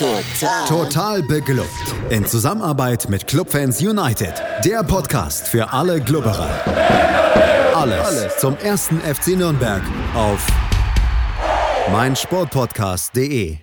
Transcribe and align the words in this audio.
Total. 0.00 0.64
Total 0.66 1.22
beglückt. 1.22 1.94
In 2.08 2.24
Zusammenarbeit 2.24 3.10
mit 3.10 3.26
Clubfans 3.26 3.82
United. 3.82 4.32
Der 4.64 4.82
Podcast 4.82 5.46
für 5.46 5.74
alle 5.74 6.00
Glubberer. 6.00 6.48
Alles, 7.74 8.06
Alles 8.06 8.36
zum 8.38 8.56
ersten 8.56 8.98
FC 9.00 9.36
Nürnberg 9.36 9.82
auf 10.14 10.46
meinsportpodcast.de. 11.92 13.58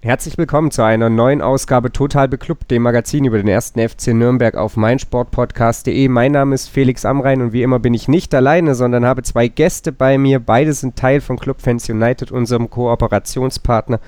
Herzlich 0.00 0.38
willkommen 0.38 0.70
zu 0.70 0.82
einer 0.82 1.10
neuen 1.10 1.42
Ausgabe 1.42 1.90
Total 1.90 2.28
Beklubbt, 2.28 2.70
dem 2.70 2.82
Magazin 2.82 3.24
über 3.24 3.38
den 3.38 3.48
ersten 3.48 3.80
FC 3.80 4.14
Nürnberg 4.14 4.54
auf 4.54 4.76
meinsportpodcast.de. 4.76 6.06
Mein 6.06 6.30
Name 6.30 6.54
ist 6.54 6.68
Felix 6.68 7.04
Amrein 7.04 7.42
und 7.42 7.52
wie 7.52 7.64
immer 7.64 7.80
bin 7.80 7.94
ich 7.94 8.06
nicht 8.06 8.32
alleine, 8.32 8.76
sondern 8.76 9.04
habe 9.04 9.24
zwei 9.24 9.48
Gäste 9.48 9.90
bei 9.90 10.18
mir. 10.18 10.38
Beide 10.38 10.72
sind 10.72 10.94
Teil 10.94 11.20
von 11.20 11.36
Clubfans 11.36 11.88
United, 11.88 12.30
unserem 12.30 12.70
Kooperationspartner. 12.70 13.98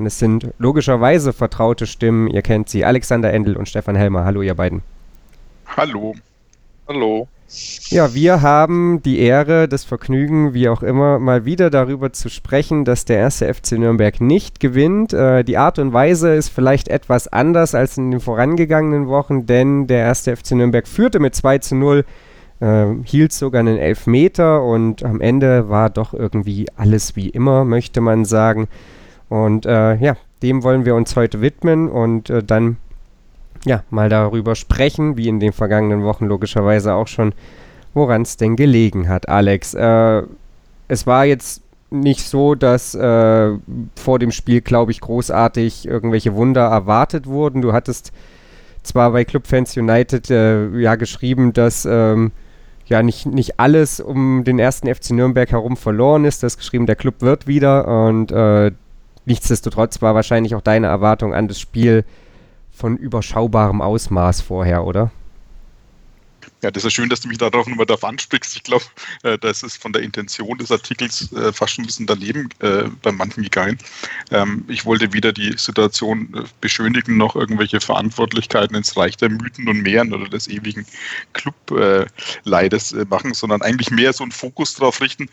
Und 0.00 0.06
es 0.06 0.18
sind 0.18 0.48
logischerweise 0.56 1.34
vertraute 1.34 1.86
Stimmen. 1.86 2.26
Ihr 2.28 2.40
kennt 2.40 2.70
sie, 2.70 2.86
Alexander 2.86 3.34
Endel 3.34 3.54
und 3.54 3.68
Stefan 3.68 3.96
Helmer. 3.96 4.24
Hallo, 4.24 4.40
ihr 4.40 4.54
beiden. 4.54 4.80
Hallo. 5.76 6.14
Hallo. 6.88 7.28
Ja, 7.90 8.14
wir 8.14 8.40
haben 8.40 9.02
die 9.02 9.18
Ehre, 9.18 9.68
das 9.68 9.84
Vergnügen, 9.84 10.54
wie 10.54 10.70
auch 10.70 10.82
immer, 10.82 11.18
mal 11.18 11.44
wieder 11.44 11.68
darüber 11.68 12.14
zu 12.14 12.30
sprechen, 12.30 12.86
dass 12.86 13.04
der 13.04 13.18
erste 13.18 13.52
FC 13.52 13.72
Nürnberg 13.72 14.22
nicht 14.22 14.58
gewinnt. 14.58 15.12
Äh, 15.12 15.44
die 15.44 15.58
Art 15.58 15.78
und 15.78 15.92
Weise 15.92 16.34
ist 16.34 16.48
vielleicht 16.48 16.88
etwas 16.88 17.28
anders 17.28 17.74
als 17.74 17.98
in 17.98 18.10
den 18.10 18.20
vorangegangenen 18.20 19.06
Wochen, 19.06 19.44
denn 19.44 19.86
der 19.86 19.98
erste 19.98 20.34
FC 20.34 20.52
Nürnberg 20.52 20.88
führte 20.88 21.18
mit 21.18 21.34
2 21.34 21.58
zu 21.58 21.74
0, 21.74 22.06
äh, 22.60 22.86
hielt 23.04 23.34
sogar 23.34 23.60
einen 23.60 23.76
Elfmeter 23.76 24.62
und 24.62 25.04
am 25.04 25.20
Ende 25.20 25.68
war 25.68 25.90
doch 25.90 26.14
irgendwie 26.14 26.68
alles 26.74 27.16
wie 27.16 27.28
immer, 27.28 27.66
möchte 27.66 28.00
man 28.00 28.24
sagen. 28.24 28.66
Und 29.30 29.64
äh, 29.64 29.94
ja, 29.94 30.16
dem 30.42 30.62
wollen 30.62 30.84
wir 30.84 30.94
uns 30.94 31.16
heute 31.16 31.40
widmen 31.40 31.88
und 31.88 32.28
äh, 32.28 32.42
dann 32.42 32.76
ja, 33.64 33.84
mal 33.90 34.08
darüber 34.08 34.54
sprechen, 34.54 35.16
wie 35.16 35.28
in 35.28 35.40
den 35.40 35.52
vergangenen 35.52 36.02
Wochen 36.02 36.26
logischerweise 36.26 36.94
auch 36.94 37.06
schon, 37.06 37.32
woran 37.94 38.22
es 38.22 38.36
denn 38.36 38.56
gelegen 38.56 39.08
hat, 39.08 39.28
Alex. 39.28 39.74
Äh, 39.74 40.22
es 40.88 41.06
war 41.06 41.24
jetzt 41.24 41.62
nicht 41.90 42.22
so, 42.26 42.54
dass 42.54 42.94
äh, 42.94 43.50
vor 43.96 44.18
dem 44.18 44.30
Spiel, 44.30 44.60
glaube 44.60 44.92
ich, 44.92 45.00
großartig 45.00 45.86
irgendwelche 45.86 46.34
Wunder 46.34 46.62
erwartet 46.62 47.26
wurden. 47.26 47.62
Du 47.62 47.72
hattest 47.72 48.12
zwar 48.82 49.12
bei 49.12 49.24
Clubfans 49.24 49.76
United 49.76 50.30
äh, 50.30 50.68
ja 50.78 50.94
geschrieben, 50.94 51.52
dass 51.52 51.84
ähm, 51.84 52.32
ja 52.86 53.02
nicht, 53.02 53.26
nicht 53.26 53.60
alles 53.60 54.00
um 54.00 54.44
den 54.44 54.58
ersten 54.58 54.92
FC 54.92 55.10
Nürnberg 55.10 55.50
herum 55.50 55.76
verloren 55.76 56.24
ist. 56.24 56.42
Du 56.42 56.46
hast 56.46 56.58
geschrieben, 56.58 56.86
der 56.86 56.96
Club 56.96 57.16
wird 57.20 57.46
wieder 57.46 57.86
und 57.86 58.32
äh, 58.32 58.72
nichtsdestotrotz 59.30 60.02
war 60.02 60.16
wahrscheinlich 60.16 60.56
auch 60.56 60.60
deine 60.60 60.88
Erwartung 60.88 61.34
an 61.34 61.46
das 61.46 61.60
Spiel 61.60 62.04
von 62.72 62.96
überschaubarem 62.96 63.80
Ausmaß 63.80 64.40
vorher, 64.40 64.84
oder? 64.84 65.12
Ja, 66.62 66.70
das 66.70 66.84
ist 66.84 66.92
schön, 66.92 67.08
dass 67.08 67.20
du 67.20 67.28
mich 67.28 67.38
darauf 67.38 67.66
nochmal 67.68 67.86
darauf 67.86 68.04
ansprichst. 68.04 68.56
Ich 68.56 68.64
glaube, 68.64 68.84
äh, 69.22 69.38
das 69.38 69.62
ist 69.62 69.80
von 69.80 69.92
der 69.92 70.02
Intention 70.02 70.58
des 70.58 70.72
Artikels 70.72 71.32
äh, 71.32 71.52
fast 71.52 71.74
schon 71.74 71.84
ein 71.84 71.86
bisschen 71.86 72.06
daneben 72.06 72.48
äh, 72.58 72.84
bei 73.02 73.12
manchen 73.12 73.44
gegangen. 73.44 73.78
Ähm, 74.30 74.64
ich 74.68 74.84
wollte 74.84 75.12
weder 75.12 75.32
die 75.32 75.56
Situation 75.56 76.28
äh, 76.34 76.42
beschönigen 76.60 77.16
noch 77.16 77.36
irgendwelche 77.36 77.80
Verantwortlichkeiten 77.80 78.76
ins 78.76 78.96
Reich 78.96 79.16
der 79.16 79.30
Mythen 79.30 79.68
und 79.68 79.82
Meeren 79.82 80.12
oder 80.12 80.28
des 80.28 80.48
ewigen 80.48 80.84
Clubleides 81.34 82.92
äh, 82.92 83.06
machen, 83.08 83.32
sondern 83.32 83.62
eigentlich 83.62 83.90
mehr 83.90 84.12
so 84.12 84.24
einen 84.24 84.32
Fokus 84.32 84.74
darauf 84.74 85.00
richten, 85.00 85.24
äh, 85.24 85.28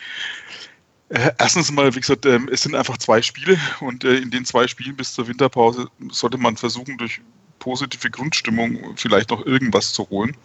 erstens 1.10 1.72
mal, 1.72 1.94
wie 1.96 2.00
gesagt, 2.00 2.26
ähm, 2.26 2.50
es 2.52 2.64
sind 2.64 2.76
einfach 2.76 2.98
zwei 2.98 3.22
Spiele 3.22 3.58
und 3.80 4.04
äh, 4.04 4.18
in 4.18 4.32
den 4.32 4.46
zwei 4.46 4.68
Spielen 4.68 4.96
bis 4.96 5.14
zur 5.14 5.28
Winterpause 5.28 5.88
sollte 6.12 6.38
man 6.38 6.58
versuchen, 6.58 6.98
durch 6.98 7.22
positive 7.60 8.10
Grundstimmung 8.10 8.96
vielleicht 8.98 9.30
noch 9.30 9.46
irgendwas 9.46 9.94
zu 9.94 10.10
holen, 10.10 10.36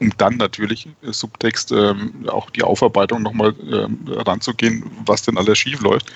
um 0.00 0.10
dann 0.16 0.36
natürlich 0.36 0.86
äh, 1.02 1.12
Subtext 1.12 1.72
ähm, 1.72 2.26
auch 2.28 2.50
die 2.50 2.62
Aufarbeitung 2.62 3.22
nochmal 3.22 3.54
ähm, 3.70 3.98
ranzugehen, 4.08 4.90
was 5.04 5.22
denn 5.22 5.36
alles 5.36 5.58
schief 5.58 5.80
läuft. 5.82 6.12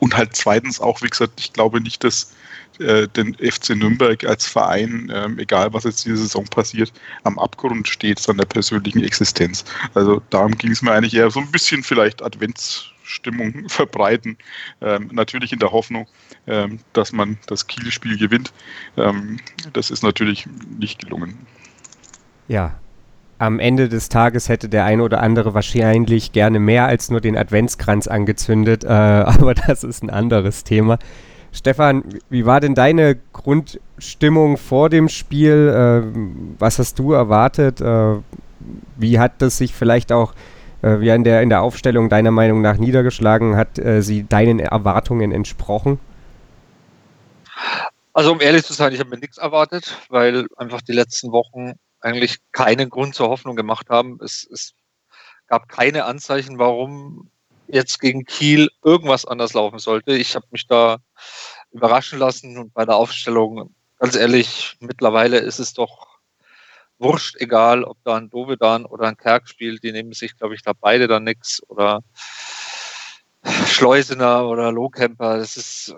Und 0.00 0.16
halt 0.16 0.34
zweitens 0.34 0.80
auch, 0.80 1.02
wie 1.02 1.08
gesagt, 1.08 1.40
ich 1.40 1.52
glaube 1.52 1.80
nicht, 1.80 2.04
dass 2.04 2.34
den 2.76 3.36
FC 3.36 3.76
Nürnberg 3.76 4.24
als 4.24 4.48
Verein, 4.48 5.08
egal 5.38 5.72
was 5.72 5.84
jetzt 5.84 6.04
diese 6.04 6.16
Saison 6.16 6.44
passiert, 6.44 6.92
am 7.22 7.38
Abgrund 7.38 7.86
steht 7.86 8.18
seiner 8.18 8.44
persönlichen 8.44 9.04
Existenz. 9.04 9.64
Also 9.94 10.20
darum 10.30 10.58
ging 10.58 10.72
es 10.72 10.82
mir 10.82 10.90
eigentlich 10.90 11.14
eher 11.14 11.30
so 11.30 11.38
ein 11.38 11.52
bisschen 11.52 11.84
vielleicht 11.84 12.20
Advents 12.20 12.92
Stimmung 13.04 13.64
verbreiten. 13.68 14.36
Ähm, 14.80 15.10
natürlich 15.12 15.52
in 15.52 15.58
der 15.58 15.72
Hoffnung, 15.72 16.06
ähm, 16.46 16.80
dass 16.92 17.12
man 17.12 17.38
das 17.46 17.66
Kiel-Spiel 17.66 18.18
gewinnt. 18.18 18.52
Ähm, 18.96 19.38
das 19.72 19.90
ist 19.90 20.02
natürlich 20.02 20.46
nicht 20.78 21.00
gelungen. 21.00 21.46
Ja, 22.48 22.74
am 23.38 23.58
Ende 23.58 23.88
des 23.88 24.08
Tages 24.08 24.48
hätte 24.48 24.68
der 24.68 24.84
eine 24.84 25.02
oder 25.02 25.20
andere 25.20 25.54
wahrscheinlich 25.54 26.32
gerne 26.32 26.60
mehr 26.60 26.86
als 26.86 27.10
nur 27.10 27.20
den 27.20 27.36
Adventskranz 27.36 28.06
angezündet, 28.06 28.84
äh, 28.84 28.88
aber 28.88 29.54
das 29.54 29.84
ist 29.84 30.02
ein 30.02 30.10
anderes 30.10 30.64
Thema. 30.64 30.98
Stefan, 31.52 32.02
wie 32.30 32.46
war 32.46 32.60
denn 32.60 32.74
deine 32.74 33.16
Grundstimmung 33.32 34.56
vor 34.56 34.90
dem 34.90 35.08
Spiel? 35.08 35.68
Äh, 35.68 36.18
was 36.58 36.78
hast 36.78 36.98
du 36.98 37.12
erwartet? 37.12 37.80
Äh, 37.80 38.16
wie 38.96 39.18
hat 39.18 39.40
das 39.40 39.58
sich 39.58 39.74
vielleicht 39.74 40.10
auch 40.10 40.34
äh, 40.84 41.00
wie 41.00 41.08
in 41.08 41.24
der, 41.24 41.40
in 41.40 41.48
der 41.48 41.62
Aufstellung 41.62 42.08
deiner 42.10 42.30
Meinung 42.30 42.60
nach 42.60 42.76
niedergeschlagen? 42.76 43.56
Hat 43.56 43.78
äh, 43.78 44.02
sie 44.02 44.24
deinen 44.24 44.60
Erwartungen 44.60 45.32
entsprochen? 45.32 45.98
Also 48.12 48.30
um 48.30 48.40
ehrlich 48.40 48.64
zu 48.64 48.74
sein, 48.74 48.92
ich 48.92 49.00
habe 49.00 49.10
mir 49.10 49.18
nichts 49.18 49.38
erwartet, 49.38 49.96
weil 50.08 50.46
einfach 50.56 50.82
die 50.82 50.92
letzten 50.92 51.32
Wochen 51.32 51.72
eigentlich 52.00 52.38
keinen 52.52 52.90
Grund 52.90 53.14
zur 53.14 53.28
Hoffnung 53.28 53.56
gemacht 53.56 53.88
haben. 53.88 54.18
Es, 54.22 54.46
es 54.52 54.74
gab 55.46 55.68
keine 55.68 56.04
Anzeichen, 56.04 56.58
warum 56.58 57.30
jetzt 57.66 57.98
gegen 57.98 58.24
Kiel 58.24 58.68
irgendwas 58.84 59.24
anders 59.24 59.54
laufen 59.54 59.78
sollte. 59.78 60.14
Ich 60.14 60.36
habe 60.36 60.46
mich 60.50 60.66
da 60.66 60.98
überraschen 61.72 62.18
lassen 62.18 62.58
und 62.58 62.74
bei 62.74 62.84
der 62.84 62.96
Aufstellung, 62.96 63.74
ganz 63.98 64.14
ehrlich, 64.16 64.76
mittlerweile 64.80 65.38
ist 65.38 65.58
es 65.58 65.72
doch 65.72 66.13
wurscht, 67.04 67.36
egal 67.38 67.84
ob 67.84 67.98
da 68.02 68.16
ein 68.16 68.30
Dovedan 68.30 68.84
oder 68.84 69.06
ein 69.06 69.16
Kerk 69.16 69.48
spielt, 69.48 69.84
die 69.84 69.92
nehmen 69.92 70.12
sich, 70.12 70.36
glaube 70.36 70.54
ich, 70.56 70.62
da 70.62 70.72
beide 70.72 71.06
dann 71.06 71.22
nichts 71.22 71.62
oder 71.68 72.00
Schleusener 73.66 74.48
oder 74.48 74.72
Lohkemper, 74.72 75.36
das 75.36 75.56
ist, 75.56 75.94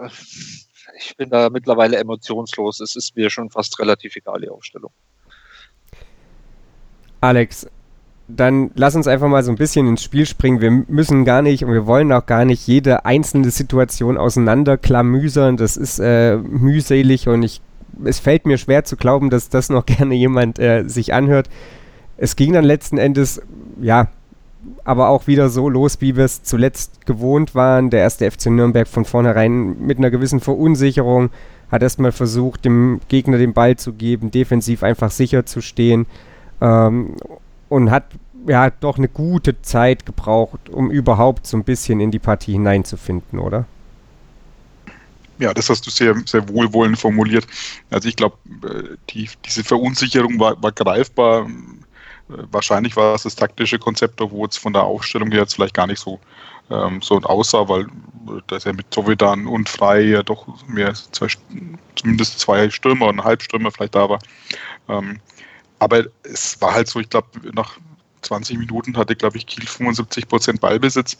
ich 0.98 1.16
bin 1.16 1.30
da 1.30 1.48
mittlerweile 1.48 1.96
emotionslos. 1.96 2.80
Es 2.80 2.96
ist 2.96 3.16
mir 3.16 3.30
schon 3.30 3.50
fast 3.50 3.78
relativ 3.78 4.16
egal, 4.16 4.40
die 4.40 4.48
Aufstellung. 4.48 4.90
Alex, 7.20 7.66
dann 8.28 8.72
lass 8.74 8.96
uns 8.96 9.06
einfach 9.06 9.28
mal 9.28 9.42
so 9.42 9.52
ein 9.52 9.56
bisschen 9.56 9.86
ins 9.86 10.02
Spiel 10.02 10.26
springen. 10.26 10.60
Wir 10.60 10.70
müssen 10.70 11.24
gar 11.24 11.42
nicht 11.42 11.64
und 11.64 11.72
wir 11.72 11.86
wollen 11.86 12.12
auch 12.12 12.26
gar 12.26 12.44
nicht 12.44 12.66
jede 12.66 13.04
einzelne 13.04 13.50
Situation 13.50 14.18
auseinanderklamüsern. 14.18 15.56
Das 15.56 15.76
ist 15.76 16.00
äh, 16.00 16.36
mühselig 16.36 17.28
und 17.28 17.42
ich 17.44 17.60
es 18.04 18.18
fällt 18.18 18.46
mir 18.46 18.58
schwer 18.58 18.84
zu 18.84 18.96
glauben, 18.96 19.30
dass 19.30 19.48
das 19.48 19.68
noch 19.68 19.86
gerne 19.86 20.14
jemand 20.14 20.58
äh, 20.58 20.84
sich 20.86 21.14
anhört. 21.14 21.48
Es 22.16 22.36
ging 22.36 22.52
dann 22.52 22.64
letzten 22.64 22.98
Endes, 22.98 23.42
ja, 23.80 24.08
aber 24.84 25.08
auch 25.08 25.26
wieder 25.26 25.48
so 25.48 25.68
los, 25.68 26.00
wie 26.00 26.16
wir 26.16 26.24
es 26.24 26.42
zuletzt 26.42 27.06
gewohnt 27.06 27.54
waren. 27.54 27.90
Der 27.90 28.00
erste 28.00 28.30
FC 28.30 28.46
Nürnberg 28.46 28.88
von 28.88 29.04
vornherein 29.04 29.78
mit 29.80 29.98
einer 29.98 30.10
gewissen 30.10 30.40
Verunsicherung 30.40 31.30
hat 31.70 31.82
erstmal 31.82 32.12
versucht, 32.12 32.64
dem 32.64 33.00
Gegner 33.08 33.38
den 33.38 33.52
Ball 33.52 33.76
zu 33.76 33.92
geben, 33.92 34.30
defensiv 34.30 34.82
einfach 34.82 35.10
sicher 35.10 35.46
zu 35.46 35.60
stehen 35.60 36.06
ähm, 36.60 37.14
und 37.68 37.90
hat 37.90 38.04
ja 38.46 38.70
doch 38.70 38.98
eine 38.98 39.08
gute 39.08 39.60
Zeit 39.62 40.06
gebraucht, 40.06 40.68
um 40.70 40.90
überhaupt 40.90 41.46
so 41.46 41.56
ein 41.56 41.64
bisschen 41.64 42.00
in 42.00 42.10
die 42.10 42.20
Partie 42.20 42.52
hineinzufinden, 42.52 43.38
oder? 43.38 43.66
Ja, 45.38 45.52
das 45.52 45.68
hast 45.68 45.86
du 45.86 45.90
sehr, 45.90 46.14
sehr 46.24 46.48
wohlwollend 46.48 46.98
formuliert. 46.98 47.46
Also 47.90 48.08
ich 48.08 48.16
glaube, 48.16 48.36
äh, 48.64 48.96
die, 49.10 49.28
diese 49.44 49.64
Verunsicherung 49.64 50.38
war, 50.40 50.60
war 50.62 50.72
greifbar. 50.72 51.46
Äh, 51.46 52.34
wahrscheinlich 52.50 52.96
war 52.96 53.14
es 53.14 53.24
das 53.24 53.36
taktische 53.36 53.78
Konzept, 53.78 54.20
obwohl 54.20 54.48
es 54.48 54.56
von 54.56 54.72
der 54.72 54.84
Aufstellung 54.84 55.30
her 55.30 55.42
jetzt 55.42 55.54
vielleicht 55.54 55.74
gar 55.74 55.86
nicht 55.86 56.00
so, 56.00 56.20
ähm, 56.70 57.02
so 57.02 57.20
aussah, 57.20 57.68
weil 57.68 57.86
das 58.46 58.64
ja 58.64 58.72
mit 58.72 58.92
Sovedan 58.92 59.46
und 59.46 59.68
Frei 59.68 60.00
ja 60.00 60.22
doch 60.22 60.46
mehr 60.66 60.94
zwei, 60.94 61.28
zumindest 61.94 62.40
zwei 62.40 62.70
Stürmer 62.70 63.08
und 63.08 63.22
Halbstürmer 63.22 63.70
vielleicht 63.70 63.94
da 63.94 64.08
war. 64.08 64.18
Ähm, 64.88 65.20
aber 65.78 66.04
es 66.22 66.60
war 66.60 66.72
halt 66.72 66.88
so, 66.88 67.00
ich 67.00 67.10
glaube, 67.10 67.28
nach 67.52 67.78
20 68.22 68.58
Minuten 68.58 68.96
hatte, 68.96 69.14
glaube 69.14 69.36
ich, 69.36 69.46
Kiel 69.46 69.66
75 69.66 70.28
Prozent 70.28 70.60
Ballbesitz. 70.60 71.18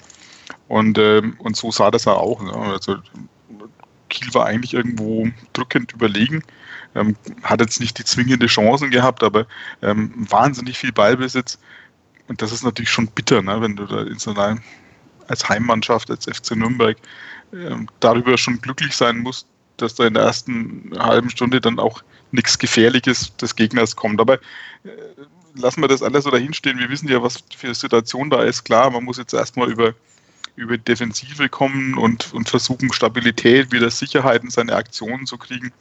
Und, 0.69 0.99
ähm, 0.99 1.37
und 1.39 1.57
so 1.57 1.71
sah 1.71 1.91
das 1.91 2.05
ja 2.05 2.15
auch. 2.15 2.43
Ne? 2.43 2.53
Also 2.53 2.97
Kiel 4.09 4.33
war 4.35 4.47
eigentlich 4.47 4.75
irgendwo 4.75 5.29
drückend 5.53 5.93
überlegen, 5.93 6.43
ähm, 6.95 7.17
hat 7.43 7.61
jetzt 7.61 7.81
nicht 7.81 7.99
die 7.99 8.05
zwingende 8.05 8.47
Chancen 8.47 8.91
gehabt, 8.91 9.23
aber 9.23 9.47
ähm, 9.83 10.13
wahnsinnig 10.17 10.79
viel 10.79 10.93
Ballbesitz. 10.93 11.59
Und 12.29 12.43
das 12.43 12.53
ist 12.53 12.65
natürlich 12.65 12.91
schon 12.91 13.09
bitter, 13.09 13.43
ne, 13.43 13.61
wenn 13.61 13.77
du 13.77 13.87
da 13.87 14.03
in 14.03 14.19
so 14.19 14.35
als 15.29 15.49
Heimmannschaft, 15.49 16.11
als 16.11 16.25
FC 16.25 16.57
Nürnberg, 16.57 16.97
ähm, 17.53 17.89
darüber 18.01 18.37
schon 18.39 18.61
glücklich 18.61 18.97
sein 18.97 19.19
musst, 19.19 19.47
dass 19.77 19.95
da 19.95 20.07
in 20.07 20.15
der 20.15 20.25
ersten 20.25 20.93
halben 20.99 21.31
Stunde 21.31 21.61
dann 21.61 21.79
auch 21.79 22.03
nichts 22.33 22.59
Gefährliches 22.59 23.37
des 23.37 23.55
Gegners 23.55 23.97
kommt. 23.97 24.21
Aber 24.21 24.35
äh, 24.35 24.89
lassen 25.55 25.81
wir 25.81 25.89
das 25.89 26.03
alles 26.03 26.25
so 26.25 26.31
dahinstehen. 26.31 26.79
Wir 26.79 26.89
wissen 26.89 27.09
ja, 27.09 27.23
was 27.23 27.45
für 27.57 27.69
eine 27.69 27.75
Situation 27.75 28.31
da 28.31 28.43
ist. 28.43 28.65
Klar, 28.65 28.91
man 28.91 29.05
muss 29.05 29.19
jetzt 29.19 29.35
erstmal 29.35 29.71
über, 29.71 29.95
über 30.57 30.79
Defensive 30.79 31.49
kommen 31.49 31.97
und, 31.97 32.33
und 32.33 32.49
versuchen, 32.49 32.93
Stabilität, 32.93 33.73
wieder 33.73 33.91
Sicherheit 33.91 34.43
in 34.43 34.51
seine 34.51 34.75
Aktionen 34.75 35.27
zu 35.27 35.39
kriegen. 35.39 35.73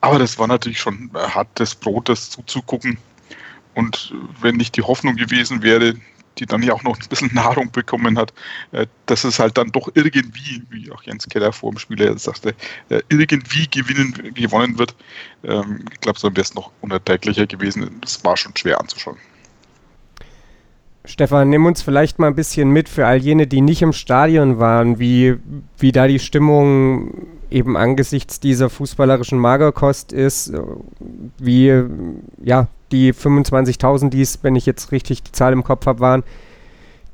Aber 0.00 0.18
das 0.18 0.38
war 0.38 0.46
natürlich 0.46 0.80
schon 0.80 1.10
hartes 1.14 1.74
Brot, 1.74 2.08
das 2.08 2.30
zuzugucken. 2.30 2.98
Und 3.74 4.14
wenn 4.40 4.56
nicht 4.56 4.76
die 4.76 4.82
Hoffnung 4.82 5.16
gewesen 5.16 5.62
wäre, 5.62 5.94
die 6.38 6.46
dann 6.46 6.62
ja 6.62 6.72
auch 6.72 6.82
noch 6.82 6.98
ein 6.98 7.08
bisschen 7.08 7.30
Nahrung 7.34 7.70
bekommen 7.70 8.18
hat, 8.18 8.32
äh, 8.72 8.86
dass 9.06 9.24
es 9.24 9.38
halt 9.38 9.58
dann 9.58 9.70
doch 9.70 9.90
irgendwie, 9.94 10.62
wie 10.70 10.90
auch 10.90 11.02
Jens 11.02 11.28
Keller 11.28 11.52
vor 11.52 11.72
dem 11.72 11.78
Spiel 11.78 12.18
sagte, 12.18 12.54
äh, 12.88 13.02
irgendwie 13.08 13.68
gewinnen, 13.68 14.34
gewonnen 14.34 14.78
wird. 14.78 14.94
Ähm, 15.44 15.84
ich 15.92 16.00
glaube, 16.00 16.18
so 16.18 16.30
wäre 16.30 16.40
es 16.40 16.54
noch 16.54 16.72
unerträglicher 16.80 17.46
gewesen. 17.46 17.98
Das 18.00 18.24
war 18.24 18.36
schon 18.36 18.56
schwer 18.56 18.80
anzuschauen. 18.80 19.18
Stefan, 21.04 21.50
nimm 21.50 21.66
uns 21.66 21.82
vielleicht 21.82 22.18
mal 22.18 22.28
ein 22.28 22.36
bisschen 22.36 22.70
mit 22.70 22.88
für 22.88 23.06
all 23.06 23.18
jene, 23.18 23.46
die 23.46 23.60
nicht 23.60 23.82
im 23.82 23.92
Stadion 23.92 24.58
waren, 24.58 25.00
wie, 25.00 25.36
wie 25.78 25.90
da 25.90 26.06
die 26.06 26.20
Stimmung 26.20 27.26
eben 27.50 27.76
angesichts 27.76 28.38
dieser 28.38 28.70
fußballerischen 28.70 29.38
Magerkost 29.38 30.12
ist, 30.12 30.52
wie 31.38 31.84
ja, 32.42 32.68
die 32.92 33.12
25.000, 33.12 34.10
die 34.10 34.22
es, 34.22 34.42
wenn 34.42 34.54
ich 34.54 34.64
jetzt 34.64 34.92
richtig 34.92 35.22
die 35.22 35.32
Zahl 35.32 35.52
im 35.52 35.64
Kopf 35.64 35.86
habe, 35.86 36.00
waren, 36.00 36.22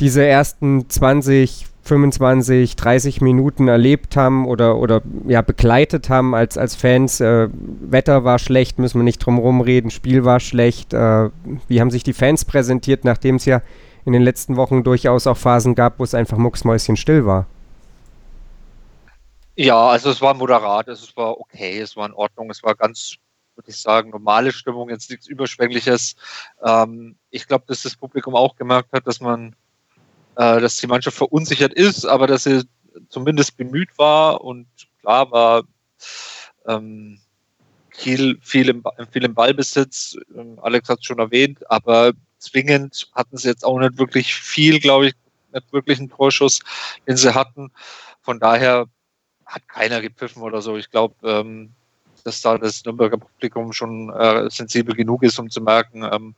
diese 0.01 0.25
ersten 0.25 0.89
20, 0.89 1.67
25, 1.89 2.77
30 2.77 3.21
Minuten 3.21 3.67
erlebt 3.67 4.17
haben 4.17 4.47
oder, 4.47 4.77
oder 4.77 5.03
ja, 5.27 5.43
begleitet 5.43 6.09
haben 6.09 6.35
als, 6.35 6.57
als 6.57 6.77
Fans. 6.77 7.21
Äh, 7.21 7.49
Wetter 7.53 8.25
war 8.25 8.39
schlecht, 8.39 8.79
müssen 8.79 9.01
wir 9.01 9.05
nicht 9.05 9.19
drum 9.19 9.37
herum 9.37 9.61
reden, 9.61 9.91
Spiel 9.91 10.25
war 10.25 10.39
schlecht. 10.39 10.93
Äh, 10.93 11.31
wie 11.67 11.81
haben 11.81 11.91
sich 11.91 12.05
die 12.05 12.13
Fans 12.13 12.45
präsentiert, 12.45 13.05
nachdem 13.05 13.37
es 13.37 13.45
ja 13.45 13.63
in 14.05 14.13
den 14.13 14.23
letzten 14.23 14.57
Wochen 14.57 14.85
durchaus 14.85 15.27
auch 15.27 15.37
Phasen 15.37 15.75
gab, 15.75 15.99
wo 15.99 16.05
es 16.05 16.15
einfach 16.15 16.39
mucksmäuschen 16.39 16.97
still 16.97 17.27
war? 17.27 17.47
Ja, 19.57 19.89
also 19.89 20.11
es 20.11 20.21
war 20.21 20.35
moderat, 20.35 20.87
es 20.87 21.17
war 21.17 21.41
okay, 21.41 21.81
es 21.81 21.97
war 21.97 22.07
in 22.07 22.13
Ordnung, 22.13 22.49
es 22.51 22.63
war 22.63 22.77
ganz 22.77 23.19
würde 23.59 23.71
ich 23.71 23.77
sagen, 23.77 24.11
normale 24.11 24.53
Stimmung, 24.53 24.89
jetzt 24.89 25.11
nichts 25.11 25.27
Überschwängliches. 25.27 26.15
Ähm, 26.65 27.17
ich 27.31 27.49
glaube, 27.49 27.65
dass 27.67 27.83
das 27.83 27.97
Publikum 27.97 28.37
auch 28.37 28.55
gemerkt 28.55 28.93
hat, 28.93 29.07
dass 29.07 29.21
man, 29.21 29.57
äh, 30.39 30.61
dass 30.61 30.77
die 30.77 30.87
Mannschaft 30.87 31.17
verunsichert 31.17 31.75
ist, 31.75 32.07
aber 32.07 32.27
dass 32.27 32.45
sie 32.45 32.63
zumindest 33.09 33.57
bemüht 33.57 33.91
war 33.99 34.41
und 34.43 34.67
klar 35.01 35.31
war, 35.33 35.65
ähm, 36.67 37.21
Kiel 37.91 38.39
viel 38.41 38.69
im, 38.69 38.85
viel 39.11 39.25
im 39.25 39.35
Ballbesitz, 39.35 40.17
ähm, 40.37 40.61
Alex 40.63 40.89
hat 40.89 41.01
es 41.01 41.05
schon 41.05 41.19
erwähnt, 41.19 41.69
aber 41.71 42.13
zwingend 42.39 43.11
hatten 43.13 43.37
sie 43.37 43.49
jetzt 43.49 43.65
auch 43.65 43.81
nicht 43.81 43.99
wirklich 43.99 44.33
viel, 44.33 44.79
glaube 44.79 45.09
ich, 45.09 45.15
nicht 45.53 45.73
wirklich 45.73 45.99
einen 45.99 46.11
Torschuss, 46.11 46.61
den 47.09 47.17
sie 47.17 47.35
hatten. 47.35 47.73
Von 48.21 48.39
daher 48.39 48.87
hat 49.45 49.67
keiner 49.67 50.01
gepfiffen 50.01 50.43
oder 50.43 50.63
so. 50.63 50.77
Ich 50.77 50.91
glaube, 50.91 51.17
ähm, 51.29 51.75
dass 52.29 52.43
da 52.43 52.59
das 52.59 52.85
Nürnberger 52.85 53.17
Publikum 53.17 53.73
schon 53.73 54.11
äh, 54.11 54.51
sensibel 54.51 54.95
genug 54.95 55.23
ist, 55.23 55.39
um 55.39 55.49
zu 55.49 55.63
merken, 55.63 56.03
ähm, 56.13 56.35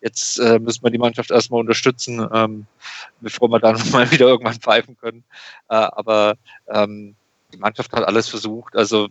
jetzt 0.00 0.38
äh, 0.38 0.58
müssen 0.58 0.82
wir 0.82 0.90
die 0.90 0.98
Mannschaft 0.98 1.30
erstmal 1.30 1.60
unterstützen, 1.60 2.26
ähm, 2.32 2.66
bevor 3.20 3.48
wir 3.48 3.60
dann 3.60 3.76
mal 3.92 4.10
wieder 4.10 4.26
irgendwann 4.26 4.54
pfeifen 4.54 4.96
können. 4.96 5.22
Äh, 5.68 5.74
aber 5.74 6.36
ähm, 6.68 7.14
die 7.52 7.58
Mannschaft 7.58 7.92
hat 7.92 8.04
alles 8.04 8.28
versucht. 8.28 8.74
Also 8.74 9.08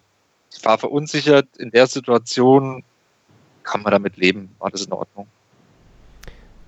ich 0.51 0.65
war 0.65 0.79
verunsichert. 0.79 1.47
In 1.57 1.69
der 1.69 1.85
Situation 1.85 2.83
kann 3.61 3.83
man 3.83 3.91
damit 3.91 4.17
leben. 4.17 4.49
War 4.57 4.71
das 4.71 4.85
in 4.85 4.91
Ordnung? 4.91 5.27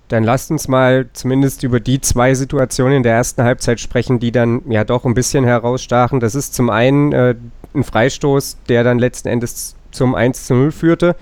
Dann 0.08 0.22
lasst 0.22 0.52
uns 0.52 0.68
mal 0.68 1.08
zumindest 1.12 1.64
über 1.64 1.80
die 1.80 2.00
zwei 2.00 2.34
Situationen 2.34 2.98
in 2.98 3.02
der 3.02 3.14
ersten 3.14 3.42
Halbzeit 3.42 3.80
sprechen, 3.80 4.20
die 4.20 4.30
dann 4.30 4.62
ja 4.70 4.84
doch 4.84 5.04
ein 5.04 5.14
bisschen 5.14 5.44
herausstachen. 5.44 6.20
Das 6.20 6.36
ist 6.36 6.54
zum 6.54 6.70
einen 6.70 7.12
äh, 7.12 7.34
ein 7.76 7.84
Freistoß, 7.84 8.58
der 8.68 8.84
dann 8.84 8.98
letzten 8.98 9.28
Endes 9.28 9.76
zum 9.90 10.14
1 10.14 10.46
zu 10.46 10.54
0 10.54 10.72
führte. 10.72 11.16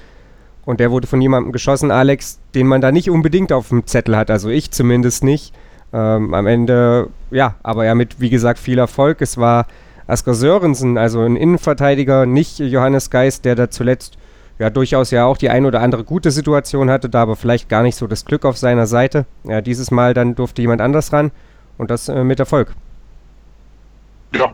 Und 0.65 0.81
der 0.81 0.91
wurde 0.91 1.07
von 1.07 1.21
jemandem 1.21 1.53
geschossen, 1.53 1.91
Alex, 1.91 2.41
den 2.55 2.67
man 2.67 2.81
da 2.81 2.91
nicht 2.91 3.11
unbedingt 3.11 3.53
auf 3.53 3.69
dem 3.69 3.87
Zettel 3.87 4.17
hat. 4.17 4.31
Also 4.31 4.49
ich 4.49 4.71
zumindest 4.71 5.23
nicht. 5.23 5.55
Ähm, 5.93 6.35
am 6.35 6.47
Ende, 6.47 7.09
ja, 7.31 7.55
aber 7.63 7.85
ja 7.85 7.95
mit, 7.95 8.21
wie 8.21 8.31
gesagt, 8.31 8.59
viel 8.59 8.79
Erfolg. 8.79 9.21
Es 9.21 9.37
war 9.37 9.67
Asker 10.07 10.35
Sörensen, 10.35 10.99
also 10.99 11.21
ein 11.21 11.37
Innenverteidiger, 11.37 12.27
nicht 12.27 12.59
Johannes 12.59 13.11
Geist, 13.11 13.45
der 13.45 13.55
da 13.55 13.71
zuletzt 13.71 14.19
ja 14.59 14.71
durchaus 14.71 15.11
ja 15.11 15.25
auch 15.25 15.37
die 15.37 15.51
ein 15.51 15.67
oder 15.67 15.81
andere 15.81 16.05
gute 16.05 16.31
Situation 16.31 16.91
hatte, 16.91 17.09
da 17.09 17.23
aber 17.23 17.37
vielleicht 17.37 17.69
gar 17.69 17.83
nicht 17.83 17.97
so 17.97 18.07
das 18.07 18.25
Glück 18.25 18.45
auf 18.45 18.57
seiner 18.57 18.87
Seite. 18.87 19.27
Ja, 19.45 19.61
dieses 19.61 19.91
Mal 19.91 20.15
dann 20.15 20.35
durfte 20.35 20.63
jemand 20.63 20.81
anders 20.81 21.13
ran 21.13 21.31
und 21.79 21.91
das 21.91 22.09
äh, 22.09 22.25
mit 22.25 22.39
Erfolg. 22.39 22.75
Ja, 24.35 24.53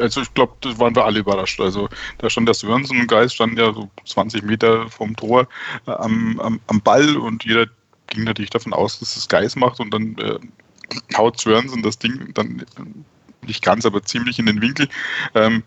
also 0.00 0.20
ich 0.20 0.34
glaube, 0.34 0.54
das 0.60 0.78
waren 0.78 0.94
wir 0.94 1.04
alle 1.04 1.20
überrascht. 1.20 1.60
Also 1.60 1.88
da 2.18 2.28
stand 2.28 2.48
der 2.48 2.54
Sörensen 2.54 3.06
Geist, 3.06 3.34
stand 3.34 3.58
ja 3.58 3.72
so 3.72 3.90
20 4.04 4.42
Meter 4.42 4.88
vom 4.88 5.16
Tor 5.16 5.48
äh, 5.86 5.90
am, 5.90 6.38
am, 6.40 6.60
am, 6.66 6.80
Ball 6.80 7.16
und 7.16 7.44
jeder 7.44 7.66
ging 8.08 8.24
natürlich 8.24 8.50
davon 8.50 8.72
aus, 8.72 8.98
dass 8.98 9.16
es 9.16 9.28
Geist 9.28 9.56
macht 9.56 9.80
und 9.80 9.92
dann 9.92 10.16
äh, 10.18 10.38
haut 11.16 11.40
Sörensen 11.40 11.82
das 11.82 11.98
Ding 11.98 12.32
dann 12.34 12.64
nicht 13.46 13.64
ganz, 13.64 13.86
aber 13.86 14.02
ziemlich 14.02 14.38
in 14.38 14.46
den 14.46 14.60
Winkel. 14.60 14.88
Ähm, 15.34 15.62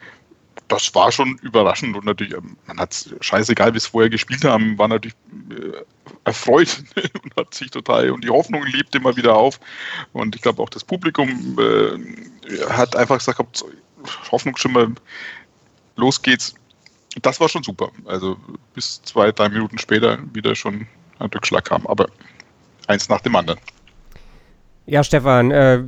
das 0.68 0.94
war 0.96 1.12
schon 1.12 1.38
überraschend 1.42 1.96
und 1.96 2.06
natürlich, 2.06 2.34
ähm, 2.34 2.58
man 2.68 2.80
hat 2.80 3.16
scheißegal, 3.22 3.74
wie 3.74 3.78
es 3.78 3.88
vorher 3.88 4.10
gespielt 4.10 4.44
haben, 4.44 4.78
war 4.78 4.88
natürlich 4.88 5.16
äh, 5.52 5.84
erfreut 6.24 6.84
und 7.24 7.36
hat 7.36 7.54
sich 7.54 7.70
total 7.72 8.12
und 8.12 8.24
die 8.24 8.30
Hoffnung 8.30 8.66
lebt 8.66 8.96
immer 8.96 9.16
wieder 9.16 9.36
auf. 9.36 9.60
Und 10.14 10.36
ich 10.36 10.42
glaube 10.42 10.62
auch 10.62 10.70
das 10.70 10.84
Publikum 10.84 11.58
äh, 11.60 12.70
hat 12.70 12.96
einfach 12.96 13.18
gesagt, 13.18 13.42
Hoffnungsschimmer, 14.32 14.92
los 15.96 16.22
geht's. 16.22 16.56
Das 17.22 17.40
war 17.40 17.48
schon 17.48 17.64
super. 17.64 17.92
Also 18.06 18.38
bis 18.74 19.02
zwei, 19.04 19.32
drei 19.32 19.50
Minuten 19.50 19.78
später 19.78 20.20
wieder 20.34 20.56
schon 20.56 20.88
ein 21.20 21.30
Rückschlag 21.34 21.66
kam, 21.66 21.88
aber 21.88 22.08
eins 22.88 23.08
nach 23.08 23.22
dem 23.22 23.36
anderen. 23.36 23.60
Ja, 24.88 25.04
Stefan, 25.04 25.50
äh, 25.50 25.82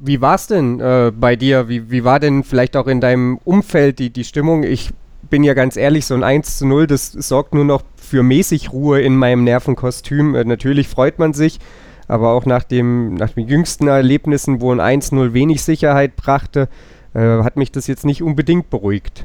wie 0.00 0.20
war 0.20 0.34
es 0.34 0.48
denn 0.48 0.80
äh, 0.80 1.12
bei 1.14 1.36
dir? 1.36 1.68
Wie, 1.68 1.90
wie 1.90 2.02
war 2.02 2.18
denn 2.18 2.42
vielleicht 2.42 2.76
auch 2.76 2.88
in 2.88 3.00
deinem 3.00 3.38
Umfeld 3.44 4.00
die, 4.00 4.10
die 4.10 4.24
Stimmung? 4.24 4.64
Ich 4.64 4.90
bin 5.30 5.44
ja 5.44 5.54
ganz 5.54 5.76
ehrlich, 5.76 6.04
so 6.04 6.14
ein 6.14 6.24
1 6.24 6.58
zu 6.58 6.66
0, 6.66 6.88
das 6.88 7.12
sorgt 7.12 7.54
nur 7.54 7.64
noch 7.64 7.82
für 7.94 8.24
mäßig 8.24 8.72
Ruhe 8.72 9.00
in 9.00 9.16
meinem 9.16 9.44
Nervenkostüm. 9.44 10.34
Äh, 10.34 10.44
natürlich 10.44 10.88
freut 10.88 11.20
man 11.20 11.32
sich, 11.32 11.60
aber 12.08 12.30
auch 12.30 12.44
nach, 12.44 12.64
dem, 12.64 13.14
nach 13.14 13.30
den 13.30 13.46
jüngsten 13.46 13.86
Erlebnissen, 13.86 14.60
wo 14.60 14.72
ein 14.72 14.80
1-0 14.80 15.32
wenig 15.32 15.62
Sicherheit 15.62 16.16
brachte, 16.16 16.68
äh, 17.14 17.20
hat 17.20 17.56
mich 17.56 17.70
das 17.70 17.86
jetzt 17.86 18.04
nicht 18.04 18.20
unbedingt 18.20 18.68
beruhigt. 18.68 19.24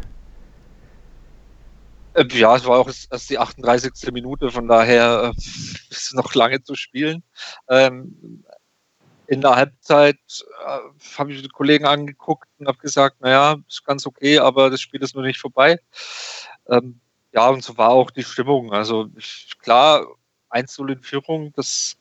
Äh, 2.13 2.25
ja, 2.31 2.55
es 2.55 2.65
war 2.65 2.77
auch 2.77 2.87
erst 2.87 3.29
die 3.29 3.39
38. 3.39 4.11
Minute, 4.13 4.51
von 4.51 4.67
daher 4.67 5.31
äh, 5.33 5.37
ist 5.89 6.13
noch 6.13 6.35
lange 6.35 6.61
zu 6.61 6.75
spielen. 6.75 7.23
Ähm, 7.69 8.43
in 9.27 9.41
der 9.41 9.55
Halbzeit 9.55 10.17
äh, 10.65 10.79
habe 11.17 11.33
ich 11.33 11.41
die 11.41 11.49
Kollegen 11.49 11.85
angeguckt 11.85 12.47
und 12.59 12.67
habe 12.67 12.77
gesagt, 12.77 13.21
naja, 13.21 13.57
ist 13.67 13.85
ganz 13.85 14.05
okay, 14.05 14.39
aber 14.39 14.69
das 14.69 14.81
Spiel 14.81 15.01
ist 15.01 15.15
noch 15.15 15.23
nicht 15.23 15.39
vorbei. 15.39 15.79
Ähm, 16.69 16.99
ja, 17.33 17.49
und 17.49 17.63
so 17.63 17.77
war 17.77 17.89
auch 17.89 18.11
die 18.11 18.23
Stimmung. 18.23 18.71
Also 18.71 19.07
ich, 19.17 19.51
klar, 19.59 20.05
1-0 20.51 20.93
in 20.93 21.01
Führung, 21.01 21.53
das 21.55 21.97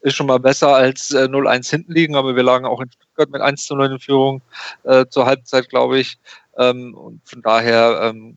ist 0.00 0.14
schon 0.14 0.26
mal 0.26 0.38
besser 0.38 0.74
als 0.74 1.10
äh, 1.12 1.24
0-1 1.24 1.70
hinten 1.70 1.92
liegen, 1.92 2.16
aber 2.16 2.36
wir 2.36 2.42
lagen 2.42 2.66
auch 2.66 2.80
in 2.80 2.90
Stuttgart 2.90 3.30
mit 3.30 3.42
1-0 3.42 3.92
in 3.92 3.98
Führung 3.98 4.42
äh, 4.84 5.06
zur 5.06 5.26
Halbzeit, 5.26 5.68
glaube 5.68 5.98
ich. 5.98 6.18
Ähm, 6.58 6.94
und 6.94 7.20
von 7.28 7.42
daher 7.42 8.00
ähm, 8.02 8.36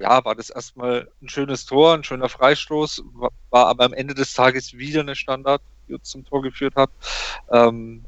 ja, 0.00 0.24
war 0.24 0.34
das 0.34 0.50
erstmal 0.50 1.08
ein 1.22 1.28
schönes 1.28 1.66
Tor, 1.66 1.94
ein 1.94 2.04
schöner 2.04 2.28
Freistoß, 2.28 3.02
war 3.50 3.66
aber 3.66 3.84
am 3.84 3.92
Ende 3.92 4.14
des 4.14 4.34
Tages 4.34 4.74
wieder 4.74 5.00
eine 5.00 5.16
Standard 5.16 5.62
zum 6.02 6.24
Tor 6.24 6.42
geführt 6.42 6.76
hat. 6.76 6.90
Ähm, 7.50 8.04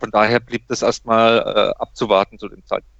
von 0.00 0.10
daher 0.10 0.40
blieb 0.40 0.66
das 0.68 0.82
erstmal 0.82 1.38
äh, 1.38 1.80
abzuwarten 1.80 2.38
zu 2.38 2.48
dem 2.48 2.64
Zeitpunkt. 2.64 2.98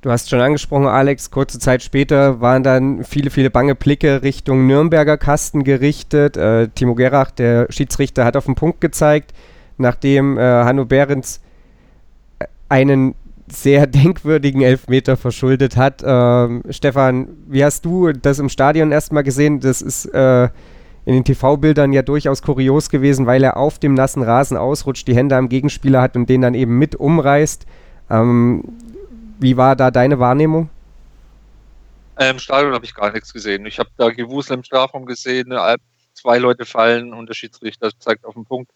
Du 0.00 0.12
hast 0.12 0.30
schon 0.30 0.40
angesprochen, 0.40 0.86
Alex, 0.86 1.32
kurze 1.32 1.58
Zeit 1.58 1.82
später 1.82 2.40
waren 2.40 2.62
dann 2.62 3.02
viele, 3.02 3.30
viele 3.30 3.50
bange 3.50 3.74
Blicke 3.74 4.22
Richtung 4.22 4.68
Nürnberger 4.68 5.18
Kasten 5.18 5.64
gerichtet. 5.64 6.36
Äh, 6.36 6.68
Timo 6.68 6.94
Gerach, 6.94 7.32
der 7.32 7.66
Schiedsrichter, 7.70 8.24
hat 8.24 8.36
auf 8.36 8.44
den 8.44 8.54
Punkt 8.54 8.80
gezeigt, 8.80 9.32
nachdem 9.76 10.38
äh, 10.38 10.40
Hanno 10.40 10.84
Behrens 10.84 11.40
äh, 12.38 12.46
einen 12.68 13.16
sehr 13.50 13.86
denkwürdigen 13.88 14.62
Elfmeter 14.62 15.16
verschuldet 15.16 15.76
hat. 15.76 16.04
Ähm, 16.06 16.62
Stefan, 16.70 17.30
wie 17.48 17.64
hast 17.64 17.84
du 17.84 18.12
das 18.12 18.38
im 18.38 18.50
Stadion 18.50 18.92
erstmal 18.92 19.24
gesehen? 19.24 19.58
Das 19.58 19.82
ist 19.82 20.06
äh, 20.06 20.48
in 21.08 21.14
den 21.14 21.24
TV-Bildern 21.24 21.94
ja 21.94 22.02
durchaus 22.02 22.42
kurios 22.42 22.90
gewesen, 22.90 23.24
weil 23.24 23.42
er 23.42 23.56
auf 23.56 23.78
dem 23.78 23.94
nassen 23.94 24.22
Rasen 24.22 24.58
ausrutscht, 24.58 25.08
die 25.08 25.16
Hände 25.16 25.36
am 25.36 25.48
Gegenspieler 25.48 26.02
hat 26.02 26.16
und 26.16 26.28
den 26.28 26.42
dann 26.42 26.52
eben 26.52 26.78
mit 26.78 26.96
umreißt. 26.96 27.64
Ähm, 28.10 28.62
wie 29.38 29.56
war 29.56 29.74
da 29.74 29.90
deine 29.90 30.18
Wahrnehmung? 30.18 30.68
Äh, 32.16 32.28
Im 32.28 32.38
Stadion 32.38 32.74
habe 32.74 32.84
ich 32.84 32.94
gar 32.94 33.10
nichts 33.10 33.32
gesehen. 33.32 33.64
Ich 33.64 33.78
habe 33.78 33.88
da 33.96 34.10
Gewusel 34.10 34.58
im 34.58 34.64
Strafraum 34.64 35.06
gesehen, 35.06 35.50
zwei 36.12 36.36
Leute 36.36 36.66
fallen 36.66 37.14
und 37.14 37.26
der 37.26 37.34
Schiedsrichter 37.34 37.90
zeigt 37.98 38.26
auf 38.26 38.34
den 38.34 38.44
Punkt. 38.44 38.70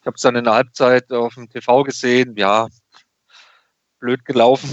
Ich 0.00 0.06
habe 0.06 0.16
es 0.16 0.22
dann 0.22 0.34
in 0.34 0.42
der 0.42 0.54
Halbzeit 0.54 1.12
auf 1.12 1.34
dem 1.34 1.48
TV 1.48 1.84
gesehen. 1.84 2.34
Ja, 2.36 2.66
blöd 4.00 4.24
gelaufen. 4.24 4.68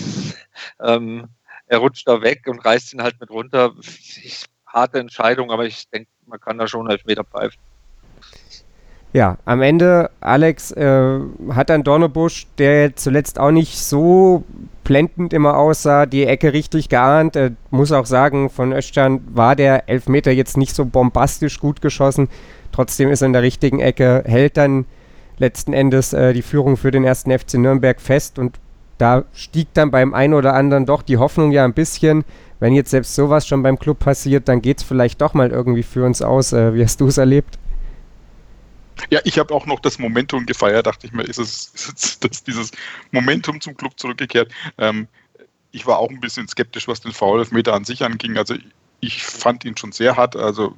ähm, 0.82 1.27
er 1.67 1.77
rutscht 1.77 2.08
da 2.08 2.24
weg 2.24 2.48
und 2.48 2.65
reißt 2.65 2.91
ihn 2.93 3.03
halt 3.03 3.20
mit 3.20 3.29
runter. 3.29 3.75
Ich, 3.82 4.46
harte 4.74 5.00
Entscheidung, 5.00 5.51
aber 5.51 5.65
ich 5.65 5.88
denke, 5.89 6.10
man 6.25 6.39
kann 6.39 6.58
da 6.58 6.68
schon 6.68 6.89
Elfmeter 6.89 7.24
pfeifen. 7.24 7.60
Ja, 9.13 9.38
am 9.46 9.62
Ende, 9.62 10.10
Alex, 10.22 10.72
äh, 10.72 11.20
hat 11.51 11.70
dann 11.70 11.84
Dornebusch, 11.84 12.48
der 12.58 12.96
zuletzt 12.96 13.39
auch 13.39 13.51
nicht 13.51 13.77
so 13.77 14.44
blendend 14.84 15.34
immer 15.34 15.56
aussah, 15.56 16.08
die 16.08 16.25
Ecke 16.25 16.51
richtig 16.51 16.89
geahnt. 16.89 17.36
Er 17.36 17.51
muss 17.70 17.92
auch 17.92 18.08
sagen, 18.08 18.50
von 18.50 18.74
Östern 18.74 19.22
war 19.27 19.56
der 19.56 19.88
Elfmeter 19.88 20.32
jetzt 20.32 20.58
nicht 20.58 20.75
so 20.75 20.86
bombastisch 20.86 21.60
gut 21.60 21.80
geschossen. 21.80 22.27
Trotzdem 22.72 23.12
ist 23.12 23.22
er 23.22 23.27
in 23.27 23.34
der 23.34 23.44
richtigen 23.44 23.80
Ecke, 23.80 24.24
hält 24.25 24.58
dann 24.58 24.86
letzten 25.38 25.74
Endes 25.74 26.13
äh, 26.13 26.34
die 26.34 26.42
Führung 26.42 26.75
für 26.75 26.89
den 26.89 27.03
ersten 27.03 27.38
FC 27.38 27.56
Nürnberg 27.56 28.01
fest 28.01 28.39
und 28.39 28.60
da 28.98 29.25
stieg 29.34 29.68
dann 29.74 29.92
beim 29.92 30.13
einen 30.13 30.34
oder 30.34 30.53
anderen 30.53 30.86
doch 30.86 31.01
die 31.03 31.18
Hoffnung 31.18 31.51
ja 31.51 31.65
ein 31.65 31.74
bisschen, 31.74 32.24
wenn 32.63 32.74
jetzt 32.74 32.91
selbst 32.91 33.13
sowas 33.13 33.46
schon 33.46 33.62
beim 33.62 33.77
Club 33.77 34.00
passiert, 34.00 34.48
dann 34.48 34.62
geht 34.62 34.77
es 34.77 34.84
vielleicht 34.84 35.20
doch 35.20 35.34
mal 35.34 35.51
irgendwie 35.51 35.84
für 35.84 36.05
uns 36.05 36.22
aus. 36.22 36.53
Äh, 36.53 36.74
wie 36.74 36.82
hast 36.82 37.01
du 37.01 37.08
es 37.08 37.17
erlebt? 37.17 37.60
Ja, 39.10 39.20
ich 39.25 39.38
habe 39.38 39.53
auch 39.53 39.65
noch 39.65 39.82
das 39.82 40.00
Momentum 40.00 40.46
gefeiert, 40.46 40.88
dachte 40.88 41.05
ich 41.05 41.12
mir, 41.12 41.24
ist 41.24 41.39
es, 41.39 41.74
ist 41.75 42.24
es 42.24 42.43
dieses 42.46 42.72
Momentum 43.12 43.60
zum 43.60 43.75
Club 43.75 44.00
zurückgekehrt. 44.00 44.50
Ähm, 44.77 45.10
ich 45.74 45.86
war 45.86 45.98
auch 45.98 46.10
ein 46.10 46.22
bisschen 46.22 46.48
skeptisch, 46.48 46.88
was 46.88 47.01
den 47.01 47.12
Foul-Elfmeter 47.12 47.74
an 47.74 47.84
sich 47.84 48.01
anging. 48.01 48.38
Also 48.38 48.55
ich 49.01 49.25
fand 49.25 49.65
ihn 49.65 49.75
schon 49.75 49.91
sehr 49.91 50.15
hart, 50.15 50.38
also 50.38 50.74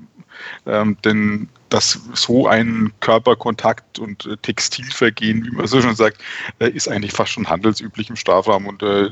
ähm, 0.66 0.98
denn 1.04 1.50
dass 1.70 2.00
so 2.14 2.48
ein 2.48 2.94
Körperkontakt 3.02 4.00
und 4.00 4.26
äh, 4.26 4.38
Textilvergehen, 4.38 5.46
wie 5.46 5.52
man 5.52 5.68
so 5.68 5.82
schon 5.82 5.96
sagt, 5.96 6.22
äh, 6.60 6.70
ist 6.70 6.88
eigentlich 6.88 7.12
fast 7.12 7.32
schon 7.32 7.50
handelsüblich 7.50 8.10
im 8.10 8.16
Strafraum 8.16 8.68
und 8.68 8.84
äh, 8.84 9.10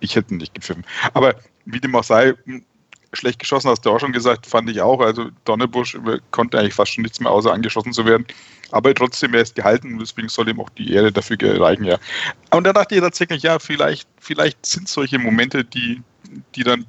ich 0.00 0.14
hätte 0.14 0.34
nicht 0.34 0.54
gepfiffen. 0.54 0.84
Aber 1.14 1.34
wie 1.64 1.80
dem 1.80 1.94
auch 1.96 2.04
sei, 2.04 2.34
schlecht 3.12 3.38
geschossen, 3.38 3.70
hast 3.70 3.84
du 3.84 3.90
auch 3.90 4.00
schon 4.00 4.12
gesagt, 4.12 4.46
fand 4.46 4.68
ich 4.70 4.80
auch. 4.80 5.00
Also 5.00 5.30
Donnerbusch 5.44 5.98
konnte 6.30 6.58
eigentlich 6.58 6.74
fast 6.74 6.92
schon 6.92 7.02
nichts 7.02 7.20
mehr 7.20 7.30
außer 7.30 7.52
angeschossen 7.52 7.92
zu 7.92 8.04
werden. 8.04 8.26
Aber 8.70 8.94
trotzdem, 8.94 9.34
er 9.34 9.40
ist 9.40 9.54
gehalten, 9.54 9.98
deswegen 9.98 10.28
soll 10.28 10.48
ihm 10.48 10.60
auch 10.60 10.68
die 10.70 10.92
Ehre 10.92 11.10
dafür 11.10 11.36
gereichen, 11.36 11.84
ja. 11.84 11.98
Und 12.50 12.64
da 12.64 12.72
dachte 12.72 12.94
ich 12.94 13.00
tatsächlich, 13.00 13.42
ja, 13.42 13.58
vielleicht, 13.58 14.06
vielleicht 14.20 14.64
sind 14.66 14.88
solche 14.88 15.18
Momente, 15.18 15.64
die, 15.64 16.02
die 16.54 16.64
dann 16.64 16.84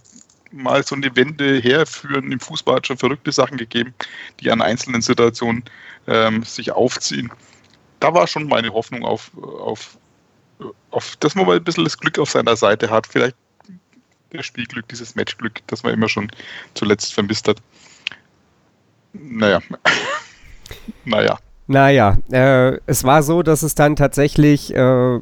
mal 0.51 0.83
so 0.83 0.95
eine 0.95 1.15
Wende 1.15 1.59
herführen. 1.59 2.31
Im 2.31 2.39
Fußball 2.39 2.77
hat 2.77 2.87
schon 2.87 2.97
verrückte 2.97 3.31
Sachen 3.31 3.57
gegeben, 3.57 3.93
die 4.39 4.51
an 4.51 4.61
einzelnen 4.61 5.01
Situationen 5.01 5.63
ähm, 6.07 6.43
sich 6.43 6.71
aufziehen. 6.71 7.31
Da 7.99 8.13
war 8.13 8.27
schon 8.27 8.47
meine 8.47 8.73
Hoffnung 8.73 9.03
auf, 9.03 9.31
auf, 9.37 9.97
auf, 10.91 11.15
dass 11.17 11.35
man 11.35 11.45
mal 11.45 11.57
ein 11.57 11.63
bisschen 11.63 11.83
das 11.83 11.97
Glück 11.97 12.17
auf 12.19 12.29
seiner 12.29 12.55
Seite 12.55 12.89
hat. 12.89 13.07
Vielleicht 13.07 13.35
das 14.31 14.45
Spielglück, 14.45 14.87
dieses 14.87 15.15
Matchglück, 15.15 15.61
das 15.67 15.83
man 15.83 15.93
immer 15.93 16.07
schon 16.07 16.31
zuletzt 16.73 17.13
vermisst 17.13 17.47
hat. 17.47 17.57
Naja. 19.13 19.59
naja. 21.05 21.39
Naja, 21.67 22.17
äh, 22.31 22.79
es 22.87 23.03
war 23.03 23.21
so, 23.21 23.43
dass 23.43 23.61
es 23.61 23.75
dann 23.75 23.95
tatsächlich 23.95 24.73
äh, 24.73 25.19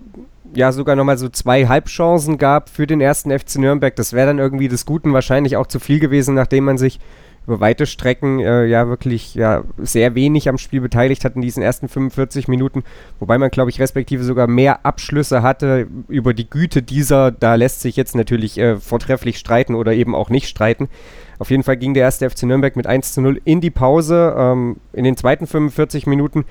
ja 0.57 0.71
sogar 0.71 0.95
nochmal 0.95 1.19
so 1.19 1.29
zwei 1.29 1.67
Halbchancen 1.67 2.39
gab 2.39 2.69
für 2.69 2.87
den 2.87 2.99
ersten 2.99 3.37
FC 3.37 3.57
Nürnberg. 3.59 3.95
Das 3.95 4.13
wäre 4.13 4.25
dann 4.25 4.39
irgendwie 4.39 4.67
des 4.67 4.87
Guten 4.87 5.13
wahrscheinlich 5.13 5.55
auch 5.55 5.67
zu 5.67 5.79
viel 5.79 5.99
gewesen, 5.99 6.33
nachdem 6.33 6.65
man 6.65 6.79
sich 6.79 6.99
über 7.45 7.59
weite 7.59 7.85
Strecken 7.85 8.39
äh, 8.39 8.65
ja 8.65 8.89
wirklich 8.89 9.35
ja, 9.35 9.63
sehr 9.77 10.15
wenig 10.15 10.49
am 10.49 10.57
Spiel 10.57 10.81
beteiligt 10.81 11.23
hat 11.23 11.35
in 11.35 11.43
diesen 11.43 11.61
ersten 11.61 11.87
45 11.87 12.47
Minuten, 12.47 12.83
wobei 13.19 13.37
man, 13.37 13.51
glaube 13.51 13.69
ich, 13.69 13.79
respektive 13.79 14.23
sogar 14.23 14.47
mehr 14.47 14.85
Abschlüsse 14.85 15.43
hatte 15.43 15.87
über 16.09 16.33
die 16.33 16.49
Güte 16.49 16.81
dieser. 16.81 17.31
Da 17.31 17.53
lässt 17.53 17.81
sich 17.81 17.95
jetzt 17.95 18.15
natürlich 18.15 18.57
äh, 18.57 18.77
vortrefflich 18.77 19.37
streiten 19.37 19.75
oder 19.75 19.93
eben 19.93 20.15
auch 20.15 20.29
nicht 20.29 20.49
streiten. 20.49 20.89
Auf 21.37 21.51
jeden 21.51 21.63
Fall 21.63 21.77
ging 21.77 21.93
der 21.93 22.03
erste 22.03 22.27
FC 22.27 22.43
Nürnberg 22.43 22.75
mit 22.75 22.87
1 22.87 23.13
zu 23.13 23.21
0 23.21 23.39
in 23.45 23.61
die 23.61 23.69
Pause. 23.69 24.35
Ähm, 24.35 24.77
in 24.91 25.03
den 25.03 25.15
zweiten 25.15 25.45
45 25.45 26.07
Minuten 26.07 26.45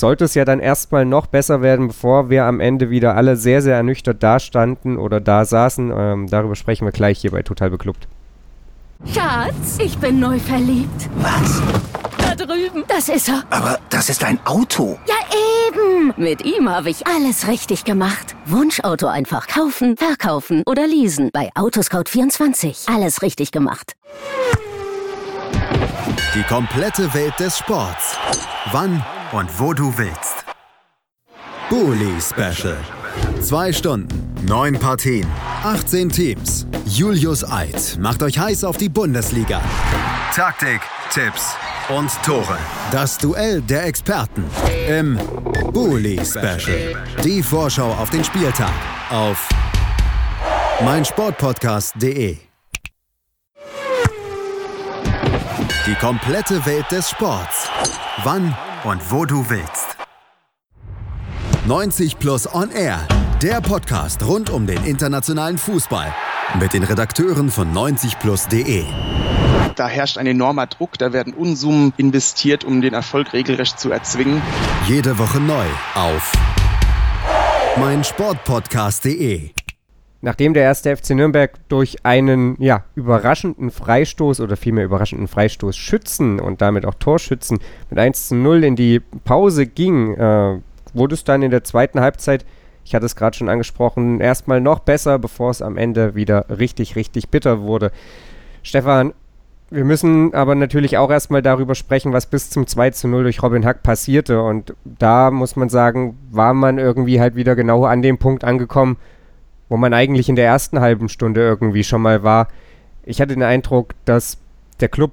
sollte 0.00 0.24
es 0.24 0.34
ja 0.34 0.44
dann 0.44 0.60
erstmal 0.60 1.04
noch 1.04 1.26
besser 1.26 1.62
werden, 1.62 1.88
bevor 1.88 2.30
wir 2.30 2.44
am 2.44 2.60
Ende 2.60 2.90
wieder 2.90 3.16
alle 3.16 3.36
sehr, 3.36 3.62
sehr 3.62 3.76
ernüchtert 3.76 4.22
dastanden 4.22 4.98
oder 4.98 5.20
da 5.20 5.44
saßen. 5.44 5.92
Ähm, 5.96 6.26
darüber 6.28 6.56
sprechen 6.56 6.84
wir 6.84 6.92
gleich 6.92 7.18
hier 7.20 7.30
bei 7.30 7.42
Total 7.42 7.70
Beklubbt. 7.70 8.08
Schatz, 9.06 9.78
ich 9.78 9.96
bin 9.98 10.18
neu 10.18 10.38
verliebt. 10.38 11.08
Was? 11.16 11.62
Da 12.18 12.34
drüben. 12.34 12.84
Das 12.88 13.08
ist 13.08 13.28
er. 13.28 13.44
Aber 13.50 13.78
das 13.90 14.08
ist 14.08 14.24
ein 14.24 14.38
Auto. 14.44 14.98
Ja, 15.06 15.14
eben. 15.68 16.12
Mit 16.16 16.44
ihm 16.44 16.68
habe 16.68 16.90
ich 16.90 17.06
alles 17.06 17.46
richtig 17.46 17.84
gemacht. 17.84 18.34
Wunschauto 18.46 19.06
einfach 19.06 19.46
kaufen, 19.46 19.96
verkaufen 19.96 20.62
oder 20.66 20.86
leasen. 20.86 21.30
Bei 21.32 21.50
Autoscout24. 21.54 22.92
Alles 22.92 23.22
richtig 23.22 23.52
gemacht. 23.52 23.94
Die 26.34 26.42
komplette 26.42 27.14
Welt 27.14 27.38
des 27.38 27.58
Sports. 27.58 28.16
Wann 28.72 29.02
und 29.32 29.48
wo 29.58 29.72
du 29.72 29.96
willst. 29.96 30.44
Bully 31.68 32.20
Special. 32.20 32.76
Zwei 33.42 33.72
Stunden, 33.72 34.34
neun 34.46 34.78
Partien, 34.78 35.26
18 35.62 36.08
Teams. 36.08 36.66
Julius 36.86 37.44
Eid 37.44 37.98
macht 38.00 38.22
euch 38.22 38.38
heiß 38.38 38.64
auf 38.64 38.76
die 38.76 38.88
Bundesliga. 38.88 39.60
Taktik, 40.34 40.80
Tipps 41.10 41.54
und 41.88 42.10
Tore. 42.22 42.56
Das 42.90 43.18
Duell 43.18 43.60
der 43.62 43.84
Experten 43.86 44.44
im 44.88 45.18
Bully 45.72 46.20
Special. 46.24 46.96
Die 47.24 47.42
Vorschau 47.42 47.92
auf 47.92 48.10
den 48.10 48.24
Spieltag 48.24 48.72
auf 49.10 49.48
meinsportpodcast.de. 50.84 52.38
Die 55.86 55.94
komplette 55.94 56.64
Welt 56.66 56.90
des 56.90 57.10
Sports. 57.10 57.68
Wann 58.24 58.54
und 58.84 59.00
wo 59.10 59.24
du 59.24 59.48
willst. 59.50 59.96
90 61.66 62.18
Plus 62.18 62.52
On 62.54 62.70
Air, 62.70 63.06
der 63.42 63.60
Podcast 63.60 64.22
rund 64.24 64.50
um 64.50 64.66
den 64.66 64.84
internationalen 64.84 65.58
Fußball. 65.58 66.14
Mit 66.58 66.72
den 66.72 66.82
Redakteuren 66.82 67.50
von 67.50 67.72
90plus.de. 67.74 68.84
Da 69.74 69.86
herrscht 69.86 70.18
ein 70.18 70.26
enormer 70.26 70.66
Druck, 70.66 70.98
da 70.98 71.12
werden 71.12 71.34
Unsummen 71.34 71.92
investiert, 71.96 72.64
um 72.64 72.80
den 72.80 72.94
Erfolg 72.94 73.32
regelrecht 73.32 73.78
zu 73.78 73.90
erzwingen. 73.90 74.42
Jede 74.86 75.18
Woche 75.18 75.40
neu 75.40 75.66
auf 75.94 76.32
meinsportpodcast.de. 77.78 79.50
Nachdem 80.20 80.52
der 80.52 80.64
erste 80.64 80.96
FC 80.96 81.10
Nürnberg 81.10 81.52
durch 81.68 81.98
einen 82.04 82.56
ja, 82.60 82.84
überraschenden 82.96 83.70
Freistoß 83.70 84.40
oder 84.40 84.56
vielmehr 84.56 84.84
überraschenden 84.84 85.28
Freistoß 85.28 85.76
schützen 85.76 86.40
und 86.40 86.60
damit 86.60 86.86
auch 86.86 86.94
Torschützen 86.94 87.60
mit 87.88 87.98
1 87.98 88.28
zu 88.28 88.34
0 88.34 88.64
in 88.64 88.74
die 88.74 89.00
Pause 89.24 89.66
ging, 89.66 90.14
äh, 90.14 90.58
wurde 90.92 91.14
es 91.14 91.22
dann 91.22 91.42
in 91.42 91.52
der 91.52 91.62
zweiten 91.62 92.00
Halbzeit, 92.00 92.44
ich 92.84 92.94
hatte 92.94 93.06
es 93.06 93.14
gerade 93.14 93.36
schon 93.36 93.48
angesprochen, 93.48 94.20
erstmal 94.20 94.60
noch 94.60 94.80
besser, 94.80 95.20
bevor 95.20 95.50
es 95.50 95.62
am 95.62 95.76
Ende 95.76 96.16
wieder 96.16 96.46
richtig, 96.48 96.96
richtig 96.96 97.28
bitter 97.28 97.60
wurde. 97.60 97.92
Stefan, 98.64 99.12
wir 99.70 99.84
müssen 99.84 100.34
aber 100.34 100.54
natürlich 100.54 100.96
auch 100.96 101.10
erstmal 101.10 101.42
darüber 101.42 101.74
sprechen, 101.74 102.12
was 102.12 102.26
bis 102.26 102.50
zum 102.50 102.66
2 102.66 102.90
zu 102.90 103.06
0 103.06 103.24
durch 103.24 103.42
Robin 103.42 103.66
Hack 103.66 103.82
passierte. 103.82 104.42
Und 104.42 104.74
da 104.84 105.30
muss 105.30 105.56
man 105.56 105.68
sagen, 105.68 106.18
war 106.30 106.54
man 106.54 106.78
irgendwie 106.78 107.20
halt 107.20 107.36
wieder 107.36 107.54
genau 107.54 107.84
an 107.84 108.00
dem 108.00 108.18
Punkt 108.18 108.44
angekommen, 108.44 108.96
wo 109.68 109.76
man 109.76 109.94
eigentlich 109.94 110.28
in 110.28 110.36
der 110.36 110.46
ersten 110.46 110.80
halben 110.80 111.08
Stunde 111.08 111.40
irgendwie 111.40 111.84
schon 111.84 112.02
mal 112.02 112.22
war. 112.22 112.48
Ich 113.04 113.20
hatte 113.20 113.34
den 113.34 113.42
Eindruck, 113.42 113.94
dass 114.04 114.38
der 114.80 114.88
Club 114.88 115.12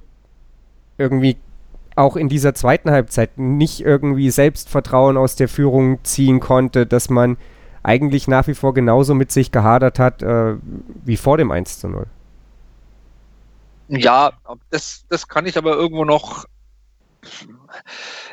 irgendwie 0.98 1.38
auch 1.96 2.16
in 2.16 2.30
dieser 2.30 2.54
zweiten 2.54 2.92
Halbzeit 2.92 3.38
nicht 3.38 3.82
irgendwie 3.82 4.30
Selbstvertrauen 4.30 5.18
aus 5.18 5.36
der 5.36 5.48
Führung 5.48 6.04
ziehen 6.04 6.40
konnte, 6.40 6.86
dass 6.86 7.10
man 7.10 7.38
eigentlich 7.84 8.28
nach 8.28 8.48
wie 8.48 8.56
vor 8.56 8.74
genauso 8.74 9.14
mit 9.14 9.32
sich 9.32 9.52
gehadert 9.52 10.00
hat 10.00 10.24
äh, 10.24 10.56
wie 11.06 11.18
vor 11.18 11.38
dem 11.38 11.52
1 11.52 11.80
zu 11.80 11.88
0. 11.88 12.08
Ja, 13.88 14.34
das, 14.72 15.06
das 15.10 15.28
kann 15.28 15.46
ich 15.46 15.58
aber 15.58 15.76
irgendwo 15.76 16.06
noch 16.06 16.46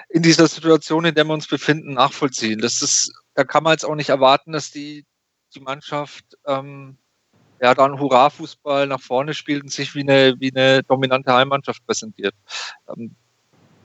in 0.09 0.23
dieser 0.23 0.47
Situation, 0.47 1.05
in 1.05 1.15
der 1.15 1.25
wir 1.25 1.35
uns 1.35 1.47
befinden, 1.47 1.95
nachvollziehen. 1.95 2.61
Das 2.61 2.83
ist, 2.83 3.13
da 3.35 3.45
kann 3.45 3.63
man 3.63 3.73
jetzt 3.73 3.85
auch 3.85 3.95
nicht 3.95 4.09
erwarten, 4.09 4.53
dass 4.53 4.71
die, 4.71 5.05
die 5.55 5.61
Mannschaft 5.61 6.25
ähm, 6.47 6.97
ja 7.61 7.75
dann 7.75 7.99
Hurra-Fußball 7.99 8.87
nach 8.87 9.01
vorne 9.01 9.35
spielt 9.35 9.63
und 9.63 9.71
sich 9.71 9.95
wie 9.95 10.01
eine, 10.01 10.35
wie 10.39 10.55
eine 10.55 10.83
dominante 10.83 11.33
Heimmannschaft 11.33 11.87
präsentiert. 11.87 12.35
Ähm, 12.89 13.15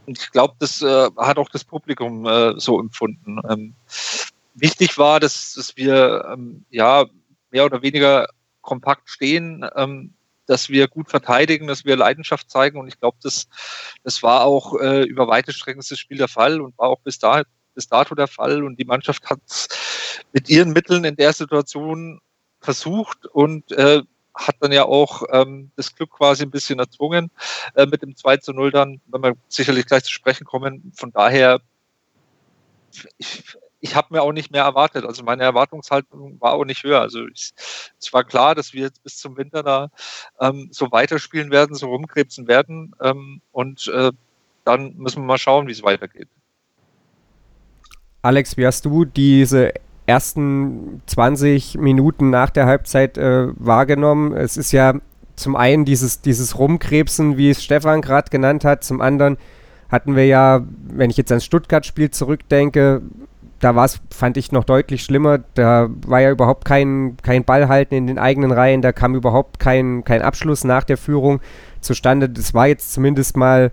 und 0.05 0.17
ich 0.17 0.31
glaube, 0.31 0.55
das 0.59 0.81
äh, 0.81 1.09
hat 1.17 1.37
auch 1.37 1.49
das 1.49 1.63
Publikum 1.63 2.25
äh, 2.25 2.59
so 2.59 2.79
empfunden. 2.79 3.39
Ähm, 3.49 3.75
wichtig 4.53 4.97
war, 4.97 5.19
dass, 5.19 5.53
dass 5.53 5.75
wir 5.75 6.25
ähm, 6.33 6.65
ja 6.69 7.05
mehr 7.51 7.65
oder 7.65 7.81
weniger 7.81 8.27
kompakt 8.61 9.09
stehen, 9.09 9.65
ähm, 9.75 10.13
dass 10.47 10.69
wir 10.69 10.87
gut 10.87 11.09
verteidigen, 11.09 11.67
dass 11.67 11.85
wir 11.85 11.97
Leidenschaft 11.97 12.49
zeigen. 12.49 12.79
Und 12.79 12.87
ich 12.87 12.99
glaube, 12.99 13.17
das, 13.21 13.47
das 14.03 14.23
war 14.23 14.41
auch 14.41 14.79
äh, 14.79 15.03
über 15.03 15.27
weite 15.27 15.53
Strecken 15.53 15.83
das 15.87 15.99
Spiel 15.99 16.17
der 16.17 16.29
Fall 16.29 16.61
und 16.61 16.77
war 16.77 16.87
auch 16.87 17.01
bis, 17.01 17.19
da, 17.19 17.43
bis 17.77 17.87
dato 17.87 18.15
der 18.15 18.27
Fall. 18.27 18.63
Und 18.63 18.79
die 18.79 18.85
Mannschaft 18.85 19.29
hat 19.29 19.39
mit 20.33 20.49
ihren 20.49 20.73
Mitteln 20.73 21.05
in 21.05 21.15
der 21.15 21.31
Situation 21.31 22.19
versucht 22.59 23.27
und 23.27 23.71
äh, 23.71 24.01
hat 24.33 24.55
dann 24.59 24.71
ja 24.71 24.85
auch 24.85 25.23
ähm, 25.31 25.71
das 25.75 25.95
Glück 25.95 26.11
quasi 26.11 26.43
ein 26.43 26.51
bisschen 26.51 26.79
erzwungen 26.79 27.29
äh, 27.75 27.85
mit 27.85 28.01
dem 28.01 28.15
2 28.15 28.37
zu 28.37 28.51
0 28.51 28.71
dann, 28.71 28.99
wenn 29.05 29.21
wir 29.21 29.33
sicherlich 29.47 29.85
gleich 29.85 30.03
zu 30.03 30.11
sprechen 30.11 30.45
kommen. 30.45 30.91
Von 30.95 31.11
daher, 31.11 31.61
ich, 33.19 33.43
ich 33.79 33.95
habe 33.95 34.15
mir 34.15 34.23
auch 34.23 34.31
nicht 34.31 34.51
mehr 34.51 34.63
erwartet. 34.63 35.05
Also 35.05 35.23
meine 35.23 35.43
Erwartungshaltung 35.43 36.41
war 36.41 36.53
auch 36.53 36.65
nicht 36.65 36.83
höher. 36.83 37.01
Also 37.01 37.27
ich, 37.27 37.53
es 37.99 38.11
war 38.11 38.23
klar, 38.23 38.55
dass 38.55 38.73
wir 38.73 38.81
jetzt 38.81 39.03
bis 39.03 39.17
zum 39.17 39.37
Winter 39.37 39.61
da 39.61 39.89
ähm, 40.39 40.69
so 40.71 40.91
weiterspielen 40.91 41.51
werden, 41.51 41.75
so 41.75 41.87
rumkrebsen 41.87 42.47
werden. 42.47 42.95
Ähm, 43.01 43.41
und 43.51 43.87
äh, 43.87 44.11
dann 44.63 44.95
müssen 44.97 45.21
wir 45.21 45.27
mal 45.27 45.37
schauen, 45.37 45.67
wie 45.67 45.71
es 45.73 45.83
weitergeht. 45.83 46.27
Alex, 48.21 48.57
wie 48.57 48.65
hast 48.65 48.85
du 48.85 49.05
diese 49.05 49.73
ersten 50.05 51.01
20 51.05 51.77
Minuten 51.77 52.29
nach 52.29 52.49
der 52.49 52.65
Halbzeit 52.65 53.17
äh, 53.17 53.47
wahrgenommen? 53.55 54.33
Es 54.33 54.57
ist 54.57 54.71
ja 54.71 54.95
zum 55.35 55.55
einen 55.55 55.85
dieses, 55.85 56.21
dieses 56.21 56.57
Rumkrebsen, 56.57 57.37
wie 57.37 57.49
es 57.49 57.63
Stefan 57.63 58.01
gerade 58.01 58.29
genannt 58.29 58.65
hat, 58.65 58.83
zum 58.83 59.01
anderen 59.01 59.37
hatten 59.89 60.15
wir 60.15 60.25
ja, 60.25 60.65
wenn 60.89 61.09
ich 61.09 61.17
jetzt 61.17 61.31
ans 61.31 61.45
Stuttgart-Spiel 61.45 62.11
zurückdenke, 62.11 63.01
da 63.59 63.75
war 63.75 63.85
es, 63.85 63.99
fand 64.11 64.37
ich, 64.37 64.51
noch 64.51 64.63
deutlich 64.63 65.03
schlimmer. 65.03 65.39
Da 65.55 65.89
war 66.05 66.21
ja 66.21 66.29
überhaupt 66.29 66.65
kein, 66.65 67.17
kein 67.23 67.43
Ballhalten 67.43 67.97
in 67.97 68.07
den 68.07 68.19
eigenen 68.19 68.51
Reihen, 68.51 68.81
da 68.81 68.91
kam 68.91 69.15
überhaupt 69.15 69.59
kein, 69.59 70.03
kein 70.03 70.21
Abschluss 70.21 70.63
nach 70.63 70.83
der 70.83 70.97
Führung 70.97 71.39
zustande. 71.81 72.29
Das 72.29 72.53
war 72.53 72.67
jetzt 72.67 72.93
zumindest 72.93 73.35
mal 73.35 73.71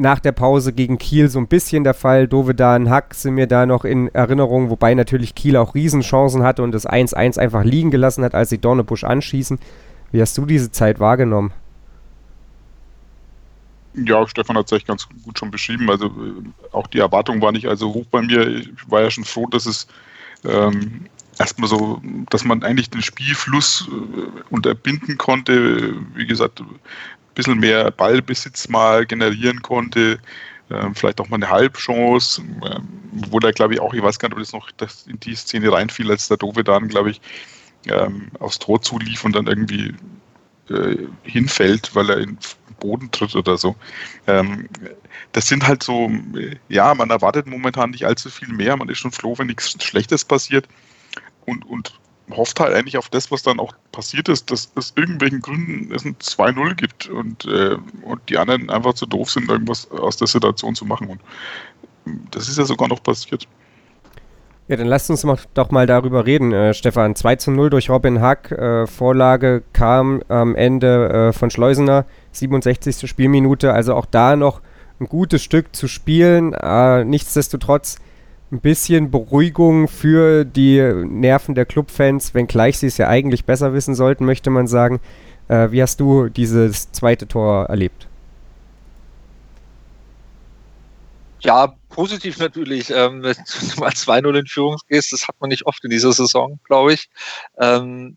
nach 0.00 0.18
der 0.18 0.32
Pause 0.32 0.72
gegen 0.72 0.98
Kiel 0.98 1.28
so 1.28 1.38
ein 1.38 1.46
bisschen 1.46 1.84
der 1.84 1.94
Fall. 1.94 2.26
Dovedan, 2.26 2.90
Hack 2.90 3.14
sind 3.14 3.34
mir 3.34 3.46
da 3.46 3.66
noch 3.66 3.84
in 3.84 4.08
Erinnerung, 4.14 4.70
wobei 4.70 4.94
natürlich 4.94 5.34
Kiel 5.34 5.56
auch 5.56 5.74
Riesenchancen 5.74 6.42
hatte 6.42 6.62
und 6.62 6.72
das 6.72 6.88
1-1 6.88 7.38
einfach 7.38 7.64
liegen 7.64 7.90
gelassen 7.90 8.24
hat, 8.24 8.34
als 8.34 8.50
sie 8.50 8.58
Dornebusch 8.58 9.04
anschießen. 9.04 9.58
Wie 10.12 10.20
hast 10.20 10.36
du 10.36 10.46
diese 10.46 10.72
Zeit 10.72 10.98
wahrgenommen? 10.98 11.52
Ja, 13.94 14.26
Stefan 14.26 14.56
hat 14.56 14.66
es 14.66 14.72
eigentlich 14.72 14.86
ganz 14.86 15.08
gut 15.24 15.38
schon 15.38 15.50
beschrieben. 15.50 15.90
Also 15.90 16.06
äh, 16.06 16.72
auch 16.72 16.86
die 16.86 16.98
Erwartung 16.98 17.42
war 17.42 17.52
nicht 17.52 17.66
also 17.66 17.92
hoch 17.92 18.06
bei 18.10 18.22
mir. 18.22 18.46
Ich 18.46 18.70
war 18.88 19.02
ja 19.02 19.10
schon 19.10 19.24
froh, 19.24 19.46
dass 19.46 19.66
es 19.66 19.86
ähm, 20.44 21.06
erstmal 21.38 21.68
so, 21.68 22.00
dass 22.30 22.44
man 22.44 22.62
eigentlich 22.62 22.90
den 22.90 23.02
Spielfluss 23.02 23.88
äh, 23.88 24.40
unterbinden 24.50 25.18
konnte. 25.18 25.94
Wie 26.14 26.26
gesagt, 26.26 26.62
bisschen 27.40 27.58
mehr 27.58 27.90
Ballbesitz 27.90 28.68
mal 28.68 29.06
generieren 29.06 29.62
konnte, 29.62 30.18
ähm, 30.70 30.94
vielleicht 30.94 31.20
auch 31.20 31.28
mal 31.28 31.36
eine 31.36 31.48
Halbchance, 31.48 32.42
ähm, 32.42 32.88
wo 33.12 33.38
da 33.40 33.50
glaube 33.50 33.74
ich 33.74 33.80
auch, 33.80 33.94
ich 33.94 34.02
weiß 34.02 34.18
gar 34.18 34.28
nicht, 34.28 34.36
ob 34.36 34.42
das 34.42 34.52
noch 34.52 34.70
das 34.76 35.06
in 35.06 35.18
die 35.20 35.34
Szene 35.34 35.72
reinfiel, 35.72 36.10
als 36.10 36.28
der 36.28 36.36
Dove 36.36 36.62
dann, 36.62 36.88
glaube 36.88 37.10
ich, 37.10 37.20
ähm, 37.88 38.28
aufs 38.38 38.58
Tor 38.58 38.82
zulief 38.82 39.24
und 39.24 39.32
dann 39.34 39.46
irgendwie 39.46 39.94
äh, 40.68 40.96
hinfällt, 41.22 41.94
weil 41.94 42.10
er 42.10 42.18
in 42.18 42.36
den 42.36 42.38
Boden 42.78 43.10
tritt 43.10 43.34
oder 43.34 43.58
so. 43.58 43.76
Das 45.32 45.46
sind 45.46 45.66
halt 45.66 45.82
so, 45.82 46.10
ja, 46.68 46.94
man 46.94 47.10
erwartet 47.10 47.46
momentan 47.46 47.90
nicht 47.90 48.06
allzu 48.06 48.30
viel 48.30 48.48
mehr, 48.48 48.76
man 48.76 48.88
ist 48.88 48.98
schon 48.98 49.12
froh, 49.12 49.36
wenn 49.36 49.48
nichts 49.48 49.76
Schlechtes 49.82 50.24
passiert 50.24 50.66
und, 51.44 51.66
und 51.66 51.92
hofft 52.36 52.60
halt 52.60 52.74
eigentlich 52.74 52.96
auf 52.96 53.08
das, 53.08 53.30
was 53.30 53.42
dann 53.42 53.60
auch 53.60 53.72
passiert 53.92 54.28
ist, 54.28 54.50
dass 54.50 54.70
es 54.76 54.92
irgendwelchen 54.96 55.40
Gründen 55.40 55.92
es 55.94 56.04
ein 56.04 56.16
2-0 56.16 56.74
gibt 56.74 57.08
und, 57.08 57.44
äh, 57.46 57.76
und 58.02 58.20
die 58.28 58.38
anderen 58.38 58.70
einfach 58.70 58.94
zu 58.94 59.06
doof 59.06 59.30
sind, 59.30 59.48
irgendwas 59.48 59.90
aus 59.90 60.16
der 60.16 60.26
Situation 60.26 60.74
zu 60.74 60.84
machen. 60.84 61.08
Und 61.08 61.20
das 62.30 62.48
ist 62.48 62.58
ja 62.58 62.64
sogar 62.64 62.88
noch 62.88 63.02
passiert. 63.02 63.46
Ja, 64.68 64.76
dann 64.76 64.86
lasst 64.86 65.10
uns 65.10 65.26
doch 65.54 65.72
mal 65.72 65.86
darüber 65.86 66.26
reden, 66.26 66.52
äh, 66.52 66.74
Stefan. 66.74 67.16
2 67.16 67.36
zu 67.36 67.50
0 67.50 67.70
durch 67.70 67.90
Robin 67.90 68.20
Hack. 68.20 68.52
Äh, 68.52 68.86
Vorlage 68.86 69.64
kam 69.72 70.22
am 70.28 70.54
Ende 70.54 71.08
äh, 71.08 71.32
von 71.32 71.50
Schleusener, 71.50 72.06
67. 72.30 73.10
Spielminute. 73.10 73.72
Also 73.72 73.96
auch 73.96 74.06
da 74.06 74.36
noch 74.36 74.60
ein 75.00 75.06
gutes 75.06 75.42
Stück 75.42 75.74
zu 75.74 75.88
spielen. 75.88 76.52
Äh, 76.52 77.04
nichtsdestotrotz 77.04 77.96
ein 78.52 78.60
bisschen 78.60 79.10
Beruhigung 79.10 79.88
für 79.88 80.44
die 80.44 80.80
Nerven 80.80 81.54
der 81.54 81.66
Clubfans, 81.66 82.34
wenngleich 82.34 82.78
sie 82.78 82.86
es 82.86 82.98
ja 82.98 83.08
eigentlich 83.08 83.44
besser 83.44 83.72
wissen 83.72 83.94
sollten, 83.94 84.24
möchte 84.24 84.50
man 84.50 84.66
sagen. 84.66 85.00
Äh, 85.48 85.70
wie 85.70 85.82
hast 85.82 86.00
du 86.00 86.28
dieses 86.28 86.90
zweite 86.92 87.28
Tor 87.28 87.66
erlebt? 87.66 88.08
Ja, 91.40 91.74
positiv 91.88 92.38
natürlich. 92.38 92.90
Ähm, 92.90 93.22
wenn 93.22 93.34
du 93.34 93.80
mal 93.80 93.90
2-0 93.90 94.38
in 94.38 94.46
Führung 94.46 94.76
gehst, 94.88 95.12
das 95.12 95.28
hat 95.28 95.36
man 95.40 95.48
nicht 95.48 95.66
oft 95.66 95.82
in 95.84 95.90
dieser 95.90 96.12
Saison, 96.12 96.58
glaube 96.64 96.94
ich. 96.94 97.08
Ähm, 97.58 98.16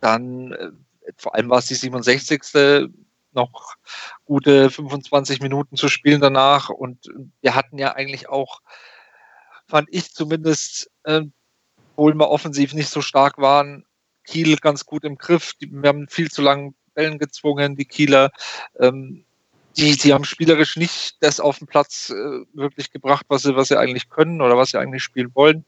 dann, 0.00 0.52
äh, 0.52 0.70
vor 1.16 1.34
allem 1.34 1.50
war 1.50 1.58
es 1.58 1.66
die 1.66 1.74
67. 1.74 2.88
noch 3.32 3.76
gute 4.24 4.70
25 4.70 5.40
Minuten 5.40 5.76
zu 5.76 5.88
spielen 5.88 6.20
danach 6.20 6.68
und 6.68 7.06
wir 7.42 7.54
hatten 7.54 7.78
ja 7.78 7.92
eigentlich 7.94 8.28
auch 8.28 8.60
fand 9.70 9.88
ich 9.90 10.12
zumindest, 10.12 10.90
äh, 11.04 11.22
obwohl 11.96 12.14
wir 12.14 12.28
offensiv 12.28 12.74
nicht 12.74 12.90
so 12.90 13.00
stark 13.00 13.38
waren, 13.38 13.84
Kiel 14.24 14.56
ganz 14.56 14.84
gut 14.84 15.04
im 15.04 15.16
Griff. 15.16 15.54
Die, 15.54 15.70
wir 15.70 15.88
haben 15.88 16.08
viel 16.08 16.30
zu 16.30 16.42
lange 16.42 16.74
Bällen 16.94 17.18
gezwungen, 17.18 17.76
die 17.76 17.84
Kieler. 17.84 18.30
Ähm, 18.78 19.24
die, 19.76 19.96
die 19.96 20.12
haben 20.12 20.24
spielerisch 20.24 20.76
nicht 20.76 21.16
das 21.20 21.40
auf 21.40 21.58
den 21.58 21.66
Platz 21.66 22.10
äh, 22.10 22.44
wirklich 22.52 22.90
gebracht, 22.90 23.26
was 23.28 23.42
sie, 23.42 23.56
was 23.56 23.68
sie 23.68 23.78
eigentlich 23.78 24.10
können 24.10 24.40
oder 24.40 24.56
was 24.56 24.70
sie 24.70 24.78
eigentlich 24.78 25.02
spielen 25.02 25.30
wollen. 25.34 25.64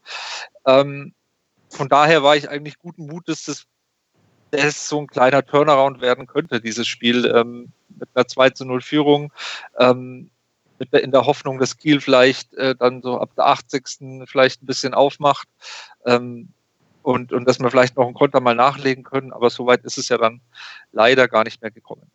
Ähm, 0.65 1.13
von 1.69 1.89
daher 1.89 2.21
war 2.21 2.35
ich 2.35 2.49
eigentlich 2.49 2.77
guten 2.77 3.07
Mutes, 3.07 3.45
dass 3.45 3.65
das 4.51 4.87
so 4.87 4.99
ein 4.99 5.07
kleiner 5.07 5.43
Turnaround 5.45 6.01
werden 6.01 6.27
könnte, 6.27 6.61
dieses 6.61 6.87
Spiel 6.87 7.25
ähm, 7.25 7.71
mit 7.89 8.09
einer 8.13 8.27
2 8.27 8.51
zu 8.51 8.65
0 8.65 8.81
Führung. 8.81 9.33
Ähm, 9.79 10.29
mit 10.83 10.91
der, 10.91 11.03
in 11.03 11.11
der 11.11 11.25
Hoffnung, 11.25 11.59
dass 11.59 11.77
Kiel 11.77 12.01
vielleicht 12.01 12.53
äh, 12.55 12.75
dann 12.75 13.01
so 13.01 13.17
ab 13.17 13.29
der 13.37 13.47
80. 13.47 14.25
vielleicht 14.25 14.61
ein 14.61 14.65
bisschen 14.65 14.93
aufmacht 14.93 15.47
ähm, 16.05 16.49
und, 17.01 17.31
und 17.31 17.45
dass 17.45 17.59
wir 17.59 17.71
vielleicht 17.71 17.95
noch 17.95 18.05
einen 18.05 18.13
Konter 18.13 18.41
mal 18.41 18.55
nachlegen 18.55 19.03
können. 19.03 19.31
Aber 19.31 19.49
soweit 19.49 19.85
ist 19.85 19.97
es 19.97 20.09
ja 20.09 20.17
dann 20.17 20.41
leider 20.91 21.29
gar 21.29 21.45
nicht 21.45 21.61
mehr 21.61 21.71
gekommen. 21.71 22.11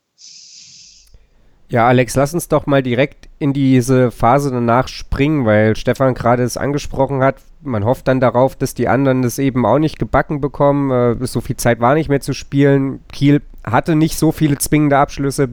Ja, 1.71 1.87
Alex, 1.87 2.17
lass 2.17 2.33
uns 2.33 2.49
doch 2.49 2.67
mal 2.67 2.83
direkt 2.83 3.29
in 3.39 3.53
diese 3.53 4.11
Phase 4.11 4.51
danach 4.51 4.89
springen, 4.89 5.45
weil 5.45 5.77
Stefan 5.77 6.15
gerade 6.15 6.43
es 6.43 6.57
angesprochen 6.57 7.23
hat. 7.23 7.37
Man 7.63 7.85
hofft 7.85 8.09
dann 8.09 8.21
darauf, 8.21 8.57
dass 8.57 8.75
die 8.75 8.89
anderen 8.89 9.23
das 9.23 9.39
eben 9.39 9.65
auch 9.67 9.79
nicht 9.79 9.99
gebacken 9.99 10.41
bekommen. 10.41 10.91
Äh, 10.91 11.27
so 11.27 11.41
viel 11.41 11.57
Zeit 11.57 11.81
war 11.81 11.95
nicht 11.95 12.09
mehr 12.09 12.21
zu 12.21 12.35
spielen. 12.35 13.01
Kiel 13.13 13.43
hatte 13.65 13.97
nicht 13.97 14.19
so 14.19 14.33
viele 14.33 14.59
zwingende 14.59 14.99
Abschlüsse 14.99 15.49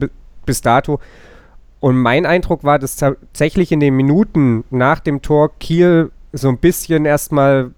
bis 0.46 0.60
dato. 0.60 1.00
Und 1.86 1.98
mein 1.98 2.26
Eindruck 2.26 2.64
war, 2.64 2.80
dass 2.80 2.96
tatsächlich 2.96 3.70
in 3.70 3.78
den 3.78 3.94
Minuten 3.94 4.64
nach 4.70 4.98
dem 4.98 5.22
Tor 5.22 5.52
Kiel 5.60 6.10
so 6.32 6.48
ein 6.48 6.58
bisschen 6.58 7.04
erstmal, 7.04 7.70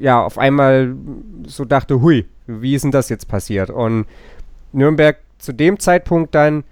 ja, 0.00 0.20
auf 0.20 0.36
einmal 0.36 0.96
so 1.46 1.64
dachte, 1.64 2.02
hui, 2.02 2.26
wie 2.48 2.74
ist 2.74 2.82
denn 2.82 2.90
das 2.90 3.08
jetzt 3.08 3.28
passiert? 3.28 3.70
Und 3.70 4.06
Nürnberg 4.72 5.18
zu 5.38 5.52
dem 5.52 5.78
Zeitpunkt 5.78 6.34
dann 6.34 6.64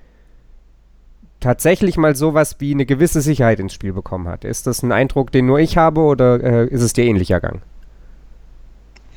tatsächlich 1.39 1.97
mal 1.97 2.17
sowas 2.17 2.57
wie 2.59 2.73
eine 2.75 2.87
gewisse 2.87 3.21
Sicherheit 3.21 3.61
ins 3.61 3.75
Spiel 3.75 3.93
bekommen 3.93 4.27
hat. 4.27 4.45
Ist 4.45 4.67
das 4.67 4.83
ein 4.83 4.91
Eindruck, 4.91 5.31
den 5.31 5.47
nur 5.47 5.61
ich 5.61 5.77
habe 5.77 6.01
oder 6.01 6.43
äh, 6.43 6.67
ist 6.67 6.83
es 6.83 6.93
dir 6.93 7.05
ähnlich 7.05 7.31
ergangen? 7.31 7.63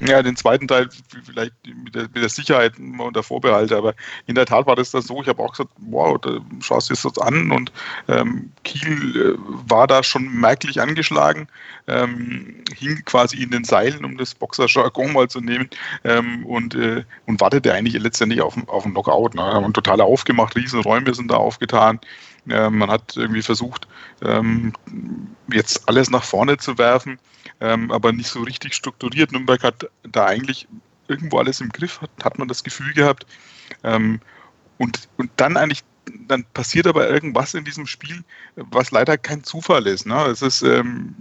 Ja, 0.06 0.22
den 0.22 0.36
zweiten 0.36 0.68
Teil 0.68 0.90
vielleicht 1.24 1.54
mit 1.66 1.96
der, 1.96 2.04
mit 2.04 2.16
der 2.16 2.30
Sicherheit 2.30 2.74
unter 2.80 3.24
Vorbehalte, 3.24 3.78
aber 3.78 3.94
in 4.26 4.36
der 4.36 4.46
Tat 4.46 4.66
war 4.66 4.76
das 4.76 4.92
dann 4.92 5.02
so. 5.02 5.22
Ich 5.22 5.28
habe 5.28 5.42
auch 5.42 5.52
gesagt, 5.52 5.70
wow, 5.78 6.18
da 6.20 6.40
schaust 6.62 6.90
du 6.90 6.94
es 6.94 7.04
das 7.04 7.18
an 7.20 7.52
und 7.52 7.72
ähm, 8.08 8.52
Kiel 8.64 9.16
äh, 9.16 9.38
war 9.70 9.88
da 9.88 10.04
schon 10.04 10.28
merklich 10.28 10.82
angeschlagen, 10.82 11.48
ähm, 11.88 12.64
hing 12.76 13.02
quasi 13.06 13.42
in 13.42 13.52
den 13.52 13.64
Seilen, 13.64 14.04
um 14.04 14.18
das 14.18 14.36
Boxer-Jargon 14.36 15.14
mal 15.14 15.30
zu 15.30 15.42
nehmen 15.42 15.70
ähm, 16.04 16.46
und, 16.46 16.76
äh, 16.76 17.04
und 17.26 17.40
wartete 17.40 17.74
eigentlich 17.74 18.02
letztendlich 18.02 18.42
auf, 18.42 18.56
auf 18.68 18.84
einen 18.84 18.94
Knockout. 18.94 19.36
Ne? 19.36 19.60
Und 19.60 19.74
total 19.74 20.02
aufgemacht, 20.02 20.56
Riesenräume 20.56 21.14
sind 21.14 21.32
da 21.32 21.36
aufgetan. 21.36 22.00
Äh, 22.50 22.70
man 22.70 22.90
hat 22.90 23.16
irgendwie 23.16 23.42
versucht, 23.42 23.88
ähm, 24.22 24.74
jetzt 25.52 25.88
alles 25.88 26.10
nach 26.10 26.24
vorne 26.24 26.58
zu 26.58 26.78
werfen 26.78 27.20
ähm, 27.60 27.92
aber 27.92 28.12
nicht 28.12 28.28
so 28.28 28.42
richtig 28.42 28.74
strukturiert. 28.74 29.32
Nürnberg 29.32 29.64
hat 29.64 29.90
da 30.04 30.26
eigentlich 30.26 30.68
irgendwo 31.08 31.40
alles 31.40 31.62
im 31.62 31.70
Griff, 31.70 32.02
hat, 32.02 32.12
hat 32.24 32.40
man 32.40 32.48
das 32.48 32.64
Gefühl 32.64 32.94
gehabt. 32.94 33.26
Ähm, 33.84 34.20
und, 34.78 35.08
und 35.18 35.32
dann 35.38 35.58
eigentlich 35.58 35.84
dann 36.06 36.44
passiert 36.54 36.88
aber 36.88 37.10
irgendwas 37.10 37.54
in 37.54 37.64
diesem 37.64 37.88
Spiel, 37.88 38.24
was 38.56 38.92
leider 38.92 39.18
kein 39.18 39.44
Zufall 39.44 39.88
ist. 39.88 40.06
Ne? 40.06 40.16
Es 40.26 40.42
ist, 40.42 40.62
ähm, 40.62 41.16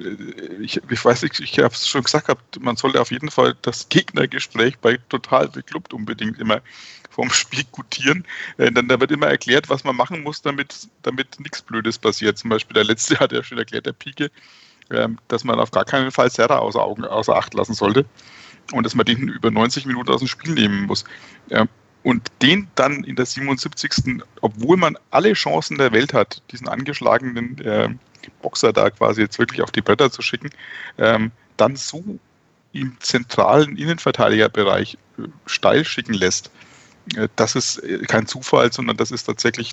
ich, 0.60 0.80
ich 0.90 1.04
weiß 1.04 1.22
nicht, 1.22 1.40
ich 1.40 1.58
habe 1.58 1.74
es 1.74 1.86
schon 1.86 2.02
gesagt, 2.02 2.30
man 2.60 2.76
sollte 2.76 3.00
auf 3.00 3.10
jeden 3.10 3.30
Fall 3.30 3.56
das 3.62 3.88
Gegnergespräch 3.88 4.78
bei 4.78 4.98
Total 5.08 5.48
beklubbt 5.48 5.92
unbedingt 5.92 6.38
immer 6.38 6.62
vom 7.10 7.30
Spiel 7.30 7.64
gutieren. 7.70 8.24
Äh, 8.56 8.72
dann 8.72 8.88
da 8.88 8.98
wird 8.98 9.12
immer 9.12 9.28
erklärt, 9.28 9.68
was 9.68 9.84
man 9.84 9.96
machen 9.96 10.22
muss, 10.22 10.42
damit, 10.42 10.88
damit 11.02 11.38
nichts 11.40 11.62
Blödes 11.62 11.98
passiert. 11.98 12.38
Zum 12.38 12.50
Beispiel 12.50 12.74
der 12.74 12.84
letzte 12.84 13.18
hat 13.20 13.32
ja 13.32 13.42
schon 13.42 13.58
erklärt, 13.58 13.86
der 13.86 13.92
Pike, 13.92 14.30
äh, 14.88 15.08
dass 15.28 15.44
man 15.44 15.60
auf 15.60 15.70
gar 15.70 15.84
keinen 15.84 16.10
Fall 16.10 16.30
Serra 16.30 16.58
außer, 16.58 16.82
Augen, 16.82 17.04
außer 17.04 17.36
Acht 17.36 17.54
lassen 17.54 17.74
sollte 17.74 18.06
und 18.72 18.84
dass 18.84 18.94
man 18.94 19.06
den 19.06 19.28
über 19.28 19.50
90 19.50 19.86
Minuten 19.86 20.10
aus 20.10 20.20
dem 20.20 20.28
Spiel 20.28 20.54
nehmen 20.54 20.86
muss. 20.86 21.04
Ja, 21.48 21.66
und 22.02 22.30
den 22.42 22.68
dann 22.74 23.04
in 23.04 23.16
der 23.16 23.26
77. 23.26 24.22
obwohl 24.40 24.76
man 24.76 24.96
alle 25.10 25.32
Chancen 25.34 25.78
der 25.78 25.92
Welt 25.92 26.12
hat, 26.12 26.42
diesen 26.50 26.68
angeschlagenen 26.68 27.58
äh, 27.58 27.88
Boxer 28.40 28.72
da 28.72 28.90
quasi 28.90 29.22
jetzt 29.22 29.38
wirklich 29.38 29.62
auf 29.62 29.70
die 29.70 29.82
Bretter 29.82 30.10
zu 30.10 30.22
schicken, 30.22 30.50
ähm, 30.98 31.30
dann 31.56 31.76
so 31.76 32.02
im 32.72 32.96
zentralen 33.00 33.76
Innenverteidigerbereich 33.76 34.98
äh, 35.18 35.22
steil 35.46 35.84
schicken 35.84 36.14
lässt, 36.14 36.50
äh, 37.16 37.28
das 37.36 37.54
ist 37.54 37.78
äh, 37.78 37.98
kein 38.06 38.26
Zufall, 38.26 38.72
sondern 38.72 38.96
das 38.96 39.10
ist 39.10 39.24
tatsächlich 39.24 39.72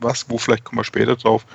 was, 0.00 0.28
wo 0.28 0.38
vielleicht 0.38 0.64
kommen 0.64 0.80
wir 0.80 0.84
später 0.84 1.16
drauf, 1.16 1.46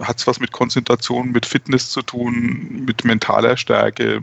hat 0.00 0.18
es 0.18 0.26
was 0.26 0.40
mit 0.40 0.52
Konzentration, 0.52 1.32
mit 1.32 1.46
Fitness 1.46 1.90
zu 1.90 2.02
tun, 2.02 2.84
mit 2.84 3.04
mentaler 3.04 3.56
Stärke. 3.56 4.22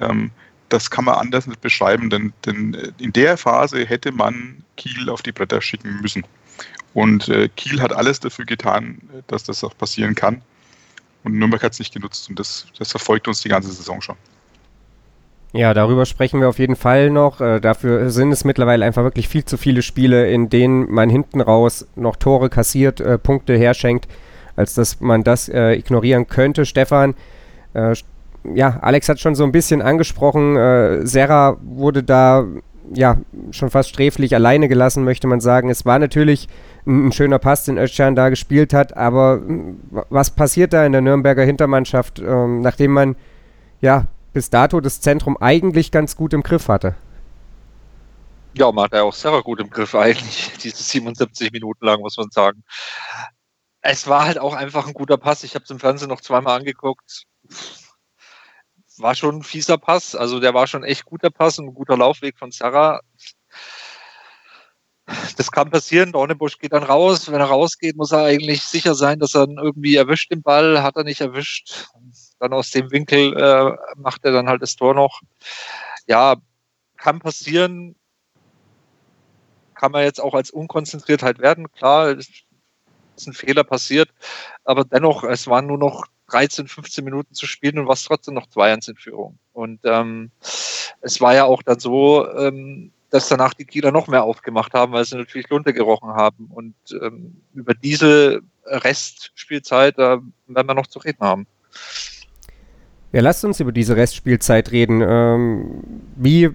Ähm, 0.00 0.30
das 0.68 0.90
kann 0.90 1.04
man 1.04 1.14
anders 1.14 1.46
nicht 1.46 1.60
beschreiben, 1.60 2.10
denn, 2.10 2.32
denn 2.44 2.74
äh, 2.74 2.92
in 2.98 3.12
der 3.12 3.36
Phase 3.36 3.84
hätte 3.84 4.12
man 4.12 4.62
Kiel 4.76 5.08
auf 5.10 5.22
die 5.22 5.32
Bretter 5.32 5.60
schicken 5.60 6.00
müssen. 6.00 6.24
Und 6.94 7.28
äh, 7.28 7.48
Kiel 7.48 7.80
hat 7.80 7.92
alles 7.92 8.20
dafür 8.20 8.44
getan, 8.44 8.98
dass 9.26 9.44
das 9.44 9.62
auch 9.64 9.76
passieren 9.76 10.14
kann. 10.14 10.42
Und 11.24 11.38
Nürnberg 11.38 11.62
hat 11.62 11.72
es 11.72 11.78
nicht 11.78 11.92
genutzt 11.92 12.28
und 12.28 12.38
das, 12.38 12.66
das 12.78 12.90
verfolgt 12.90 13.28
uns 13.28 13.42
die 13.42 13.48
ganze 13.48 13.70
Saison 13.70 14.00
schon. 14.00 14.16
Ja, 15.52 15.72
darüber 15.72 16.04
sprechen 16.04 16.40
wir 16.40 16.48
auf 16.48 16.58
jeden 16.58 16.76
Fall 16.76 17.10
noch. 17.10 17.40
Äh, 17.40 17.60
dafür 17.60 18.10
sind 18.10 18.32
es 18.32 18.44
mittlerweile 18.44 18.84
einfach 18.84 19.02
wirklich 19.02 19.28
viel 19.28 19.44
zu 19.44 19.56
viele 19.56 19.82
Spiele, 19.82 20.30
in 20.30 20.50
denen 20.50 20.90
man 20.90 21.08
hinten 21.08 21.40
raus 21.40 21.86
noch 21.96 22.16
Tore 22.16 22.50
kassiert, 22.50 23.00
äh, 23.00 23.16
Punkte 23.18 23.56
herschenkt, 23.56 24.08
als 24.56 24.74
dass 24.74 25.00
man 25.00 25.24
das 25.24 25.48
äh, 25.48 25.72
ignorieren 25.72 26.26
könnte. 26.28 26.66
Stefan, 26.66 27.14
äh, 27.72 27.94
ja, 28.54 28.78
Alex 28.80 29.08
hat 29.08 29.20
schon 29.20 29.34
so 29.34 29.44
ein 29.44 29.52
bisschen 29.52 29.82
angesprochen, 29.82 30.56
äh, 30.56 31.06
Serra 31.06 31.56
wurde 31.62 32.02
da 32.02 32.46
ja 32.94 33.18
schon 33.50 33.70
fast 33.70 33.90
sträflich 33.90 34.34
alleine 34.34 34.68
gelassen, 34.68 35.04
möchte 35.04 35.26
man 35.26 35.40
sagen. 35.40 35.70
Es 35.70 35.84
war 35.84 35.98
natürlich 35.98 36.48
ein, 36.86 37.08
ein 37.08 37.12
schöner 37.12 37.38
Pass, 37.38 37.64
den 37.64 37.78
Özcan 37.78 38.14
da 38.14 38.28
gespielt 38.28 38.72
hat, 38.72 38.96
aber 38.96 39.42
was 40.10 40.30
passiert 40.30 40.72
da 40.72 40.84
in 40.84 40.92
der 40.92 41.00
Nürnberger 41.00 41.44
Hintermannschaft, 41.44 42.18
ähm, 42.18 42.60
nachdem 42.60 42.92
man 42.92 43.16
ja 43.80 44.06
bis 44.32 44.50
dato 44.50 44.80
das 44.80 45.00
Zentrum 45.00 45.36
eigentlich 45.36 45.90
ganz 45.90 46.16
gut 46.16 46.32
im 46.32 46.42
Griff 46.42 46.68
hatte? 46.68 46.94
Ja, 48.54 48.72
man 48.72 48.84
hat 48.84 48.92
ja 48.92 49.02
auch 49.02 49.14
Serra 49.14 49.40
gut 49.40 49.60
im 49.60 49.70
Griff 49.70 49.94
eigentlich, 49.94 50.52
diese 50.62 50.82
77 50.82 51.52
Minuten 51.52 51.84
lang, 51.84 52.00
muss 52.00 52.16
man 52.16 52.30
sagen. 52.30 52.62
Es 53.80 54.08
war 54.08 54.26
halt 54.26 54.38
auch 54.38 54.54
einfach 54.54 54.86
ein 54.86 54.94
guter 54.94 55.16
Pass. 55.16 55.44
Ich 55.44 55.54
habe 55.54 55.64
es 55.64 55.70
im 55.70 55.78
Fernsehen 55.78 56.08
noch 56.08 56.20
zweimal 56.20 56.58
angeguckt 56.58 57.26
war 59.00 59.14
schon 59.14 59.36
ein 59.36 59.42
fieser 59.42 59.78
Pass. 59.78 60.14
Also 60.14 60.40
der 60.40 60.54
war 60.54 60.66
schon 60.66 60.84
echt 60.84 61.04
guter 61.04 61.30
Pass 61.30 61.58
und 61.58 61.66
ein 61.66 61.74
guter 61.74 61.96
Laufweg 61.96 62.38
von 62.38 62.50
Sarah. 62.50 63.00
Das 65.36 65.50
kann 65.50 65.70
passieren. 65.70 66.12
Dornebusch 66.12 66.58
geht 66.58 66.72
dann 66.72 66.82
raus. 66.82 67.30
Wenn 67.30 67.40
er 67.40 67.46
rausgeht, 67.46 67.96
muss 67.96 68.12
er 68.12 68.24
eigentlich 68.24 68.62
sicher 68.62 68.94
sein, 68.94 69.18
dass 69.18 69.34
er 69.34 69.44
ihn 69.44 69.58
irgendwie 69.58 69.96
erwischt 69.96 70.30
den 70.30 70.42
Ball. 70.42 70.82
Hat 70.82 70.96
er 70.96 71.04
nicht 71.04 71.20
erwischt. 71.20 71.88
Dann 72.38 72.52
aus 72.52 72.70
dem 72.70 72.90
Winkel 72.90 73.36
äh, 73.36 73.76
macht 73.96 74.24
er 74.24 74.32
dann 74.32 74.48
halt 74.48 74.62
das 74.62 74.76
Tor 74.76 74.94
noch. 74.94 75.22
Ja, 76.06 76.36
kann 76.96 77.20
passieren. 77.20 77.96
Kann 79.74 79.92
man 79.92 80.02
jetzt 80.02 80.20
auch 80.20 80.34
als 80.34 80.50
unkonzentriert 80.50 81.22
halt 81.22 81.38
werden. 81.38 81.70
Klar, 81.72 82.10
ist 82.10 83.26
ein 83.26 83.32
Fehler 83.32 83.64
passiert. 83.64 84.10
Aber 84.64 84.84
dennoch, 84.84 85.24
es 85.24 85.46
waren 85.46 85.66
nur 85.66 85.78
noch 85.78 86.06
13, 86.28 86.68
15 86.68 87.04
Minuten 87.04 87.34
zu 87.34 87.46
spielen 87.46 87.78
und 87.78 87.88
was 87.88 88.04
trotzdem 88.04 88.34
noch 88.34 88.46
2-1 88.46 88.90
in 88.90 88.96
Führung. 88.96 89.38
Und 89.52 89.80
ähm, 89.84 90.30
es 91.00 91.20
war 91.20 91.34
ja 91.34 91.44
auch 91.44 91.62
dann 91.62 91.80
so, 91.80 92.28
ähm, 92.36 92.92
dass 93.10 93.28
danach 93.28 93.54
die 93.54 93.64
Kieler 93.64 93.90
noch 93.90 94.06
mehr 94.08 94.24
aufgemacht 94.24 94.74
haben, 94.74 94.92
weil 94.92 95.04
sie 95.04 95.16
natürlich 95.16 95.48
Lunte 95.48 95.72
gerochen 95.72 96.10
haben. 96.10 96.48
Und 96.50 96.74
ähm, 97.02 97.40
über 97.54 97.74
diese 97.74 98.42
Restspielzeit 98.66 99.98
da 99.98 100.20
werden 100.46 100.66
wir 100.68 100.74
noch 100.74 100.86
zu 100.86 100.98
reden 100.98 101.20
haben. 101.20 101.46
Ja, 103.12 103.22
lasst 103.22 103.44
uns 103.44 103.60
über 103.60 103.72
diese 103.72 103.96
Restspielzeit 103.96 104.70
reden. 104.70 105.00
Ähm, 105.00 105.82
wie 106.16 106.50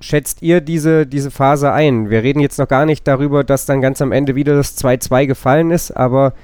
schätzt 0.00 0.42
ihr 0.42 0.60
diese, 0.60 1.06
diese 1.06 1.30
Phase 1.30 1.72
ein? 1.72 2.10
Wir 2.10 2.22
reden 2.22 2.40
jetzt 2.40 2.58
noch 2.58 2.68
gar 2.68 2.84
nicht 2.84 3.06
darüber, 3.06 3.44
dass 3.44 3.64
dann 3.64 3.80
ganz 3.80 4.02
am 4.02 4.12
Ende 4.12 4.34
wieder 4.34 4.56
das 4.56 4.76
2-2 4.76 5.26
gefallen 5.26 5.70
ist, 5.70 5.90
aber 5.90 6.34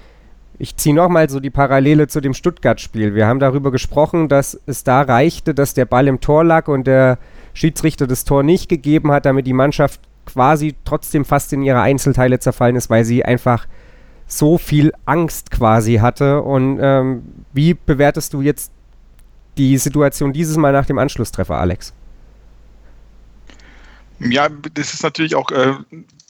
ich 0.59 0.77
ziehe 0.77 0.95
nochmal 0.95 1.29
so 1.29 1.41
die 1.41 1.51
Parallele 1.51 2.09
zu 2.09 2.21
dem 2.21 2.35
Stuttgart-Spiel. 2.35 3.15
Wir 3.15 3.27
haben 3.27 3.41
darüber 3.41 3.71
gesprochen, 3.71 4.29
dass 4.29 4.59
es 4.67 4.85
da 4.85 5.03
reichte, 5.03 5.55
dass 5.55 5.75
der 5.75 5.85
Ball 5.85 6.09
im 6.09 6.21
Tor 6.21 6.45
lag 6.45 6.69
und 6.69 6.87
der 6.87 7.19
Schiedsrichter 7.53 8.07
das 8.07 8.25
Tor 8.25 8.43
nicht 8.43 8.69
gegeben 8.69 9.13
hat, 9.13 9.27
damit 9.27 9.47
die 9.47 9.53
Mannschaft 9.53 10.01
quasi 10.25 10.75
trotzdem 10.85 11.25
fast 11.25 11.53
in 11.53 11.63
ihre 11.63 11.81
Einzelteile 11.81 12.39
zerfallen 12.39 12.77
ist, 12.77 12.91
weil 12.91 13.05
sie 13.05 13.25
einfach 13.25 13.67
so 14.27 14.59
viel 14.59 14.93
Angst 15.05 15.51
quasi 15.51 15.97
hatte. 15.97 16.43
Und 16.43 16.79
ähm, 16.81 17.23
wie 17.53 17.75
bewertest 17.75 18.33
du 18.33 18.41
jetzt 18.41 18.73
die 19.57 19.79
Situation 19.79 20.33
dieses 20.33 20.57
Mal 20.57 20.73
nach 20.73 20.87
dem 20.87 20.99
Anschlusstreffer, 20.99 21.57
Alex? 21.57 21.93
Ja, 24.19 24.49
das 24.75 24.95
ist 24.95 25.03
natürlich 25.03 25.35
auch 25.35 25.51
äh, 25.51 25.75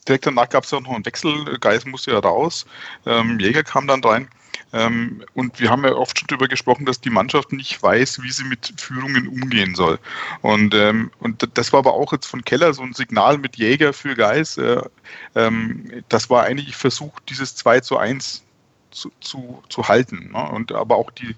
direkt 0.08 0.26
danach 0.26 0.48
gab 0.48 0.64
es 0.64 0.70
ja 0.70 0.80
noch 0.80 0.94
einen 0.94 1.06
Wechsel. 1.06 1.58
Geis 1.58 1.84
musste 1.84 2.12
ja 2.12 2.18
raus. 2.18 2.66
Ähm, 3.04 3.38
Jäger 3.38 3.62
kam 3.62 3.86
dann 3.86 4.02
rein. 4.02 4.28
Ähm, 4.72 5.22
und 5.34 5.60
wir 5.60 5.70
haben 5.70 5.84
ja 5.84 5.92
oft 5.92 6.18
schon 6.18 6.26
darüber 6.28 6.48
gesprochen, 6.48 6.86
dass 6.86 7.00
die 7.00 7.10
Mannschaft 7.10 7.52
nicht 7.52 7.82
weiß, 7.82 8.22
wie 8.22 8.30
sie 8.30 8.44
mit 8.44 8.74
Führungen 8.78 9.28
umgehen 9.28 9.74
soll. 9.74 9.98
Und, 10.42 10.74
ähm, 10.74 11.10
und 11.18 11.48
das 11.54 11.72
war 11.72 11.78
aber 11.78 11.94
auch 11.94 12.12
jetzt 12.12 12.26
von 12.26 12.44
Keller 12.44 12.74
so 12.74 12.82
ein 12.82 12.92
Signal 12.92 13.38
mit 13.38 13.56
Jäger 13.56 13.92
für 13.92 14.14
Geis. 14.14 14.58
Äh, 14.58 14.82
ähm, 15.34 16.02
das 16.08 16.30
war 16.30 16.44
eigentlich 16.44 16.76
versucht, 16.76 17.28
dieses 17.28 17.54
2 17.56 17.80
zu 17.80 17.98
1 17.98 18.44
zu, 18.90 19.12
zu, 19.20 19.62
zu 19.68 19.88
halten. 19.88 20.30
Ne? 20.32 20.50
Und 20.50 20.72
aber 20.72 20.96
auch 20.96 21.10
die 21.10 21.36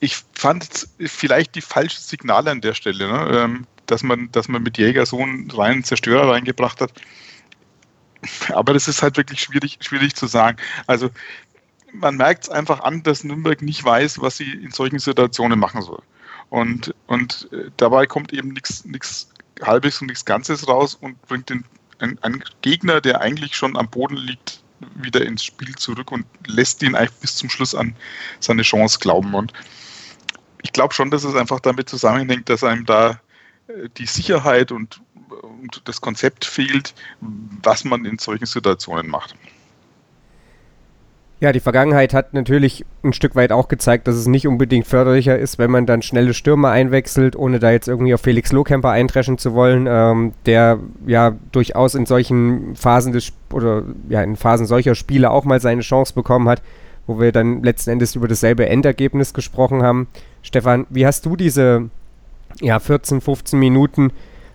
ich 0.00 0.16
fand 0.32 0.88
vielleicht 0.98 1.54
die 1.54 1.60
falschen 1.60 2.00
Signale 2.00 2.50
an 2.50 2.62
der 2.62 2.74
Stelle. 2.74 3.06
Ne? 3.06 3.28
Dass 3.90 4.02
man, 4.02 4.30
dass 4.32 4.48
man 4.48 4.62
mit 4.62 4.78
Jäger 4.78 5.04
so 5.06 5.20
einen 5.20 5.50
reinen 5.50 5.84
Zerstörer 5.84 6.30
reingebracht 6.32 6.80
hat. 6.80 6.92
Aber 8.50 8.74
das 8.74 8.86
ist 8.86 9.02
halt 9.02 9.16
wirklich 9.16 9.40
schwierig, 9.40 9.78
schwierig 9.80 10.14
zu 10.14 10.26
sagen. 10.26 10.58
Also 10.86 11.10
man 11.92 12.16
merkt 12.16 12.44
es 12.44 12.50
einfach 12.50 12.80
an, 12.80 13.02
dass 13.02 13.24
Nürnberg 13.24 13.62
nicht 13.62 13.84
weiß, 13.84 14.20
was 14.20 14.36
sie 14.36 14.50
in 14.50 14.70
solchen 14.70 14.98
Situationen 14.98 15.58
machen 15.58 15.82
soll. 15.82 16.02
Und, 16.50 16.94
und 17.06 17.48
äh, 17.52 17.70
dabei 17.76 18.06
kommt 18.06 18.32
eben 18.32 18.50
nichts 18.50 19.30
Halbes 19.62 20.00
und 20.00 20.08
nichts 20.08 20.24
Ganzes 20.24 20.68
raus 20.68 20.94
und 20.94 21.20
bringt 21.22 21.48
den, 21.50 21.64
einen, 21.98 22.18
einen 22.22 22.44
Gegner, 22.62 23.00
der 23.00 23.20
eigentlich 23.20 23.56
schon 23.56 23.76
am 23.76 23.88
Boden 23.88 24.16
liegt, 24.16 24.62
wieder 24.94 25.24
ins 25.24 25.44
Spiel 25.44 25.74
zurück 25.76 26.10
und 26.10 26.24
lässt 26.46 26.82
ihn 26.82 26.94
eigentlich 26.94 27.18
bis 27.20 27.36
zum 27.36 27.50
Schluss 27.50 27.74
an 27.74 27.94
seine 28.40 28.62
Chance 28.62 28.98
glauben. 28.98 29.34
Und 29.34 29.52
ich 30.62 30.72
glaube 30.72 30.94
schon, 30.94 31.10
dass 31.10 31.24
es 31.24 31.34
einfach 31.34 31.60
damit 31.60 31.88
zusammenhängt, 31.88 32.48
dass 32.48 32.64
einem 32.64 32.86
da 32.86 33.20
die 33.98 34.06
Sicherheit 34.06 34.72
und, 34.72 35.00
und 35.42 35.82
das 35.84 36.00
Konzept 36.00 36.44
fehlt, 36.44 36.94
was 37.62 37.84
man 37.84 38.04
in 38.04 38.18
solchen 38.18 38.46
Situationen 38.46 39.10
macht. 39.10 39.34
Ja, 41.40 41.52
die 41.52 41.60
Vergangenheit 41.60 42.12
hat 42.12 42.34
natürlich 42.34 42.84
ein 43.02 43.14
Stück 43.14 43.34
weit 43.34 43.50
auch 43.50 43.68
gezeigt, 43.68 44.06
dass 44.06 44.14
es 44.14 44.26
nicht 44.26 44.46
unbedingt 44.46 44.86
förderlicher 44.86 45.38
ist, 45.38 45.58
wenn 45.58 45.70
man 45.70 45.86
dann 45.86 46.02
schnelle 46.02 46.34
Stürmer 46.34 46.68
einwechselt, 46.68 47.34
ohne 47.34 47.58
da 47.58 47.70
jetzt 47.70 47.88
irgendwie 47.88 48.12
auf 48.12 48.20
Felix 48.20 48.52
Lohkemper 48.52 48.90
eintreschen 48.90 49.38
zu 49.38 49.54
wollen, 49.54 49.86
ähm, 49.88 50.34
der 50.44 50.78
ja 51.06 51.34
durchaus 51.50 51.94
in 51.94 52.04
solchen 52.04 52.76
Phasen 52.76 53.14
des 53.14 53.32
oder 53.54 53.84
ja 54.10 54.22
in 54.22 54.36
Phasen 54.36 54.66
solcher 54.66 54.94
Spiele 54.94 55.30
auch 55.30 55.46
mal 55.46 55.62
seine 55.62 55.80
Chance 55.80 56.12
bekommen 56.12 56.46
hat, 56.46 56.60
wo 57.06 57.18
wir 57.18 57.32
dann 57.32 57.62
letzten 57.62 57.88
Endes 57.88 58.14
über 58.14 58.28
dasselbe 58.28 58.68
Endergebnis 58.68 59.32
gesprochen 59.32 59.82
haben. 59.82 60.08
Stefan, 60.42 60.86
wie 60.90 61.06
hast 61.06 61.24
du 61.24 61.36
diese 61.36 61.88
ja, 62.60 62.78
14, 62.78 63.20
15 63.20 63.58
Minuten 63.58 64.12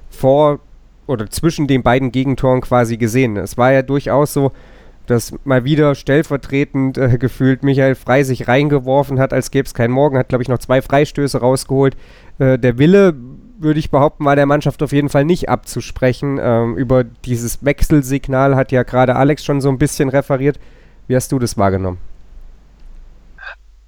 vor 0.09 0.59
oder 1.07 1.29
zwischen 1.29 1.67
den 1.67 1.83
beiden 1.83 2.11
Gegentoren 2.11 2.61
quasi 2.61 2.97
gesehen. 2.97 3.37
Es 3.37 3.57
war 3.57 3.71
ja 3.71 3.81
durchaus 3.81 4.33
so, 4.33 4.51
dass 5.05 5.35
mal 5.43 5.63
wieder 5.63 5.93
stellvertretend 5.95 6.97
äh, 6.97 7.17
gefühlt 7.17 7.63
Michael 7.63 7.95
Frei 7.95 8.23
sich 8.23 8.47
reingeworfen 8.47 9.19
hat, 9.19 9.33
als 9.33 9.51
gäbe 9.51 9.67
es 9.67 9.73
keinen 9.73 9.91
Morgen, 9.91 10.17
hat, 10.17 10.29
glaube 10.29 10.41
ich, 10.41 10.49
noch 10.49 10.57
zwei 10.57 10.81
Freistöße 10.81 11.39
rausgeholt. 11.39 11.95
Äh, 12.39 12.57
der 12.57 12.77
Wille 12.77 13.15
würde 13.57 13.79
ich 13.79 13.91
behaupten, 13.91 14.25
war 14.25 14.35
der 14.35 14.45
Mannschaft 14.45 14.81
auf 14.83 14.91
jeden 14.91 15.09
Fall 15.09 15.25
nicht 15.25 15.47
abzusprechen. 15.47 16.39
Ähm, 16.41 16.75
über 16.75 17.03
dieses 17.03 17.63
Wechselsignal 17.63 18.55
hat 18.55 18.71
ja 18.71 18.83
gerade 18.83 19.15
Alex 19.15 19.45
schon 19.45 19.61
so 19.61 19.69
ein 19.69 19.77
bisschen 19.77 20.09
referiert. 20.09 20.59
Wie 21.07 21.15
hast 21.15 21.31
du 21.31 21.39
das 21.39 21.57
wahrgenommen? 21.57 21.99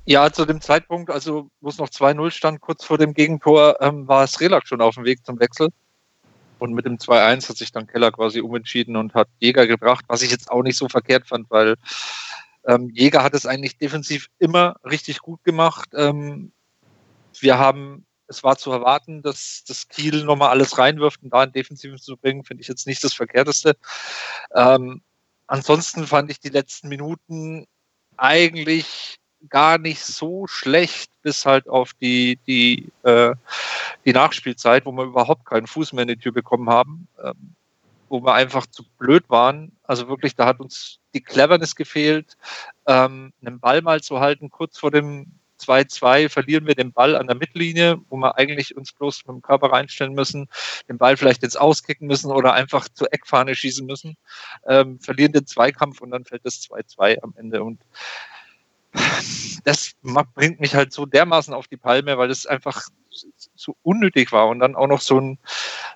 Ja, 0.09 0.31
zu 0.31 0.45
dem 0.45 0.61
Zeitpunkt, 0.61 1.11
also 1.11 1.49
wo 1.59 1.67
es 1.67 1.79
noch 1.79 1.89
2-0 1.89 2.31
stand, 2.31 2.61
kurz 2.61 2.85
vor 2.85 2.97
dem 2.97 3.13
Gegentor, 3.13 3.75
ähm, 3.81 4.07
war 4.07 4.25
Srelak 4.25 4.65
schon 4.65 4.79
auf 4.79 4.95
dem 4.95 5.03
Weg 5.03 5.25
zum 5.25 5.37
Wechsel. 5.37 5.67
Und 6.59 6.71
mit 6.71 6.85
dem 6.85 6.97
2-1 6.97 7.49
hat 7.49 7.57
sich 7.57 7.73
dann 7.73 7.87
Keller 7.87 8.13
quasi 8.13 8.39
umentschieden 8.39 8.95
und 8.95 9.13
hat 9.15 9.27
Jäger 9.39 9.67
gebracht, 9.67 10.05
was 10.07 10.21
ich 10.21 10.31
jetzt 10.31 10.49
auch 10.49 10.63
nicht 10.63 10.77
so 10.77 10.87
verkehrt 10.87 11.27
fand, 11.27 11.51
weil 11.51 11.75
ähm, 12.65 12.89
Jäger 12.93 13.21
hat 13.21 13.33
es 13.33 13.45
eigentlich 13.45 13.77
defensiv 13.79 14.29
immer 14.39 14.77
richtig 14.85 15.19
gut 15.19 15.43
gemacht. 15.43 15.89
Ähm, 15.93 16.53
wir 17.41 17.57
haben, 17.57 18.05
es 18.27 18.45
war 18.45 18.57
zu 18.57 18.71
erwarten, 18.71 19.21
dass 19.23 19.65
das 19.67 19.89
Kiel 19.89 20.23
nochmal 20.23 20.51
alles 20.51 20.77
reinwirft 20.77 21.21
und 21.21 21.33
da 21.33 21.43
in 21.43 21.51
Defensiven 21.51 21.97
zu 21.97 22.15
bringen, 22.15 22.45
finde 22.45 22.61
ich 22.61 22.69
jetzt 22.69 22.87
nicht 22.87 23.03
das 23.03 23.13
Verkehrteste. 23.13 23.75
Ähm, 24.55 25.01
ansonsten 25.47 26.07
fand 26.07 26.31
ich 26.31 26.39
die 26.39 26.47
letzten 26.47 26.87
Minuten 26.87 27.67
eigentlich 28.15 29.19
gar 29.49 29.77
nicht 29.77 30.03
so 30.03 30.47
schlecht, 30.47 31.11
bis 31.21 31.45
halt 31.45 31.67
auf 31.67 31.93
die, 31.93 32.39
die, 32.47 32.89
äh, 33.03 33.35
die 34.05 34.13
Nachspielzeit, 34.13 34.85
wo 34.85 34.91
wir 34.91 35.05
überhaupt 35.05 35.45
keinen 35.45 35.67
Fuß 35.67 35.93
mehr 35.93 36.03
in 36.03 36.09
die 36.09 36.17
Tür 36.17 36.31
bekommen 36.31 36.69
haben, 36.69 37.07
ähm, 37.23 37.55
wo 38.09 38.23
wir 38.23 38.33
einfach 38.33 38.65
zu 38.67 38.83
blöd 38.97 39.29
waren. 39.29 39.71
Also 39.83 40.07
wirklich, 40.07 40.35
da 40.35 40.45
hat 40.45 40.59
uns 40.59 40.99
die 41.13 41.21
Cleverness 41.21 41.75
gefehlt, 41.75 42.37
ähm, 42.85 43.33
einen 43.41 43.59
Ball 43.59 43.81
mal 43.81 44.01
zu 44.01 44.19
halten. 44.19 44.49
Kurz 44.49 44.77
vor 44.77 44.91
dem 44.91 45.31
2-2 45.59 46.29
verlieren 46.29 46.67
wir 46.67 46.75
den 46.75 46.93
Ball 46.93 47.15
an 47.15 47.27
der 47.27 47.35
Mittellinie, 47.35 47.99
wo 48.09 48.17
wir 48.17 48.37
eigentlich 48.37 48.75
uns 48.77 48.91
bloß 48.93 49.25
mit 49.25 49.35
dem 49.35 49.41
Körper 49.41 49.71
reinstellen 49.71 50.13
müssen, 50.13 50.47
den 50.87 50.97
Ball 50.97 51.17
vielleicht 51.17 51.43
ins 51.43 51.55
Auskicken 51.55 52.07
müssen 52.07 52.31
oder 52.31 52.53
einfach 52.53 52.87
zur 52.89 53.11
Eckfahne 53.11 53.55
schießen 53.55 53.85
müssen, 53.85 54.17
ähm, 54.67 54.99
verlieren 54.99 55.33
den 55.33 55.47
Zweikampf 55.47 56.01
und 56.01 56.11
dann 56.11 56.25
fällt 56.25 56.45
das 56.45 56.61
2-2 56.61 57.23
am 57.23 57.33
Ende. 57.37 57.63
Und 57.63 57.81
das 59.63 59.91
bringt 60.35 60.59
mich 60.59 60.75
halt 60.75 60.93
so 60.93 61.05
dermaßen 61.05 61.53
auf 61.53 61.67
die 61.67 61.77
Palme, 61.77 62.17
weil 62.17 62.31
es 62.31 62.45
einfach 62.45 62.87
so 63.55 63.75
unnötig 63.83 64.31
war. 64.31 64.47
Und 64.47 64.59
dann 64.59 64.75
auch 64.75 64.87
noch 64.87 65.01
so 65.01 65.19
ein, 65.19 65.37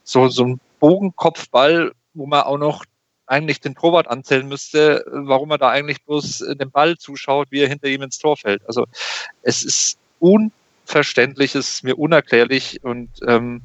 so, 0.04 0.28
so 0.28 0.46
ein 0.46 0.60
Bogenkopfball, 0.80 1.94
wo 2.14 2.26
man 2.26 2.42
auch 2.42 2.58
noch 2.58 2.84
eigentlich 3.28 3.62
den 3.62 3.76
Torwart 3.76 4.10
anzählen 4.10 4.48
müsste, 4.48 5.06
warum 5.10 5.52
er 5.52 5.58
da 5.58 5.70
eigentlich 5.70 6.04
bloß 6.04 6.40
den 6.60 6.70
Ball 6.70 6.98
zuschaut, 6.98 7.48
wie 7.52 7.62
er 7.62 7.70
hinter 7.70 7.88
ihm 7.88 8.02
ins 8.02 8.20
Tor 8.20 8.36
fällt. 8.36 8.62
Also 8.68 8.86
es 9.42 9.64
ist 9.64 9.98
unverständlich, 10.20 11.56
es 11.56 11.76
ist 11.76 11.84
mir 11.84 11.98
unerklärlich. 11.98 12.84
Und 12.84 13.10
ähm, 13.26 13.62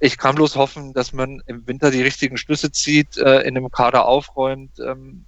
ich 0.00 0.18
kann 0.18 0.34
bloß 0.34 0.56
hoffen, 0.56 0.92
dass 0.92 1.12
man 1.12 1.40
im 1.46 1.66
Winter 1.68 1.92
die 1.92 2.02
richtigen 2.02 2.36
Schlüsse 2.36 2.72
zieht, 2.72 3.16
äh, 3.18 3.42
in 3.42 3.54
dem 3.54 3.70
Kader 3.70 4.06
aufräumt, 4.06 4.72
ähm, 4.80 5.24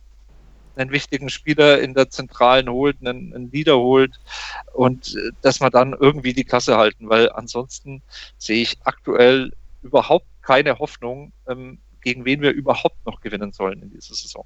einen 0.77 0.91
wichtigen 0.91 1.29
Spieler 1.29 1.81
in 1.81 1.95
der 1.95 2.11
Zentralen 2.11 2.69
holt, 2.69 2.97
einen, 3.01 3.35
einen 3.35 3.51
Leader 3.51 3.79
holt 3.79 4.19
und 4.73 5.15
äh, 5.17 5.31
dass 5.43 5.61
man 5.61 5.71
dann 5.71 5.95
irgendwie 5.99 6.33
die 6.33 6.45
Klasse 6.45 6.77
halten, 6.77 7.09
weil 7.09 7.31
ansonsten 7.33 8.03
sehe 8.39 8.63
ich 8.63 8.79
aktuell 8.85 9.53
überhaupt 9.83 10.27
keine 10.43 10.79
Hoffnung, 10.79 11.33
ähm, 11.49 11.79
gegen 12.01 12.25
wen 12.25 12.41
wir 12.41 12.53
überhaupt 12.53 13.05
noch 13.07 13.21
gewinnen 13.21 13.53
sollen 13.53 13.83
in 13.83 13.91
dieser 13.91 14.15
Saison. 14.15 14.45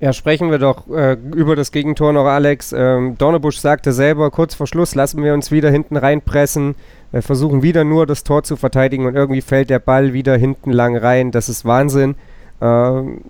Ja, 0.00 0.12
sprechen 0.12 0.52
wir 0.52 0.58
doch 0.58 0.88
äh, 0.88 1.14
über 1.14 1.56
das 1.56 1.72
Gegentor 1.72 2.12
noch, 2.12 2.26
Alex. 2.26 2.72
Ähm, 2.72 3.18
Dornebusch 3.18 3.58
sagte 3.58 3.92
selber, 3.92 4.30
kurz 4.30 4.54
vor 4.54 4.68
Schluss 4.68 4.94
lassen 4.94 5.24
wir 5.24 5.34
uns 5.34 5.50
wieder 5.50 5.72
hinten 5.72 5.96
reinpressen, 5.96 6.76
wir 7.10 7.22
versuchen 7.22 7.62
wieder 7.62 7.82
nur 7.82 8.06
das 8.06 8.22
Tor 8.22 8.44
zu 8.44 8.56
verteidigen 8.56 9.06
und 9.06 9.16
irgendwie 9.16 9.40
fällt 9.40 9.70
der 9.70 9.80
Ball 9.80 10.12
wieder 10.12 10.36
hinten 10.36 10.70
lang 10.70 10.96
rein. 10.96 11.32
Das 11.32 11.48
ist 11.48 11.64
Wahnsinn. 11.64 12.14
Ähm, 12.60 13.22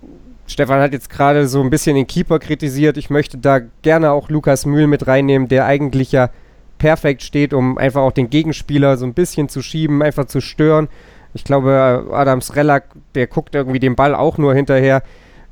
Stefan 0.49 0.81
hat 0.81 0.93
jetzt 0.93 1.11
gerade 1.11 1.47
so 1.47 1.61
ein 1.61 1.69
bisschen 1.69 1.95
den 1.95 2.07
Keeper 2.07 2.39
kritisiert. 2.39 2.97
Ich 2.97 3.11
möchte 3.11 3.37
da 3.37 3.59
gerne 3.83 4.11
auch 4.11 4.29
Lukas 4.29 4.65
Mühl 4.65 4.87
mit 4.87 5.05
reinnehmen, 5.05 5.47
der 5.47 5.65
eigentlich 5.65 6.11
ja 6.11 6.31
perfekt 6.79 7.21
steht, 7.21 7.53
um 7.53 7.77
einfach 7.77 8.01
auch 8.01 8.11
den 8.11 8.31
Gegenspieler 8.31 8.97
so 8.97 9.05
ein 9.05 9.13
bisschen 9.13 9.47
zu 9.47 9.61
schieben, 9.61 10.01
einfach 10.01 10.25
zu 10.25 10.41
stören. 10.41 10.89
Ich 11.35 11.43
glaube, 11.43 12.07
Adams 12.11 12.55
Rellack, 12.55 12.85
der 13.13 13.27
guckt 13.27 13.53
irgendwie 13.53 13.79
den 13.79 13.95
Ball 13.95 14.15
auch 14.15 14.39
nur 14.39 14.55
hinterher. 14.55 15.03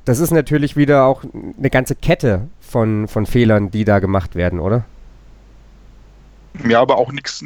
Das 0.04 0.20
ist 0.20 0.32
natürlich 0.32 0.76
wieder 0.76 1.06
auch 1.06 1.24
eine 1.58 1.70
ganze 1.70 1.94
Kette 1.94 2.48
von, 2.60 3.08
von 3.08 3.28
Fehlern, 3.28 3.70
die 3.70 3.86
da 3.86 4.00
gemacht 4.00 4.34
werden, 4.36 4.60
oder? 4.60 4.84
Ja, 6.68 6.82
aber 6.82 6.98
auch 6.98 7.12
nichts, 7.12 7.44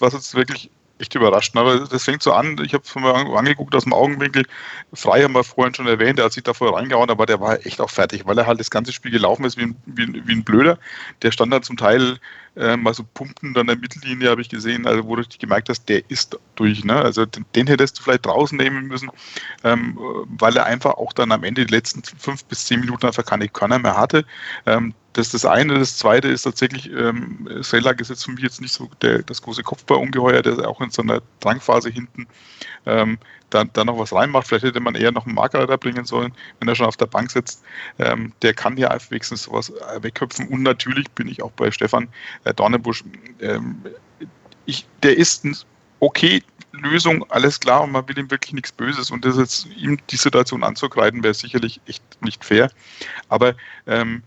was 0.00 0.14
jetzt 0.14 0.34
wirklich 0.34 0.70
echt 0.98 1.14
überrascht. 1.14 1.56
Aber 1.56 1.80
das 1.80 2.04
fängt 2.04 2.22
so 2.22 2.32
an, 2.32 2.58
ich 2.64 2.74
habe 2.74 2.84
es 2.84 2.94
mir 2.94 3.14
angeguckt 3.14 3.74
aus 3.74 3.84
dem 3.84 3.92
Augenwinkel. 3.92 4.44
Frei 4.92 5.22
haben 5.22 5.34
wir 5.34 5.44
vorhin 5.44 5.74
schon 5.74 5.86
erwähnt, 5.86 6.18
der 6.18 6.26
hat 6.26 6.32
sich 6.32 6.42
da 6.42 6.54
vorher 6.54 6.76
reingehauen, 6.76 7.10
aber 7.10 7.26
der 7.26 7.40
war 7.40 7.64
echt 7.66 7.80
auch 7.80 7.90
fertig, 7.90 8.26
weil 8.26 8.38
er 8.38 8.46
halt 8.46 8.60
das 8.60 8.70
ganze 8.70 8.92
Spiel 8.92 9.10
gelaufen 9.10 9.44
ist 9.44 9.56
wie 9.56 9.64
ein, 9.64 9.76
wie, 9.86 10.26
wie 10.26 10.32
ein 10.32 10.44
Blöder. 10.44 10.78
Der 11.22 11.32
stand 11.32 11.52
dann 11.52 11.62
zum 11.62 11.76
Teil 11.76 12.18
äh, 12.56 12.76
mal 12.76 12.94
so 12.94 13.04
pumpend 13.14 13.56
an 13.58 13.66
der 13.66 13.76
Mittellinie, 13.76 14.30
habe 14.30 14.40
ich 14.40 14.48
gesehen, 14.48 14.86
also 14.86 15.04
wo 15.06 15.16
du 15.16 15.24
gemerkt 15.38 15.68
hast, 15.68 15.88
der 15.88 16.08
ist 16.08 16.38
durch. 16.54 16.84
Ne? 16.84 16.94
Also 16.94 17.26
den, 17.26 17.44
den, 17.54 17.66
hättest 17.66 17.98
du 17.98 18.02
vielleicht 18.02 18.26
draußen 18.26 18.56
nehmen 18.56 18.86
müssen, 18.86 19.10
ähm, 19.64 19.98
weil 20.38 20.56
er 20.56 20.66
einfach 20.66 20.94
auch 20.94 21.12
dann 21.12 21.32
am 21.32 21.44
Ende 21.44 21.66
die 21.66 21.74
letzten 21.74 22.02
fünf 22.02 22.44
bis 22.44 22.66
zehn 22.66 22.80
Minuten 22.80 23.06
einfach 23.06 23.24
keine 23.24 23.48
Körner 23.48 23.78
mehr 23.78 23.96
hatte. 23.96 24.24
Ähm, 24.66 24.94
das 25.14 25.28
ist 25.28 25.34
das 25.34 25.44
eine. 25.46 25.78
Das 25.78 25.96
zweite 25.96 26.28
ist 26.28 26.42
tatsächlich, 26.42 26.90
ähm, 26.92 27.48
Selak 27.60 28.00
ist 28.00 28.10
jetzt 28.10 28.24
für 28.24 28.32
mich 28.32 28.42
jetzt 28.42 28.60
nicht 28.60 28.72
so 28.72 28.90
der, 29.00 29.22
das 29.22 29.42
große 29.42 29.62
Kopfballungeheuer, 29.62 30.42
der 30.42 30.68
auch 30.68 30.80
in 30.80 30.90
so 30.90 31.02
einer 31.02 31.22
Drangphase 31.40 31.88
hinten 31.88 32.26
ähm, 32.84 33.18
da, 33.50 33.64
da 33.64 33.84
noch 33.84 33.98
was 33.98 34.12
reinmacht. 34.12 34.48
Vielleicht 34.48 34.64
hätte 34.64 34.80
man 34.80 34.94
eher 34.94 35.12
noch 35.12 35.26
einen 35.26 35.34
Marker 35.34 35.66
da 35.66 35.76
bringen 35.76 36.04
sollen, 36.04 36.32
wenn 36.58 36.68
er 36.68 36.74
schon 36.74 36.86
auf 36.86 36.96
der 36.96 37.06
Bank 37.06 37.30
sitzt. 37.30 37.62
Ähm, 37.98 38.32
der 38.42 38.54
kann 38.54 38.76
ja 38.76 38.96
wenigstens 39.08 39.44
sowas 39.44 39.70
äh, 39.70 40.02
wegköpfen. 40.02 40.48
Und 40.48 40.62
natürlich 40.62 41.10
bin 41.12 41.28
ich 41.28 41.42
auch 41.42 41.52
bei 41.52 41.70
Stefan 41.70 42.08
äh, 42.44 42.54
Dornebusch. 42.54 43.04
Ähm, 43.40 43.82
ich, 44.66 44.86
der 45.02 45.16
ist 45.16 45.44
ein 45.44 45.56
okay 46.00 46.42
Lösung, 46.72 47.24
alles 47.30 47.60
klar, 47.60 47.82
und 47.82 47.92
man 47.92 48.08
will 48.08 48.18
ihm 48.18 48.30
wirklich 48.30 48.52
nichts 48.52 48.72
Böses. 48.72 49.10
Und 49.10 49.24
das 49.24 49.36
jetzt 49.36 49.66
ihm 49.76 49.98
die 50.10 50.16
Situation 50.16 50.64
anzukreiden, 50.64 51.22
wäre 51.22 51.34
sicherlich 51.34 51.80
echt 51.86 52.02
nicht 52.20 52.44
fair. 52.44 52.70
Aber 53.28 53.54
ähm, 53.86 54.22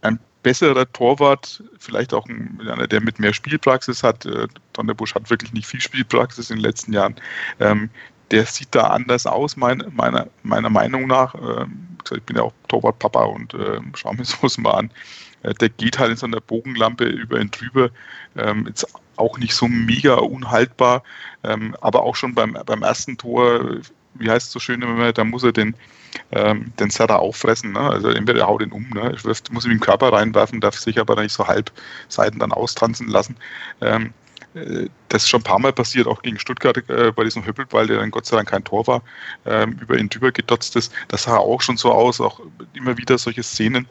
ein 0.00 0.18
besserer 0.42 0.90
Torwart, 0.92 1.62
vielleicht 1.78 2.12
auch 2.14 2.26
ein, 2.26 2.60
einer, 2.60 2.86
der 2.86 3.00
mit 3.00 3.18
mehr 3.18 3.32
Spielpraxis 3.32 4.02
hat. 4.02 4.26
Äh, 4.26 4.48
Donnerbusch 4.72 5.14
hat 5.14 5.30
wirklich 5.30 5.52
nicht 5.52 5.66
viel 5.66 5.80
Spielpraxis 5.80 6.50
in 6.50 6.56
den 6.56 6.64
letzten 6.64 6.92
Jahren. 6.92 7.14
Ähm, 7.60 7.90
der 8.32 8.46
sieht 8.46 8.74
da 8.74 8.88
anders 8.88 9.26
aus, 9.26 9.56
mein, 9.56 9.84
meiner, 9.94 10.26
meiner 10.42 10.70
Meinung 10.70 11.06
nach. 11.06 11.34
Ähm, 11.34 11.88
ich 12.10 12.22
bin 12.22 12.36
ja 12.36 12.42
auch 12.42 12.52
Torwartpapa 12.68 13.24
und 13.24 13.54
äh, 13.54 13.80
schaue 13.94 14.16
mir 14.16 14.24
sowas 14.24 14.58
mal 14.58 14.72
an. 14.72 14.90
Äh, 15.42 15.54
der 15.54 15.68
geht 15.68 15.98
halt 15.98 16.10
in 16.10 16.16
so 16.16 16.26
einer 16.26 16.40
Bogenlampe 16.40 17.04
über 17.04 17.40
ihn 17.40 17.50
drüber. 17.50 17.90
Ähm, 18.36 18.64
jetzt 18.66 18.86
auch 19.16 19.38
nicht 19.38 19.54
so 19.54 19.68
mega 19.68 20.14
unhaltbar, 20.14 21.02
ähm, 21.44 21.76
aber 21.80 22.02
auch 22.02 22.16
schon 22.16 22.34
beim, 22.34 22.56
beim 22.64 22.82
ersten 22.82 23.18
Tor, 23.18 23.76
wie 24.14 24.30
heißt 24.30 24.46
es 24.46 24.52
so 24.52 24.58
schön 24.58 24.80
immer, 24.80 25.12
da 25.12 25.24
muss 25.24 25.44
er 25.44 25.52
den, 25.52 25.74
ähm, 26.32 26.72
den 26.80 26.90
Serra 26.90 27.16
auffressen. 27.16 27.72
Ne? 27.72 27.80
Also 27.80 28.08
entweder 28.08 28.40
er 28.40 28.46
haut 28.46 28.62
ihn 28.62 28.72
um, 28.72 28.88
ne? 28.88 29.14
wirft, 29.22 29.52
muss 29.52 29.66
ihm 29.66 29.72
den 29.72 29.80
Körper 29.80 30.12
reinwerfen, 30.12 30.60
darf 30.60 30.78
sich 30.78 30.98
aber 30.98 31.20
nicht 31.20 31.32
so 31.32 31.46
halb 31.46 31.70
Seiten 32.08 32.38
dann 32.38 32.52
austanzen 32.52 33.08
lassen. 33.08 33.36
Ähm, 33.82 34.06
äh, 34.06 34.21
das 35.08 35.22
ist 35.22 35.28
schon 35.28 35.40
ein 35.40 35.44
paar 35.44 35.58
Mal 35.58 35.72
passiert, 35.72 36.06
auch 36.06 36.22
gegen 36.22 36.38
Stuttgart 36.38 36.76
äh, 36.88 37.12
bei 37.12 37.24
diesem 37.24 37.44
Höppelball, 37.46 37.86
der 37.86 37.98
dann 37.98 38.10
Gott 38.10 38.26
sei 38.26 38.36
Dank 38.36 38.50
kein 38.50 38.64
Tor 38.64 38.86
war, 38.86 39.02
ähm, 39.46 39.78
über 39.80 39.98
ihn 39.98 40.08
drüber 40.08 40.30
gedotzt 40.30 40.76
ist. 40.76 40.92
Das 41.08 41.24
sah 41.24 41.38
auch 41.38 41.62
schon 41.62 41.76
so 41.76 41.90
aus, 41.90 42.20
auch 42.20 42.40
immer 42.74 42.96
wieder 42.98 43.16
solche 43.16 43.42
Szenen, 43.42 43.86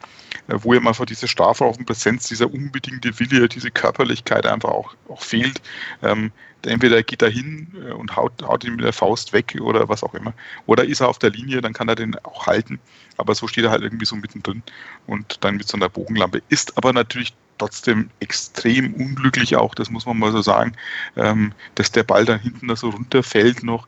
äh, 0.48 0.56
wo 0.58 0.74
ihm 0.74 0.88
einfach 0.88 1.06
diese 1.06 1.28
Strafraumpräsenz, 1.28 2.28
dieser 2.28 2.52
unbedingte 2.52 3.20
Wille, 3.20 3.50
diese 3.50 3.72
Körperlichkeit 3.72 4.46
einfach 4.46 4.70
auch, 4.70 4.94
auch 5.08 5.22
fehlt. 5.22 5.62
Ähm, 6.04 6.32
entweder 6.64 6.98
er 6.98 7.04
geht 7.04 7.24
da 7.24 7.28
hin 7.28 7.68
äh, 7.84 7.94
und 7.94 8.16
haut, 8.16 8.34
haut 8.44 8.64
ihn 8.64 8.76
mit 8.76 8.86
der 8.86 8.94
Faust 8.94 9.34
weg 9.34 9.58
oder 9.62 9.90
was 9.90 10.04
auch 10.04 10.14
immer. 10.14 10.34
Oder 10.68 10.86
ist 10.86 11.02
er 11.02 11.10
auf 11.10 11.18
der 11.18 11.32
Linie, 11.32 11.62
dann 11.62 11.74
kann 11.74 11.90
er 11.90 11.96
den 11.96 12.16
auch 12.24 12.46
halten. 12.46 12.80
Aber 13.18 13.34
so 13.34 13.48
steht 13.48 13.64
er 13.64 13.72
halt 13.72 13.82
irgendwie 13.82 14.06
so 14.06 14.16
mittendrin 14.16 14.62
und 15.08 15.44
dann 15.44 15.58
mit 15.58 15.68
so 15.68 15.78
einer 15.78 15.90
Bogenlampe. 15.90 16.42
Ist 16.50 16.78
aber 16.78 16.94
natürlich 16.94 17.34
trotzdem 17.62 18.10
extrem 18.20 18.96
unglücklich 18.96 19.56
auch, 19.56 19.76
das 19.76 19.92
muss 19.92 20.08
man 20.08 20.18
mal 20.18 20.32
so 20.32 20.42
sagen, 20.42 20.74
ähm, 21.16 21.54
dass 21.76 21.92
der 21.92 22.02
Ball 22.04 22.26
dann 22.26 22.40
hinten 22.40 22.68
da 22.68 22.76
so 22.76 22.90
runterfällt 22.90 23.62
noch. 23.62 23.88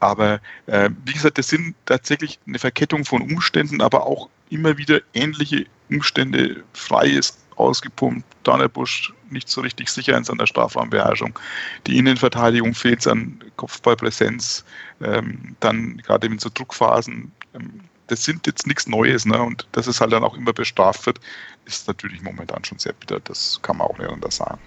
Aber 0.00 0.40
äh, 0.66 0.90
wie 1.06 1.14
gesagt, 1.14 1.38
das 1.38 1.48
sind 1.48 1.74
tatsächlich 1.86 2.38
eine 2.46 2.58
Verkettung 2.58 3.06
von 3.06 3.22
Umständen, 3.22 3.80
aber 3.80 4.06
auch 4.06 4.28
immer 4.50 4.76
wieder 4.76 5.00
ähnliche 5.14 5.64
Umstände. 5.88 6.62
Frei 6.74 7.06
ist 7.08 7.38
ausgepumpt, 7.56 8.24
Dannerbusch 8.42 9.14
nicht 9.30 9.48
so 9.48 9.62
richtig 9.62 9.88
sicher 9.88 10.16
in 10.16 10.24
seiner 10.24 10.46
Strafraumbeherrschung. 10.46 11.38
Die 11.86 11.96
Innenverteidigung 11.96 12.74
fehlt 12.74 13.06
an 13.06 13.42
Kopfballpräsenz, 13.56 14.64
ähm, 15.00 15.56
dann 15.60 15.98
gerade 15.98 16.26
in 16.26 16.38
so 16.38 16.50
Druckphasen. 16.52 17.32
Ähm, 17.54 17.80
das 18.10 18.24
sind 18.24 18.46
jetzt 18.46 18.66
nichts 18.66 18.86
Neues, 18.88 19.24
ne? 19.24 19.40
Und 19.40 19.66
dass 19.72 19.86
es 19.86 20.00
halt 20.00 20.12
dann 20.12 20.24
auch 20.24 20.36
immer 20.36 20.52
bestraft 20.52 21.06
wird, 21.06 21.20
ist 21.64 21.86
natürlich 21.86 22.22
momentan 22.22 22.64
schon 22.64 22.78
sehr 22.78 22.92
bitter. 22.92 23.20
Das 23.20 23.60
kann 23.62 23.76
man 23.76 23.86
auch 23.86 23.98
nicht 23.98 24.10
anders 24.10 24.36
sagen. 24.36 24.58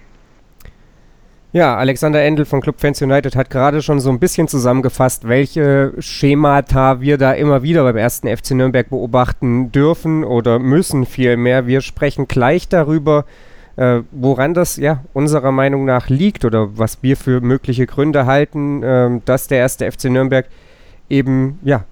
Ja, 1.52 1.76
Alexander 1.78 2.24
Endel 2.24 2.46
von 2.46 2.62
Club 2.62 2.80
Fans 2.80 3.00
United 3.02 3.36
hat 3.36 3.52
gerade 3.52 3.84
schon 3.84 4.00
so 4.00 4.10
ein 4.10 4.18
bisschen 4.18 4.48
zusammengefasst, 4.48 5.28
welche 5.28 5.94
Schemata 6.00 7.00
wir 7.00 7.20
da 7.20 7.34
immer 7.34 7.62
wieder 7.62 7.84
beim 7.84 7.98
ersten 7.98 8.28
FC 8.28 8.52
Nürnberg 8.52 8.90
beobachten 8.90 9.72
dürfen 9.72 10.24
oder 10.24 10.58
müssen 10.58 11.06
vielmehr. 11.06 11.68
Wir 11.68 11.82
sprechen 11.82 12.28
gleich 12.28 12.70
darüber, 12.70 13.26
äh, 13.76 14.00
woran 14.12 14.56
das 14.56 14.78
ja 14.78 15.04
unserer 15.14 15.52
Meinung 15.52 15.86
nach 15.86 16.10
liegt 16.10 16.44
oder 16.44 16.76
was 16.78 17.04
wir 17.04 17.18
für 17.18 17.40
mögliche 17.40 17.86
Gründe 17.86 18.26
halten, 18.26 18.82
äh, 18.82 19.22
dass 19.24 19.48
der 19.48 19.60
erste 19.60 19.92
FC 19.92 20.06
Nürnberg 20.06 20.48
eben 21.08 21.60
ja 21.62 21.86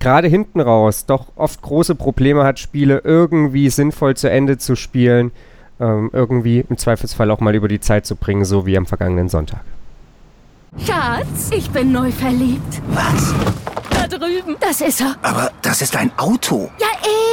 gerade 0.00 0.28
hinten 0.28 0.60
raus 0.60 1.06
doch 1.06 1.26
oft 1.36 1.62
große 1.62 1.94
Probleme 1.94 2.44
hat, 2.44 2.58
Spiele 2.58 3.02
irgendwie 3.04 3.70
sinnvoll 3.70 4.16
zu 4.16 4.30
Ende 4.30 4.58
zu 4.58 4.76
spielen 4.76 5.32
ähm, 5.80 6.10
irgendwie 6.12 6.64
im 6.68 6.76
Zweifelsfall 6.76 7.30
auch 7.30 7.40
mal 7.40 7.54
über 7.54 7.68
die 7.68 7.80
Zeit 7.80 8.06
zu 8.06 8.16
bringen, 8.16 8.44
so 8.44 8.66
wie 8.66 8.76
am 8.76 8.86
vergangenen 8.86 9.28
Sonntag. 9.28 9.60
Schatz, 10.84 11.50
ich 11.50 11.70
bin 11.70 11.92
neu 11.92 12.10
verliebt. 12.10 12.82
Was? 12.88 13.34
Da 13.90 14.06
drüben. 14.06 14.56
Das 14.60 14.80
ist 14.80 15.00
er. 15.00 15.16
Aber 15.22 15.50
das 15.62 15.82
ist 15.82 15.96
ein 15.96 16.10
Auto. 16.18 16.70
Ja, 16.78 16.86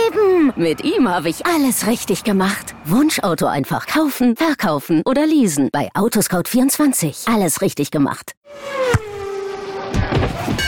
eben. 0.07 0.53
Mit 0.55 0.83
ihm 0.83 1.07
habe 1.09 1.29
ich 1.29 1.45
alles 1.45 1.85
richtig 1.85 2.23
gemacht. 2.23 2.75
Wunschauto 2.85 3.45
einfach 3.45 3.87
kaufen, 3.87 4.35
verkaufen 4.35 5.01
oder 5.05 5.25
leasen. 5.25 5.69
Bei 5.71 5.89
Autoscout24. 5.93 7.31
Alles 7.31 7.61
richtig 7.61 7.91
gemacht. 7.91 8.35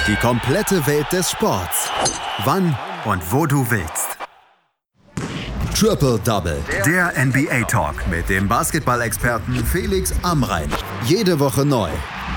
Die 0.08 0.15
komplette 0.15 0.88
Welt 0.88 1.12
des 1.12 1.32
Sports. 1.32 1.89
Wann 2.46 2.74
und 3.04 3.22
wo 3.30 3.46
du 3.46 3.70
willst. 3.70 4.17
Triple 5.78 6.17
Double. 6.20 6.63
Der 6.86 7.12
NBA 7.26 7.65
Talk 7.67 8.08
mit 8.08 8.30
dem 8.30 8.48
Basketball-Experten 8.48 9.65
Felix 9.65 10.13
Amrein. 10.24 10.70
Jede 11.04 11.38
Woche 11.41 11.65
neu 11.65 11.89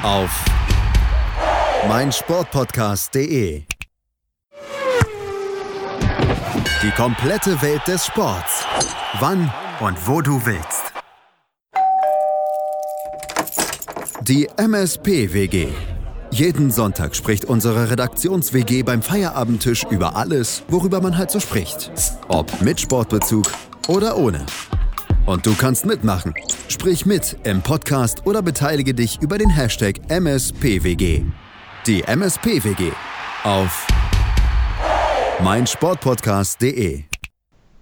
auf 0.02 0.30
meinsportpodcast.de. 1.86 3.62
Die 6.82 6.90
komplette 6.96 7.62
Welt 7.62 7.86
des 7.86 8.04
Sports. 8.04 8.64
Wann 9.20 9.48
und 9.78 10.08
wo 10.08 10.20
du 10.20 10.44
willst. 10.44 10.92
Die 14.22 14.48
MSP-WG. 14.56 15.68
Jeden 16.32 16.70
Sonntag 16.70 17.16
spricht 17.16 17.44
unsere 17.44 17.90
Redaktions-WG 17.90 18.84
beim 18.84 19.02
Feierabendtisch 19.02 19.84
über 19.90 20.14
alles, 20.14 20.62
worüber 20.68 21.00
man 21.00 21.18
halt 21.18 21.30
so 21.30 21.40
spricht. 21.40 21.90
Ob 22.28 22.62
mit 22.62 22.80
Sportbezug 22.80 23.46
oder 23.88 24.16
ohne. 24.16 24.46
Und 25.26 25.44
du 25.44 25.54
kannst 25.54 25.86
mitmachen. 25.86 26.32
Sprich 26.68 27.04
mit 27.04 27.36
im 27.42 27.62
Podcast 27.62 28.26
oder 28.26 28.42
beteilige 28.42 28.94
dich 28.94 29.20
über 29.20 29.38
den 29.38 29.50
Hashtag 29.50 29.96
MSPWG. 30.08 31.24
Die 31.86 32.02
MSPWG 32.06 32.92
auf 33.42 33.86
meinsportpodcast.de. 35.42 37.02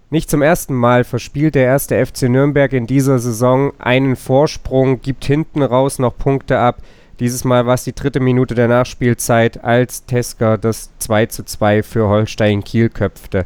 Nicht 0.09 0.31
zum 0.31 0.41
ersten 0.41 0.73
Mal 0.73 1.03
verspielt 1.03 1.53
der 1.53 1.65
erste 1.65 2.03
FC 2.03 2.23
Nürnberg 2.23 2.73
in 2.73 2.87
dieser 2.87 3.19
Saison 3.19 3.73
einen 3.77 4.15
Vorsprung, 4.15 5.01
gibt 5.01 5.23
hinten 5.23 5.61
raus 5.61 5.99
noch 5.99 6.17
Punkte 6.17 6.57
ab. 6.57 6.81
Dieses 7.19 7.43
Mal 7.43 7.65
war 7.65 7.73
es 7.73 7.83
die 7.83 7.93
dritte 7.93 8.19
Minute 8.21 8.55
der 8.55 8.67
Nachspielzeit, 8.69 9.63
als 9.63 10.05
Tesker 10.05 10.57
das 10.57 10.91
2 10.99 11.25
zu 11.25 11.43
2 11.43 11.83
für 11.83 12.07
Holstein 12.07 12.63
Kiel 12.63 12.89
köpfte. 12.89 13.45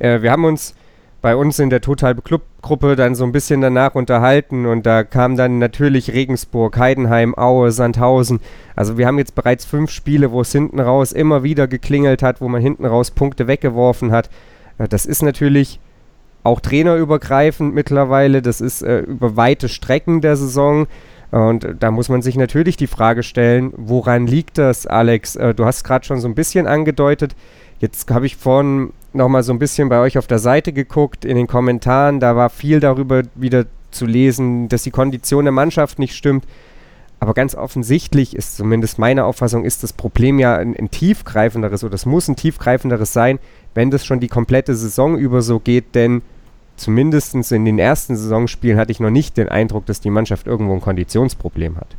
Äh, 0.00 0.22
wir 0.22 0.32
haben 0.32 0.44
uns 0.44 0.74
bei 1.20 1.36
uns 1.36 1.60
in 1.60 1.70
der 1.70 1.80
Total 1.80 2.16
Club 2.16 2.42
Gruppe 2.62 2.94
dann 2.94 3.14
so 3.14 3.24
ein 3.24 3.32
bisschen 3.32 3.60
danach 3.60 3.94
unterhalten 3.94 4.66
und 4.66 4.86
da 4.86 5.02
kam 5.04 5.36
dann 5.36 5.58
natürlich 5.58 6.12
Regensburg, 6.12 6.76
Heidenheim, 6.78 7.36
Aue, 7.36 7.72
Sandhausen. 7.72 8.40
Also 8.76 8.98
wir 8.98 9.06
haben 9.06 9.18
jetzt 9.18 9.34
bereits 9.34 9.64
fünf 9.64 9.90
Spiele, 9.90 10.30
wo 10.30 10.40
es 10.40 10.52
hinten 10.52 10.78
raus 10.80 11.12
immer 11.12 11.42
wieder 11.42 11.66
geklingelt 11.66 12.22
hat, 12.22 12.40
wo 12.40 12.48
man 12.48 12.62
hinten 12.62 12.86
raus 12.86 13.12
Punkte 13.12 13.46
weggeworfen 13.46 14.12
hat. 14.12 14.30
Äh, 14.78 14.88
das 14.88 15.06
ist 15.06 15.22
natürlich 15.22 15.78
auch 16.44 16.60
trainerübergreifend 16.60 17.72
mittlerweile, 17.72 18.42
das 18.42 18.60
ist 18.60 18.82
äh, 18.82 19.00
über 19.00 19.36
weite 19.36 19.68
Strecken 19.68 20.20
der 20.20 20.36
Saison. 20.36 20.88
Und 21.32 21.66
da 21.80 21.90
muss 21.90 22.10
man 22.10 22.20
sich 22.20 22.36
natürlich 22.36 22.76
die 22.76 22.86
Frage 22.86 23.22
stellen, 23.22 23.72
woran 23.74 24.26
liegt 24.26 24.58
das, 24.58 24.86
Alex? 24.86 25.34
Äh, 25.34 25.54
du 25.54 25.64
hast 25.64 25.82
gerade 25.82 26.04
schon 26.04 26.20
so 26.20 26.28
ein 26.28 26.34
bisschen 26.34 26.66
angedeutet. 26.66 27.34
Jetzt 27.80 28.10
habe 28.10 28.26
ich 28.26 28.36
vorhin 28.36 28.92
nochmal 29.14 29.42
so 29.42 29.52
ein 29.52 29.58
bisschen 29.58 29.88
bei 29.88 29.98
euch 29.98 30.18
auf 30.18 30.26
der 30.26 30.38
Seite 30.38 30.74
geguckt, 30.74 31.24
in 31.24 31.36
den 31.36 31.46
Kommentaren. 31.46 32.20
Da 32.20 32.36
war 32.36 32.50
viel 32.50 32.80
darüber 32.80 33.22
wieder 33.34 33.64
zu 33.90 34.04
lesen, 34.04 34.68
dass 34.68 34.82
die 34.82 34.90
Kondition 34.90 35.46
der 35.46 35.52
Mannschaft 35.52 35.98
nicht 35.98 36.14
stimmt. 36.14 36.44
Aber 37.18 37.32
ganz 37.32 37.54
offensichtlich 37.54 38.36
ist 38.36 38.58
zumindest 38.58 38.98
meine 38.98 39.24
Auffassung, 39.24 39.64
ist 39.64 39.82
das 39.82 39.94
Problem 39.94 40.38
ja 40.38 40.56
ein, 40.56 40.76
ein 40.76 40.90
tiefgreifenderes 40.90 41.82
oder 41.82 41.94
es 41.94 42.04
muss 42.04 42.28
ein 42.28 42.36
tiefgreifenderes 42.36 43.12
sein, 43.12 43.38
wenn 43.74 43.90
das 43.90 44.04
schon 44.04 44.20
die 44.20 44.28
komplette 44.28 44.74
Saison 44.74 45.16
über 45.16 45.40
so 45.40 45.60
geht, 45.60 45.94
denn 45.94 46.20
zumindest 46.82 47.34
in 47.52 47.64
den 47.64 47.78
ersten 47.78 48.16
Saisonspielen 48.16 48.78
hatte 48.78 48.92
ich 48.92 49.00
noch 49.00 49.10
nicht 49.10 49.36
den 49.36 49.48
Eindruck, 49.48 49.86
dass 49.86 50.00
die 50.00 50.10
Mannschaft 50.10 50.46
irgendwo 50.46 50.74
ein 50.74 50.80
Konditionsproblem 50.80 51.76
hat. 51.76 51.96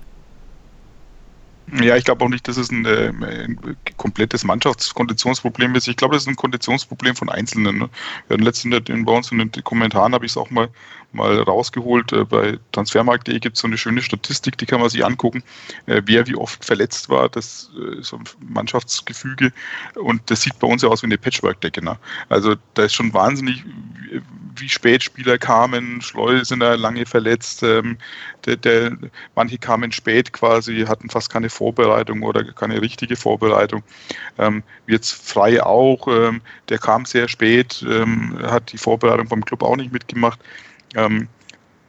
Ja, 1.82 1.96
ich 1.96 2.04
glaube 2.04 2.24
auch 2.24 2.30
nicht, 2.30 2.48
dass 2.48 2.58
es 2.58 2.72
ein, 2.72 2.86
äh, 2.86 3.08
ein 3.08 3.78
komplettes 3.98 4.44
Mannschaftskonditionsproblem 4.44 5.74
ist. 5.76 5.88
Ich 5.88 5.96
glaube, 5.96 6.14
das 6.14 6.24
ist 6.24 6.28
ein 6.28 6.36
Konditionsproblem 6.36 7.16
von 7.16 7.30
Einzelnen. 7.30 7.80
Ne? 7.80 7.90
Wir 8.28 8.36
hatten 8.36 8.44
letztens 8.44 8.90
in, 8.90 9.06
bei 9.06 9.14
uns 9.14 9.32
in 9.32 9.40
den 9.40 9.64
Kommentaren 9.64 10.14
habe 10.14 10.26
ich 10.26 10.34
es 10.34 10.38
auch 10.38 10.52
mal, 10.52 10.70
mal 11.14 11.40
rausgeholt. 11.40 12.12
Äh, 12.12 12.26
bei 12.26 12.60
transfermarkt.de 12.74 13.40
gibt 13.40 13.56
es 13.56 13.62
so 13.62 13.68
eine 13.68 13.78
schöne 13.78 14.02
Statistik, 14.02 14.58
die 14.58 14.66
kann 14.66 14.82
man 14.82 14.90
sich 14.90 15.04
angucken, 15.04 15.42
äh, 15.86 16.02
wer 16.06 16.28
wie 16.28 16.36
oft 16.36 16.64
verletzt 16.64 17.10
war, 17.10 17.30
das 17.30 17.72
äh, 17.80 18.02
so 18.04 18.18
ein 18.18 18.26
Mannschaftsgefüge. 18.42 19.54
Und 19.96 20.30
das 20.30 20.42
sieht 20.42 20.60
bei 20.60 20.68
uns 20.68 20.84
ja 20.84 20.90
aus 20.90 21.02
wie 21.02 21.08
eine 21.08 21.18
Patchwork-Decke. 21.18 21.84
Ne? 21.84 21.98
Also 22.30 22.56
da 22.74 22.84
ist 22.84 22.94
schon 22.94 23.14
wahnsinnig, 23.14 23.64
wie 24.56 24.70
spät 24.70 25.04
Spieler 25.04 25.38
kamen. 25.38 26.02
Schleu 26.02 26.44
sind 26.44 26.60
da 26.60 26.76
lange 26.76 27.06
verletzt. 27.06 27.64
Ähm, 27.64 27.98
der, 28.46 28.58
der, 28.58 28.98
manche 29.36 29.58
kamen 29.58 29.92
spät 29.92 30.34
quasi, 30.34 30.86
hatten 30.88 31.10
fast 31.10 31.30
keine 31.32 31.50
Vorbereitung 31.50 32.24
oder 32.24 32.44
keine 32.54 32.82
richtige 32.82 33.16
Vorbereitung. 33.16 33.84
Ähm, 34.38 34.64
jetzt 34.88 35.12
Frei 35.12 35.62
auch, 35.64 36.08
ähm, 36.08 36.42
der 36.70 36.78
kam 36.78 37.06
sehr 37.06 37.28
spät, 37.28 37.86
ähm, 37.88 38.38
hat 38.44 38.72
die 38.72 38.78
Vorbereitung 38.78 39.28
beim 39.28 39.46
Club 39.46 39.64
auch 39.64 39.76
nicht 39.76 39.92
mitgemacht. 39.92 40.40
Ähm, 40.96 41.28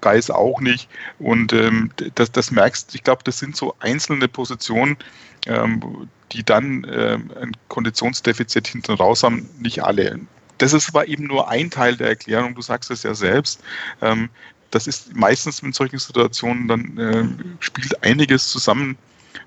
Geis 0.01 0.31
auch 0.31 0.61
nicht. 0.61 0.91
Und 1.19 1.55
ähm, 1.55 1.91
das, 2.15 2.31
das 2.31 2.51
merkst, 2.51 2.95
ich 2.95 3.03
glaube, 3.03 3.23
das 3.25 3.39
sind 3.39 3.57
so 3.57 3.75
einzelne 3.81 4.29
Positionen, 4.29 4.99
ähm, 5.47 6.09
die 6.33 6.45
dann 6.45 6.87
ähm, 6.93 7.31
ein 7.41 7.53
Konditionsdefizit 7.69 8.69
hinten 8.69 8.93
raus 8.93 9.23
haben, 9.23 9.49
nicht 9.59 9.83
alle 9.83 10.21
das 10.59 10.73
ist 10.73 10.89
aber 10.89 11.09
eben 11.09 11.25
nur 11.25 11.49
ein 11.49 11.71
Teil 11.71 11.97
der 11.97 12.09
Erklärung, 12.09 12.55
du 12.55 12.63
sagst 12.63 12.91
es 12.91 13.03
ja 13.03 13.15
selbst. 13.15 13.63
Ähm, 14.01 14.29
das 14.71 14.87
ist 14.87 15.15
meistens 15.15 15.61
in 15.61 15.73
solchen 15.73 15.99
Situationen, 15.99 16.69
dann 16.69 16.99
äh, 16.99 17.25
spielt 17.61 18.03
einiges 18.03 18.49
zusammen. 18.49 18.97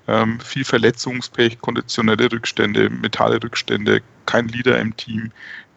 Ähm, 0.06 0.40
viel 0.40 0.64
Verletzungspech, 0.64 1.60
konditionelle 1.60 2.32
Rückstände, 2.32 2.88
mentale 2.88 3.42
Rückstände, 3.42 4.00
kein 4.26 4.48
Leader 4.48 4.78
im 4.78 4.96
Team. 4.96 5.30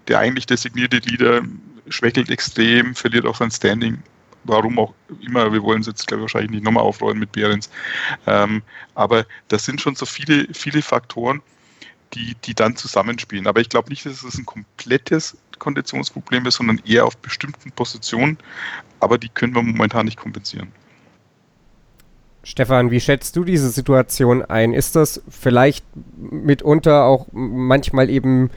Der 0.08 0.20
eigentlich 0.20 0.46
designierte 0.46 0.98
Leader 0.98 1.42
schwächelt 1.90 2.30
extrem, 2.30 2.96
verliert 2.96 3.26
auch 3.26 3.36
sein 3.36 3.52
Standing. 3.52 4.02
Warum 4.44 4.80
auch 4.80 4.94
immer, 5.22 5.52
wir 5.52 5.62
wollen 5.62 5.82
es 5.82 5.88
jetzt, 5.88 6.08
glaube 6.08 6.22
ich, 6.22 6.24
wahrscheinlich 6.24 6.52
nicht 6.52 6.64
nochmal 6.64 6.84
aufrollen 6.84 7.20
mit 7.20 7.32
Behrens. 7.32 7.70
Ähm, 8.26 8.64
aber 8.96 9.26
das 9.50 9.66
sind 9.66 9.82
schon 9.82 9.96
so 9.96 10.06
viele, 10.06 10.48
viele 10.54 10.82
Faktoren, 10.82 11.42
die, 12.14 12.36
die 12.44 12.54
dann 12.54 12.76
zusammenspielen. 12.76 13.48
Aber 13.48 13.62
ich 13.62 13.70
glaube 13.70 13.90
nicht, 13.90 14.06
dass 14.06 14.24
es 14.24 14.38
ein 14.38 14.46
komplettes 14.46 15.38
Konditionsproblem 15.60 16.46
ist, 16.46 16.56
sondern 16.56 16.82
eher 16.86 17.06
auf 17.06 17.18
bestimmten 17.18 17.72
Positionen. 17.72 18.38
Aber 19.00 19.18
die 19.18 19.30
können 19.30 19.56
wir 19.56 19.62
momentan 19.62 20.06
nicht 20.06 20.18
kompensieren. 20.18 20.72
Stefan, 22.44 22.90
wie 22.90 23.00
schätzt 23.00 23.36
du 23.36 23.44
diese 23.44 23.70
Situation 23.70 24.44
ein? 24.44 24.74
Ist 24.74 24.96
das 24.96 25.22
vielleicht 25.30 25.86
mitunter 26.18 27.06
auch 27.06 27.28
manchmal 27.32 28.10
eben 28.10 28.50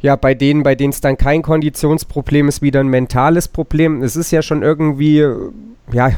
ja 0.00 0.14
bei 0.14 0.34
denen, 0.34 0.62
bei 0.62 0.76
denen 0.76 0.92
es 0.92 1.00
dann 1.00 1.16
kein 1.16 1.42
Konditionsproblem 1.42 2.48
ist, 2.48 2.62
wieder 2.62 2.80
ein 2.80 2.88
mentales 2.88 3.48
Problem? 3.48 4.02
Es 4.02 4.14
ist 4.14 4.30
ja 4.30 4.42
schon 4.42 4.62
irgendwie 4.62 5.26
ja 5.92 6.12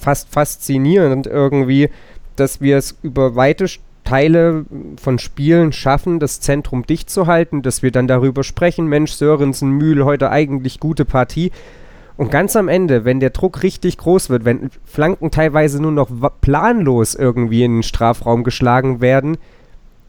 fast 0.00 0.30
faszinierend 0.30 1.26
irgendwie, 1.26 1.90
dass 2.36 2.62
wir 2.62 2.78
es 2.78 2.96
über 3.02 3.36
weite 3.36 3.68
Teile 4.10 4.64
von 5.00 5.20
Spielen 5.20 5.72
schaffen, 5.72 6.18
das 6.18 6.40
Zentrum 6.40 6.84
dicht 6.84 7.08
zu 7.08 7.28
halten, 7.28 7.62
dass 7.62 7.84
wir 7.84 7.92
dann 7.92 8.08
darüber 8.08 8.42
sprechen, 8.42 8.88
Mensch, 8.88 9.12
Sörensen, 9.12 9.70
Mühl, 9.70 10.04
heute 10.04 10.30
eigentlich 10.30 10.80
gute 10.80 11.04
Partie. 11.04 11.52
Und 12.16 12.32
ganz 12.32 12.56
am 12.56 12.66
Ende, 12.66 13.04
wenn 13.04 13.20
der 13.20 13.30
Druck 13.30 13.62
richtig 13.62 13.98
groß 13.98 14.28
wird, 14.28 14.44
wenn 14.44 14.70
Flanken 14.84 15.30
teilweise 15.30 15.80
nur 15.80 15.92
noch 15.92 16.10
planlos 16.40 17.14
irgendwie 17.14 17.62
in 17.62 17.76
den 17.76 17.82
Strafraum 17.84 18.42
geschlagen 18.42 19.00
werden, 19.00 19.38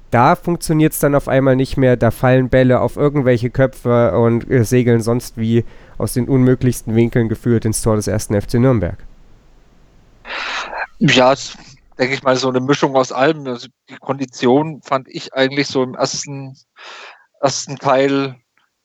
da 0.10 0.36
funktioniert 0.36 0.94
es 0.94 1.00
dann 1.00 1.14
auf 1.14 1.28
einmal 1.28 1.56
nicht 1.56 1.78
mehr. 1.78 1.96
Da 1.96 2.10
fallen 2.10 2.50
Bälle 2.50 2.82
auf 2.82 2.98
irgendwelche 2.98 3.52
Köpfe 3.52 4.18
und 4.18 4.50
äh, 4.50 4.66
segeln 4.66 5.02
sonst 5.02 5.38
wie 5.38 5.64
aus 6.00 6.14
den 6.14 6.28
unmöglichsten 6.28 6.96
Winkeln 6.96 7.30
geführt 7.30 7.66
ins 7.66 7.84
Tor 7.84 7.98
des 7.98 8.08
ersten 8.08 8.40
FC 8.42 8.56
Nürnberg. 8.56 8.98
Ja, 10.98 11.36
denke 12.02 12.16
ich 12.16 12.24
mal, 12.24 12.36
so 12.36 12.50
eine 12.50 12.60
Mischung 12.60 12.96
aus 12.96 13.12
allem. 13.12 13.46
Also 13.46 13.68
die 13.88 13.96
Kondition 13.98 14.82
fand 14.82 15.08
ich 15.08 15.36
eigentlich 15.36 15.68
so 15.68 15.84
im 15.84 15.94
ersten, 15.94 16.58
ersten 17.40 17.78
Teil 17.78 18.38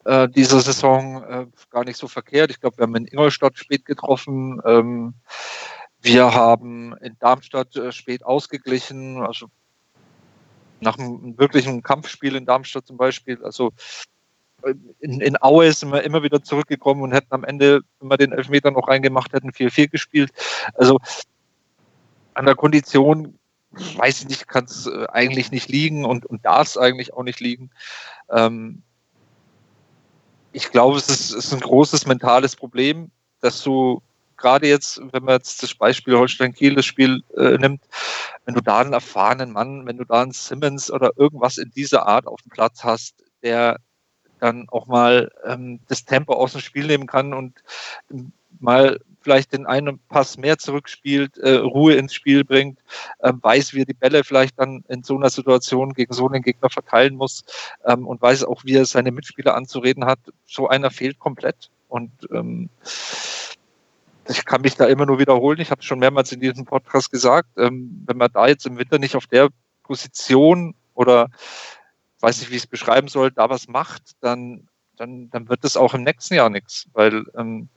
äh, 0.05 0.29
dieser 0.29 0.61
Saison 0.61 1.25
äh, 1.25 1.47
gar 1.71 1.85
nicht 1.85 1.97
so 1.97 2.09
verkehrt. 2.09 2.51
Ich 2.51 2.61
glaube, 2.61 2.77
wir 2.77 2.83
haben 2.83 2.95
in 2.95 3.07
Ingolstadt 3.07 3.57
spät 3.57 3.87
getroffen. 3.87 4.61
Ähm, 4.67 5.15
wir 6.03 6.35
haben 6.35 6.95
in 6.99 7.17
Darmstadt 7.19 7.75
äh, 7.77 7.91
spät 7.91 8.23
ausgeglichen. 8.23 9.23
Also 9.23 9.47
nach 10.81 10.99
einem 10.99 11.39
wirklichen 11.39 11.83
Kampfspiel 11.83 12.37
in 12.37 12.45
Darmstadt 12.45 12.87
zum 12.87 12.99
Beispiel. 12.99 13.43
Also 13.43 13.73
in, 15.01 15.23
in 15.23 15.41
Aue 15.41 15.73
sind 15.73 15.91
wir 15.91 16.03
immer 16.03 16.23
wieder 16.23 16.43
zurückgekommen 16.43 17.01
und 17.01 17.13
hätten 17.13 17.33
am 17.33 17.45
Ende, 17.45 17.81
wenn 17.99 18.11
wir 18.11 18.19
den 18.19 18.33
Elfmeter 18.33 18.73
noch 18.73 18.89
reingemacht 18.89 19.33
hätten, 19.33 19.53
4-4 19.53 19.89
gespielt. 19.89 20.33
Also 20.75 20.99
an 22.37 22.45
der 22.45 22.55
Kondition, 22.55 23.39
weiß 23.71 24.21
ich 24.21 24.29
nicht, 24.29 24.47
kann 24.47 24.65
es 24.65 24.87
äh, 24.87 25.07
eigentlich 25.09 25.51
nicht 25.51 25.69
liegen 25.69 26.05
und, 26.05 26.27
und 26.27 26.45
darf 26.45 26.69
es 26.69 26.79
eigentlich 26.79 27.15
auch 27.15 27.23
nicht 27.23 27.41
liegen. 27.41 27.71
Ähm, 28.31 28.83
ich 30.53 30.71
glaube, 30.71 30.99
es 30.99 31.09
ist, 31.09 31.33
ist 31.33 31.53
ein 31.53 31.61
großes 31.61 32.07
mentales 32.07 32.57
Problem, 32.57 33.11
dass 33.41 33.63
du 33.63 34.03
gerade 34.37 34.69
jetzt, 34.69 35.01
wenn 35.13 35.25
man 35.25 35.37
jetzt 35.37 35.63
das 35.63 35.75
Beispiel 35.75 36.17
Holstein-Kiel, 36.17 36.75
das 36.75 36.85
Spiel 36.85 37.23
äh, 37.37 37.57
nimmt, 37.57 37.83
wenn 38.45 38.55
du 38.55 38.61
da 38.61 38.81
einen 38.81 38.93
erfahrenen 38.93 39.53
Mann, 39.53 39.87
wenn 39.87 39.97
du 39.97 40.05
da 40.05 40.23
einen 40.23 40.33
Simmons 40.33 40.91
oder 40.91 41.13
irgendwas 41.17 41.57
in 41.57 41.71
dieser 41.71 42.07
Art 42.07 42.27
auf 42.27 42.43
dem 42.43 42.51
Platz 42.51 42.85
hast, 42.85 43.25
der 43.43 43.79
dann 44.41 44.69
auch 44.69 44.87
mal 44.87 45.31
ähm, 45.45 45.81
das 45.89 46.05
Tempo 46.05 46.35
aus 46.35 46.53
dem 46.53 46.61
Spiel 46.61 46.87
nehmen 46.87 47.07
kann 47.07 47.33
und 47.33 47.63
mal 48.61 49.01
vielleicht 49.27 49.53
den 49.53 49.67
einen 49.67 49.99
Pass 50.09 50.39
mehr 50.39 50.57
zurückspielt, 50.57 51.37
äh, 51.39 51.57
Ruhe 51.57 51.95
ins 51.95 52.15
Spiel 52.15 52.45
bringt, 52.45 52.79
äh, 53.19 53.33
weiß, 53.35 53.75
wie 53.75 53.81
er 53.81 53.85
die 53.85 53.93
Bälle 53.93 54.23
vielleicht 54.23 54.57
dann 54.57 54.85
in 54.89 55.03
so 55.03 55.17
einer 55.17 55.31
Situation 55.31 55.95
gegen 55.95 56.13
so 56.13 56.29
einen 56.29 56.43
Gegner 56.43 56.71
verteilen 56.71 57.17
muss 57.17 57.45
ähm, 57.85 58.07
und 58.07 58.23
weiß 58.23 58.45
auch, 58.45 58.63
wie 58.65 58.77
er 58.77 58.85
seine 58.85 59.11
Mitspieler 59.11 59.57
anzureden 59.57 60.05
hat. 60.05 60.21
So 60.45 60.69
einer 60.69 60.93
fehlt 60.93 61.19
komplett. 61.19 61.71
Und 61.89 62.13
ähm, 62.31 62.71
ich 64.29 64.45
kann 64.45 64.61
mich 64.61 64.77
da 64.77 64.87
immer 64.87 65.07
nur 65.07 65.19
wiederholen. 65.19 65.59
Ich 65.59 65.73
habe 65.73 65.81
es 65.81 65.87
schon 65.87 65.99
mehrmals 65.99 66.31
in 66.31 66.39
diesem 66.39 66.65
Podcast 66.65 67.11
gesagt. 67.11 67.49
Ähm, 67.57 68.05
wenn 68.07 68.19
man 68.19 68.31
da 68.33 68.47
jetzt 68.47 68.65
im 68.65 68.79
Winter 68.79 69.01
nicht 69.01 69.17
auf 69.17 69.27
der 69.27 69.49
Position 69.83 70.77
oder 70.95 71.31
weiß 72.21 72.39
nicht, 72.39 72.51
wie 72.53 72.57
ich 72.57 72.63
es 72.63 72.69
beschreiben 72.69 73.09
soll, 73.09 73.33
da 73.33 73.51
was 73.51 73.67
macht, 73.67 74.13
dann, 74.21 74.69
dann, 74.97 75.31
dann 75.31 75.49
wird 75.49 75.65
es 75.65 75.77
auch 75.77 75.95
im 75.95 76.03
nächsten 76.03 76.35
Jahr 76.35 76.51
nichts. 76.51 76.87
Weil 76.93 77.25
ähm, 77.37 77.69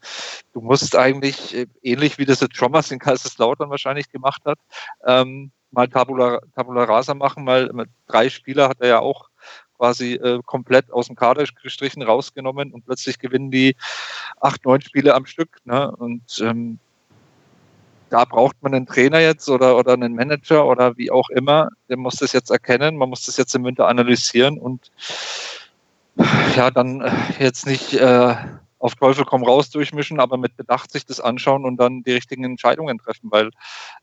du 0.54 0.62
musst 0.62 0.96
eigentlich, 0.96 1.56
äh, 1.56 1.68
ähnlich 1.84 2.18
wie 2.18 2.26
das 2.26 2.42
jetzt 2.42 2.56
Trommers 2.56 2.92
in 2.92 3.00
Kaiserslautern 3.00 3.70
wahrscheinlich 3.70 4.12
gemacht 4.12 4.42
hat, 4.46 4.60
ähm, 5.06 5.52
mal 5.72 5.88
Tabula, 5.88 6.40
Tabula 6.56 6.84
Rasa 6.84 7.14
machen, 7.14 7.44
mal 7.44 7.70
drei 8.08 8.30
Spieler 8.30 8.70
hat 8.70 8.82
er 8.82 8.88
ja 8.88 9.00
auch 9.00 9.30
quasi 9.78 10.16
äh, 10.16 10.42
komplett 10.46 10.92
aus 10.92 11.08
dem 11.08 11.16
Kader 11.16 11.46
gestrichen 11.64 12.02
rausgenommen 12.02 12.74
und 12.74 12.86
plötzlich 12.86 13.18
gewinnen 13.18 13.50
die 13.50 13.76
acht, 14.42 14.66
neun 14.66 14.82
Spiele 14.82 15.16
am 15.16 15.26
Stück. 15.26 15.58
Ne? 15.64 15.90
Und 15.96 16.40
ähm, 16.42 16.80
da 18.10 18.26
braucht 18.26 18.62
man 18.62 18.74
einen 18.74 18.88
Trainer 18.88 19.20
jetzt 19.20 19.48
oder, 19.50 19.78
oder 19.78 19.94
einen 19.94 20.16
Manager 20.16 20.66
oder 20.66 20.98
wie 20.98 21.12
auch 21.12 21.30
immer, 21.30 21.70
der 21.88 21.98
muss 21.98 22.16
das 22.16 22.34
jetzt 22.34 22.50
erkennen, 22.50 22.98
man 22.98 23.10
muss 23.10 23.26
das 23.26 23.38
jetzt 23.38 23.56
im 23.56 23.64
Winter 23.64 23.88
analysieren 23.88 24.58
und 24.58 24.92
ja, 26.56 26.72
dann 26.72 27.02
äh, 27.02 27.12
jetzt 27.40 27.66
nicht 27.66 27.94
äh, 27.94 28.36
auf 28.80 28.96
Teufel 28.96 29.26
komm 29.26 29.44
raus 29.44 29.70
durchmischen, 29.70 30.20
aber 30.20 30.38
mit 30.38 30.56
Bedacht 30.56 30.92
sich 30.92 31.06
das 31.06 31.20
anschauen 31.20 31.66
und 31.66 31.78
dann 31.78 32.04
die 32.04 32.14
richtigen 32.14 32.44
Entscheidungen 32.44 32.98
treffen, 32.98 33.30
weil 33.32 33.52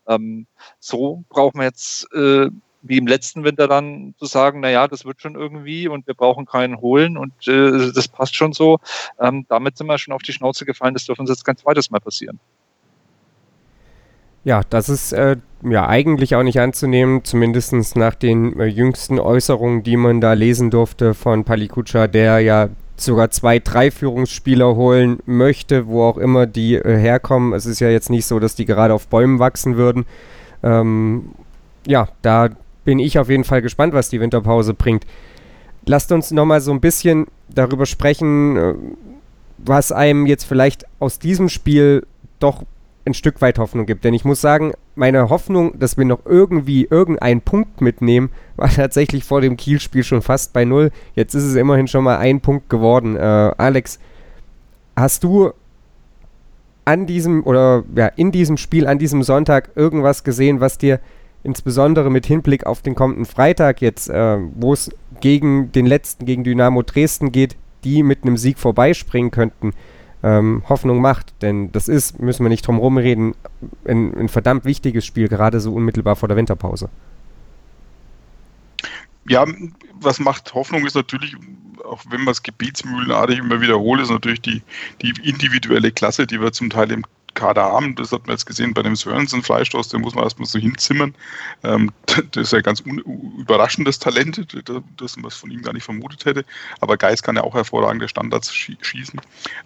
ähm, 0.07 0.47
so 0.79 1.25
braucht 1.29 1.55
man 1.55 1.65
jetzt 1.65 2.07
äh, 2.15 2.51
wie 2.83 2.99
im 2.99 3.07
letzten 3.07 3.43
Winter 3.45 3.69
dann 3.69 4.15
zu 4.19 4.27
sagen, 4.27 4.61
na 4.61 4.71
ja, 4.71 4.87
das 4.87 5.05
wird 5.05 5.21
schon 5.21 5.35
irgendwie 5.35 5.89
und 5.89 6.07
wir 6.07 6.15
brauchen 6.15 6.47
keinen 6.47 6.81
holen 6.81 7.17
und 7.17 7.33
äh, 7.49 7.93
das 7.93 8.09
passt 8.09 8.37
schon 8.37 8.53
so. 8.53 8.79
Ähm, 9.19 9.45
damit 9.49 9.77
sind 9.77 9.87
wir 9.87 9.99
schon 9.99 10.15
auf 10.15 10.23
die 10.23 10.33
Schnauze 10.33 10.65
gefallen, 10.65 10.95
das 10.95 11.07
dürfen 11.07 11.23
uns 11.23 11.31
jetzt 11.31 11.45
kein 11.45 11.57
zweites 11.57 11.91
Mal 11.91 12.01
passieren. 12.01 12.39
Ja, 14.47 14.61
das 14.71 14.89
ist 14.89 15.13
äh, 15.13 15.39
ja 15.69 15.89
eigentlich 15.89 16.37
auch 16.37 16.45
nicht 16.45 16.61
anzunehmen, 16.61 17.25
zumindest 17.25 17.97
nach 17.97 18.15
den 18.15 18.57
äh, 18.61 18.67
jüngsten 18.67 19.19
Äußerungen, 19.19 19.83
die 19.83 19.97
man 19.97 20.21
da 20.21 20.35
lesen 20.35 20.71
durfte 20.71 21.15
von 21.15 21.43
Palikutscha, 21.43 22.07
der 22.07 22.39
ja 22.39 22.69
sogar 22.97 23.33
zwei, 23.33 23.59
drei 23.59 23.91
Führungsspieler 23.91 24.77
holen 24.77 25.19
möchte, 25.27 25.89
wo 25.89 26.05
auch 26.05 26.17
immer 26.17 26.47
die 26.47 26.77
äh, 26.77 26.97
herkommen. 26.97 27.55
Es 27.55 27.67
ist 27.67 27.81
ja 27.81 27.89
jetzt 27.89 28.09
nicht 28.09 28.25
so, 28.25 28.39
dass 28.39 28.55
die 28.55 28.67
gerade 28.67 28.95
auf 28.95 29.09
Bäumen 29.09 29.41
wachsen 29.41 29.77
würden. 29.77 30.07
Ähm, 30.63 31.31
ja, 31.85 32.07
da 32.23 32.51
bin 32.85 33.01
ich 33.01 33.19
auf 33.19 33.29
jeden 33.29 33.43
Fall 33.43 33.63
gespannt, 33.63 33.95
was 33.95 34.11
die 34.11 34.21
Winterpause 34.21 34.75
bringt. 34.75 35.07
Lasst 35.87 36.13
uns 36.13 36.31
nochmal 36.31 36.61
so 36.61 36.71
ein 36.71 36.81
bisschen 36.81 37.27
darüber 37.49 37.85
sprechen, 37.85 38.57
äh, 38.57 38.75
was 39.59 39.91
einem 39.91 40.25
jetzt 40.25 40.45
vielleicht 40.45 40.85
aus 41.01 41.19
diesem 41.19 41.49
Spiel 41.49 42.07
doch 42.39 42.63
ein 43.07 43.15
Stück 43.15 43.41
weit 43.41 43.59
Hoffnung 43.59 43.87
gibt. 43.87 44.05
Denn 44.05 44.15
ich 44.15 44.25
muss 44.25 44.41
sagen, 44.41 44.73
meine 44.95 45.29
Hoffnung, 45.29 45.79
dass 45.79 45.97
wir 45.97 46.05
noch 46.05 46.27
irgendwie 46.27 46.87
irgendeinen 46.91 47.41
Punkt 47.41 47.81
mitnehmen, 47.81 48.31
war 48.57 48.69
tatsächlich 48.69 49.25
vor 49.25 49.41
dem 49.41 49.57
Kiel-Spiel 49.57 50.05
schon 50.05 50.23
fast 50.23 50.53
bei 50.53 50.65
Null. 50.65 50.91
Jetzt 51.15 51.35
ist 51.35 51.45
es 51.45 51.55
immerhin 51.55 51.89
schon 51.89 52.05
mal 52.05 52.19
ein 52.19 52.41
Punkt 52.41 52.69
geworden. 52.69 53.17
Äh, 53.17 53.21
Alex, 53.21 53.99
hast 54.97 55.25
du 55.25 55.53
an 56.85 57.07
diesem 57.07 57.45
oder 57.45 57.85
ja, 57.95 58.07
in 58.07 58.33
diesem 58.33 58.57
Spiel, 58.57 58.87
an 58.87 58.99
diesem 58.99 59.23
Sonntag 59.23 59.71
irgendwas 59.75 60.25
gesehen, 60.25 60.61
was 60.61 60.79
dir 60.79 61.01
insbesondere 61.43 62.11
mit 62.11 62.27
Hinblick 62.27 62.67
auf 62.67 62.83
den 62.83 62.95
kommenden 62.95 63.25
Freitag 63.25 63.81
jetzt, 63.81 64.09
äh, 64.09 64.39
wo 64.55 64.73
es 64.73 64.91
gegen 65.21 65.73
den 65.73 65.87
letzten, 65.87 66.27
gegen 66.27 66.45
Dynamo 66.45 66.83
Dresden 66.83 67.33
geht, 67.33 67.57
die 67.85 68.03
mit 68.03 68.23
einem 68.23 68.37
Sieg 68.37 68.59
vorbeispringen 68.59 69.31
könnten, 69.31 69.73
ähm, 70.23 70.63
Hoffnung 70.69 71.01
macht. 71.01 71.35
Denn 71.43 71.73
das 71.73 71.89
ist, 71.89 72.21
müssen 72.21 72.45
wir 72.45 72.49
nicht 72.49 72.67
drum 72.67 72.79
rumreden, 72.79 73.35
ein, 73.87 74.15
ein 74.17 74.29
verdammt 74.29 74.65
wichtiges 74.65 75.05
Spiel, 75.05 75.29
gerade 75.29 75.61
so 75.61 75.73
unmittelbar 75.75 76.17
vor 76.17 76.29
der 76.29 76.37
Winterpause. 76.37 76.89
Ja, 79.29 79.45
was 79.95 80.21
macht 80.21 80.55
Hoffnung 80.55 80.87
ist 80.87 80.95
natürlich, 80.95 81.37
auch 81.85 82.03
wenn 82.11 82.23
man 82.23 82.33
es 82.33 82.43
gebetsmühlenartig 82.43 83.39
immer 83.39 83.61
wiederholt, 83.61 84.01
ist 84.01 84.11
natürlich 84.11 84.41
die, 84.41 84.63
die 85.03 85.13
individuelle 85.29 85.91
Klasse, 85.91 86.27
die 86.27 86.41
wir 86.41 86.53
zum 86.53 86.71
Teil 86.71 86.93
im 86.93 87.05
Kader 87.37 87.63
haben. 87.63 87.95
Das 87.95 88.11
hat 88.11 88.27
man 88.27 88.35
jetzt 88.35 88.47
gesehen 88.47 88.75
bei 88.75 88.83
dem 88.83 88.97
Sörensen-Freistoß, 88.97 89.91
den 89.91 90.01
muss 90.01 90.17
man 90.17 90.25
erstmal 90.25 90.47
so 90.47 90.59
hinzimmern. 90.59 91.15
Ähm, 91.63 91.93
das 92.33 92.49
ist 92.49 92.53
ja 92.53 92.61
ganz 92.61 92.81
überraschendes 92.81 94.01
Talent, 94.01 94.45
das 94.97 95.17
man 95.17 95.31
von 95.31 95.51
ihm 95.53 95.63
gar 95.63 95.73
nicht 95.73 95.85
vermutet 95.85 96.25
hätte. 96.25 96.45
Aber 96.81 96.97
Geis 96.97 97.23
kann 97.23 97.37
ja 97.37 97.45
auch 97.45 97.55
hervorragende 97.55 98.09
Standards 98.09 98.53
schießen. 98.53 99.21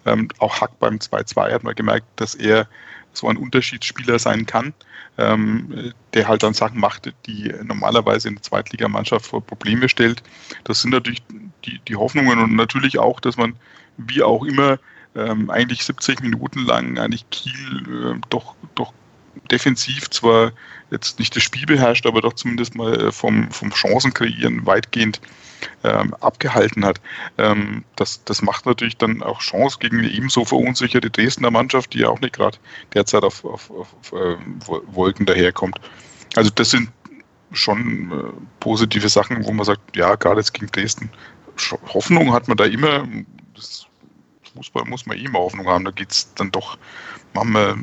Ähm, 0.05 0.27
auch 0.37 0.61
Hack 0.61 0.77
beim 0.79 0.97
2-2 0.97 1.51
hat 1.51 1.63
man 1.63 1.73
gemerkt, 1.73 2.05
dass 2.17 2.35
er 2.35 2.67
so 3.13 3.27
ein 3.27 3.37
Unterschiedsspieler 3.37 4.19
sein 4.19 4.45
kann, 4.45 4.73
ähm, 5.17 5.93
der 6.13 6.27
halt 6.27 6.43
dann 6.43 6.53
Sachen 6.53 6.79
macht, 6.79 7.11
die 7.25 7.53
normalerweise 7.63 8.29
in 8.29 8.35
der 8.35 8.43
Zweitligamannschaft 8.43 9.25
vor 9.25 9.45
Probleme 9.45 9.89
stellt. 9.89 10.23
Das 10.63 10.81
sind 10.81 10.91
natürlich 10.91 11.21
die, 11.65 11.79
die 11.87 11.95
Hoffnungen 11.95 12.39
und 12.39 12.55
natürlich 12.55 12.99
auch, 12.99 13.19
dass 13.19 13.37
man 13.37 13.55
wie 13.97 14.23
auch 14.23 14.45
immer 14.45 14.79
ähm, 15.15 15.49
eigentlich 15.49 15.83
70 15.83 16.21
Minuten 16.21 16.65
lang 16.65 16.97
eigentlich 16.97 17.29
Kiel 17.29 18.15
äh, 18.15 18.21
doch, 18.29 18.55
doch 18.75 18.93
defensiv 19.49 20.09
zwar 20.09 20.51
jetzt 20.89 21.19
nicht 21.19 21.35
das 21.35 21.43
Spiel 21.43 21.65
beherrscht, 21.65 22.05
aber 22.05 22.21
doch 22.21 22.33
zumindest 22.33 22.75
mal 22.75 23.07
äh, 23.07 23.11
vom, 23.11 23.49
vom 23.51 23.71
Chancenkreieren 23.71 24.65
weitgehend 24.65 25.21
ähm, 25.83 26.13
abgehalten 26.15 26.85
hat. 26.85 26.99
Ähm, 27.37 27.83
das, 27.95 28.23
das 28.25 28.41
macht 28.41 28.65
natürlich 28.65 28.97
dann 28.97 29.21
auch 29.23 29.39
Chance 29.39 29.77
gegen 29.79 29.99
eine 29.99 30.09
ebenso 30.09 30.45
verunsicherte 30.45 31.09
Dresdner 31.09 31.51
Mannschaft, 31.51 31.93
die 31.93 31.99
ja 31.99 32.09
auch 32.09 32.19
nicht 32.19 32.33
gerade 32.33 32.57
derzeit 32.93 33.23
auf, 33.23 33.45
auf, 33.45 33.69
auf, 33.71 34.13
äh, 34.13 34.37
Wolken 34.67 35.25
daherkommt. 35.25 35.79
Also 36.35 36.49
das 36.49 36.71
sind 36.71 36.89
schon 37.51 38.11
äh, 38.11 38.41
positive 38.59 39.09
Sachen, 39.09 39.45
wo 39.45 39.51
man 39.51 39.65
sagt, 39.65 39.95
ja, 39.95 40.15
gerade 40.15 40.39
jetzt 40.39 40.53
gegen 40.53 40.67
Dresden, 40.67 41.09
Hoffnung 41.93 42.33
hat 42.33 42.47
man 42.47 42.57
da 42.57 42.65
immer, 42.65 43.07
das 43.53 43.85
Fußball 44.55 44.85
muss 44.85 45.05
man 45.05 45.17
eh 45.17 45.25
immer 45.25 45.39
Hoffnung 45.39 45.67
haben. 45.67 45.85
Da 45.85 45.91
geht 45.91 46.11
es 46.11 46.33
dann 46.35 46.51
doch 46.51 46.77
manchmal 47.33 47.75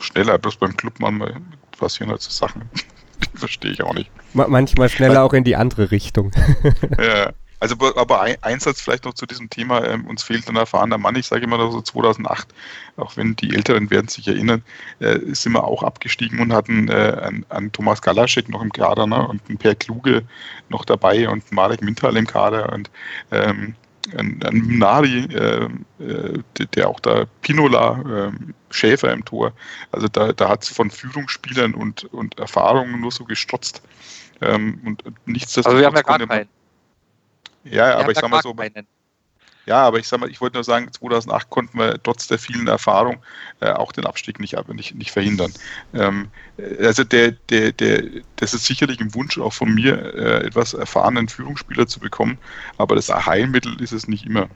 schneller. 0.00 0.38
Bloß 0.38 0.56
beim 0.56 0.76
Club 0.76 0.94
manchmal 0.98 1.36
passieren 1.78 2.10
halt 2.10 2.22
so 2.22 2.30
Sachen. 2.30 2.68
Die 2.74 3.26
verstehe 3.38 3.72
ich 3.72 3.82
auch 3.82 3.94
nicht. 3.94 4.10
Manchmal 4.34 4.88
schneller 4.88 5.22
auch 5.22 5.32
in 5.32 5.44
die 5.44 5.56
andere 5.56 5.90
Richtung. 5.90 6.32
ja. 6.98 7.32
Also, 7.60 7.74
aber 7.96 8.20
ein 8.20 8.36
Einsatz 8.42 8.80
vielleicht 8.80 9.04
noch 9.04 9.14
zu 9.14 9.26
diesem 9.26 9.50
Thema, 9.50 9.84
ähm, 9.84 10.06
uns 10.06 10.22
fehlt 10.22 10.48
ein 10.48 10.54
erfahrener 10.54 10.96
Mann. 10.96 11.16
Ich 11.16 11.26
sage 11.26 11.42
immer 11.42 11.58
so 11.72 11.80
2008, 11.80 12.46
auch 12.96 13.16
wenn 13.16 13.34
die 13.34 13.52
Älteren 13.52 13.90
werden 13.90 14.06
sich 14.06 14.28
erinnern, 14.28 14.62
äh, 15.00 15.18
sind 15.34 15.54
wir 15.54 15.64
auch 15.64 15.82
abgestiegen 15.82 16.38
und 16.38 16.52
hatten 16.52 16.88
äh, 16.88 17.16
einen, 17.20 17.44
einen 17.48 17.72
Thomas 17.72 18.00
Galaschek 18.00 18.48
noch 18.48 18.62
im 18.62 18.72
Kader 18.72 19.08
ne, 19.08 19.26
und 19.26 19.42
einen 19.48 19.58
Per 19.58 19.74
Kluge 19.74 20.22
noch 20.68 20.84
dabei 20.84 21.28
und 21.28 21.50
Marek 21.50 21.82
Mintal 21.82 22.16
im 22.16 22.28
Kader 22.28 22.72
und 22.72 22.90
ähm, 23.32 23.74
ein, 24.16 24.40
ein 24.44 24.66
Minari, 24.66 25.24
äh, 25.24 25.68
äh, 26.00 26.42
der, 26.74 26.88
auch 26.88 27.00
da 27.00 27.26
Pinola, 27.42 28.28
äh, 28.28 28.32
Schäfer 28.70 29.12
im 29.12 29.24
Tor. 29.24 29.52
Also 29.92 30.08
da, 30.08 30.32
da 30.32 30.48
hat 30.48 30.62
es 30.62 30.68
von 30.68 30.90
Führungsspielern 30.90 31.74
und, 31.74 32.04
und 32.12 32.38
Erfahrungen 32.38 33.00
nur 33.00 33.12
so 33.12 33.24
gestrotzt. 33.24 33.82
Ähm, 34.40 34.80
und 34.84 35.02
nichtsdestotrotz. 35.26 35.66
Also 35.66 35.78
wir 35.78 35.86
haben 35.86 35.96
ja 35.96 36.02
gar 36.02 36.18
keinen. 36.18 36.48
Ja, 37.64 37.96
aber 37.98 38.12
ich 38.12 38.18
sag 38.18 38.30
mal 38.30 38.42
so. 38.42 38.54
Keinen. 38.54 38.86
Ja, 39.68 39.82
aber 39.82 39.98
ich 39.98 40.08
sag 40.08 40.18
mal, 40.18 40.30
ich 40.30 40.40
wollte 40.40 40.56
nur 40.56 40.64
sagen, 40.64 40.90
2008 40.90 41.50
konnten 41.50 41.78
wir 41.78 42.02
trotz 42.02 42.26
der 42.26 42.38
vielen 42.38 42.68
Erfahrung 42.68 43.18
äh, 43.60 43.68
auch 43.68 43.92
den 43.92 44.06
Abstieg 44.06 44.40
nicht, 44.40 44.56
nicht, 44.72 44.94
nicht 44.94 45.10
verhindern. 45.10 45.52
Ähm, 45.92 46.28
also 46.80 47.04
der, 47.04 47.32
der, 47.50 47.72
der, 47.72 48.02
das 48.36 48.54
ist 48.54 48.64
sicherlich 48.64 48.98
ein 48.98 49.14
Wunsch 49.14 49.38
auch 49.38 49.52
von 49.52 49.74
mir, 49.74 50.14
äh, 50.14 50.46
etwas 50.46 50.72
erfahrenen 50.72 51.28
Führungsspieler 51.28 51.86
zu 51.86 52.00
bekommen, 52.00 52.38
aber 52.78 52.94
das 52.94 53.10
Heilmittel 53.10 53.78
ist 53.82 53.92
es 53.92 54.08
nicht 54.08 54.24
immer. 54.24 54.48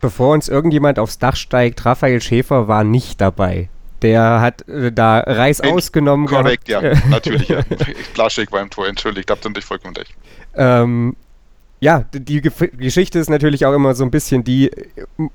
Bevor 0.00 0.34
uns 0.34 0.48
irgendjemand 0.48 0.98
aufs 0.98 1.20
Dach 1.20 1.36
steigt, 1.36 1.86
Raphael 1.86 2.20
Schäfer 2.20 2.66
war 2.66 2.82
nicht 2.82 3.20
dabei. 3.20 3.68
Der 4.02 4.40
hat 4.40 4.66
äh, 4.66 4.90
da 4.90 5.20
Reis 5.20 5.60
In, 5.60 5.70
ausgenommen. 5.70 6.26
Korrekt, 6.26 6.64
gehabt. 6.64 6.84
ja, 6.84 7.08
natürlich. 7.08 7.48
Ja. 7.50 7.62
Plaschek 8.14 8.50
war 8.50 8.62
im 8.62 8.70
Tor, 8.70 8.88
entschuldigt, 8.88 9.30
habt 9.30 9.46
ihr 9.46 9.50
nicht 9.50 9.64
vollkommen 9.64 9.94
recht. 9.94 10.12
Ähm, 10.56 11.14
ja, 11.80 12.04
die 12.12 12.42
Geschichte 12.42 13.18
ist 13.18 13.30
natürlich 13.30 13.64
auch 13.64 13.72
immer 13.72 13.94
so 13.94 14.04
ein 14.04 14.10
bisschen 14.10 14.44
die, 14.44 14.70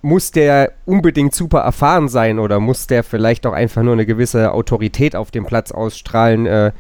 muss 0.04 0.32
der 0.32 0.74
unbedingt 0.86 1.34
super 1.34 1.62
erfahren 1.62 2.08
sein 2.08 2.38
oder 2.38 2.60
muss 2.60 2.86
der 2.86 3.04
vielleicht 3.04 3.48
auch 3.48 3.54
einfach 3.54 3.82
nur 3.82 3.94
eine 3.94 4.06
gewisse 4.06 4.52
Autorität 4.52 5.16
auf 5.16 5.32
dem 5.32 5.46
Platz 5.46 5.72
ausstrahlen, 5.72 6.46
äh, 6.46 6.72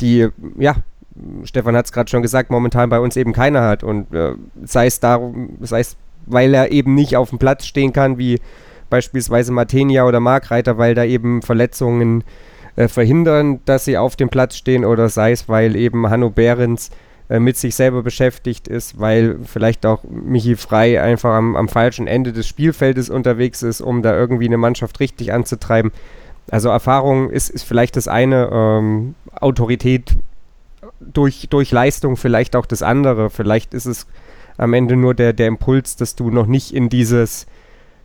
die, 0.00 0.28
ja, 0.56 0.76
Stefan 1.42 1.76
hat 1.76 1.86
es 1.86 1.92
gerade 1.92 2.08
schon 2.08 2.22
gesagt, 2.22 2.50
momentan 2.50 2.90
bei 2.90 3.00
uns 3.00 3.16
eben 3.16 3.32
keiner 3.32 3.62
hat. 3.62 3.82
Und 3.82 4.14
äh, 4.14 4.34
sei 4.64 4.86
es 4.86 5.00
darum, 5.00 5.56
sei 5.62 5.80
es, 5.80 5.96
weil 6.26 6.54
er 6.54 6.70
eben 6.70 6.94
nicht 6.94 7.16
auf 7.16 7.30
dem 7.30 7.40
Platz 7.40 7.66
stehen 7.66 7.92
kann, 7.92 8.18
wie 8.18 8.40
beispielsweise 8.88 9.50
Martenia 9.50 10.06
oder 10.06 10.20
Markreiter, 10.20 10.78
weil 10.78 10.94
da 10.94 11.02
eben 11.02 11.42
Verletzungen 11.42 12.22
äh, 12.76 12.86
verhindern, 12.86 13.58
dass 13.64 13.84
sie 13.84 13.98
auf 13.98 14.14
dem 14.14 14.28
Platz 14.28 14.56
stehen, 14.56 14.84
oder 14.84 15.08
sei 15.08 15.32
es, 15.32 15.48
weil 15.48 15.74
eben 15.74 16.08
Hanno 16.08 16.30
Behrens 16.30 16.90
äh, 17.28 17.38
mit 17.38 17.56
sich 17.56 17.74
selber 17.74 18.02
beschäftigt 18.02 18.68
ist, 18.68 18.98
weil 18.98 19.38
vielleicht 19.44 19.84
auch 19.84 20.02
Michi 20.04 20.56
Frei 20.56 21.00
einfach 21.02 21.34
am, 21.34 21.56
am 21.56 21.68
falschen 21.68 22.06
Ende 22.06 22.32
des 22.32 22.46
Spielfeldes 22.46 23.10
unterwegs 23.10 23.62
ist, 23.62 23.80
um 23.80 24.02
da 24.02 24.14
irgendwie 24.14 24.46
eine 24.46 24.56
Mannschaft 24.56 24.98
richtig 25.00 25.32
anzutreiben. 25.32 25.92
Also 26.50 26.70
Erfahrung 26.70 27.30
ist, 27.30 27.50
ist 27.50 27.64
vielleicht 27.64 27.96
das 27.96 28.08
eine, 28.08 28.48
ähm, 28.50 29.14
Autorität 29.40 30.16
durch, 31.00 31.48
durch 31.50 31.70
Leistung 31.70 32.16
vielleicht 32.16 32.56
auch 32.56 32.66
das 32.66 32.82
andere. 32.82 33.30
Vielleicht 33.30 33.74
ist 33.74 33.86
es 33.86 34.06
am 34.56 34.72
Ende 34.72 34.96
nur 34.96 35.14
der, 35.14 35.32
der 35.32 35.46
Impuls, 35.46 35.96
dass 35.96 36.16
du 36.16 36.30
noch 36.30 36.46
nicht 36.46 36.74
in 36.74 36.88
dieses 36.88 37.46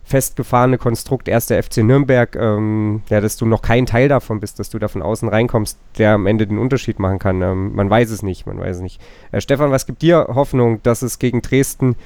festgefahrene 0.04 0.78
Konstrukt 0.78 1.28
erster 1.28 1.60
FC 1.62 1.78
Nürnberg, 1.78 2.36
ähm, 2.36 3.02
ja, 3.08 3.20
dass 3.20 3.36
du 3.36 3.46
noch 3.46 3.62
kein 3.62 3.86
Teil 3.86 4.08
davon 4.08 4.38
bist, 4.38 4.58
dass 4.58 4.70
du 4.70 4.78
da 4.78 4.88
von 4.88 5.02
außen 5.02 5.28
reinkommst, 5.28 5.78
der 5.98 6.12
am 6.12 6.26
Ende 6.26 6.46
den 6.46 6.58
Unterschied 6.58 6.98
machen 6.98 7.18
kann. 7.18 7.40
Ähm, 7.40 7.74
man 7.74 7.88
weiß 7.88 8.10
es 8.10 8.22
nicht, 8.22 8.46
man 8.46 8.60
weiß 8.60 8.76
es 8.76 8.82
nicht. 8.82 9.00
Äh, 9.32 9.40
Stefan, 9.40 9.70
was 9.70 9.86
gibt 9.86 10.02
dir 10.02 10.28
Hoffnung, 10.34 10.82
dass 10.82 11.02
es 11.02 11.18
gegen 11.18 11.40
Dresden 11.40 11.96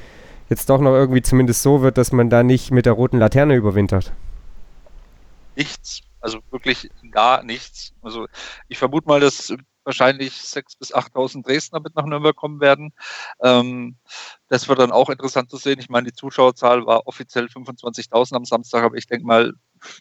jetzt 0.48 0.70
doch 0.70 0.80
noch 0.80 0.92
irgendwie 0.92 1.22
zumindest 1.22 1.62
so 1.62 1.82
wird, 1.82 1.98
dass 1.98 2.12
man 2.12 2.30
da 2.30 2.42
nicht 2.42 2.70
mit 2.70 2.86
der 2.86 2.92
roten 2.92 3.18
Laterne 3.18 3.56
überwintert? 3.56 4.12
Nichts. 5.56 6.02
Also 6.20 6.38
wirklich 6.50 6.90
gar 7.10 7.42
nichts. 7.42 7.92
Also 8.02 8.26
ich 8.68 8.78
vermute 8.78 9.08
mal, 9.08 9.20
dass 9.20 9.52
wahrscheinlich 9.88 10.34
6.000 10.34 10.78
bis 10.78 10.94
8.000 10.94 11.44
Dresdner 11.44 11.80
mit 11.80 11.96
nach 11.96 12.04
Nürnberg 12.04 12.36
kommen 12.36 12.60
werden. 12.60 12.92
Ähm, 13.42 13.96
das 14.48 14.68
wird 14.68 14.78
dann 14.78 14.92
auch 14.92 15.08
interessant 15.08 15.50
zu 15.50 15.56
sehen. 15.56 15.80
Ich 15.80 15.88
meine, 15.88 16.08
die 16.08 16.14
Zuschauerzahl 16.14 16.86
war 16.86 17.06
offiziell 17.06 17.46
25.000 17.46 18.36
am 18.36 18.44
Samstag, 18.44 18.84
aber 18.84 18.96
ich 18.96 19.06
denke 19.06 19.26
mal, 19.26 19.54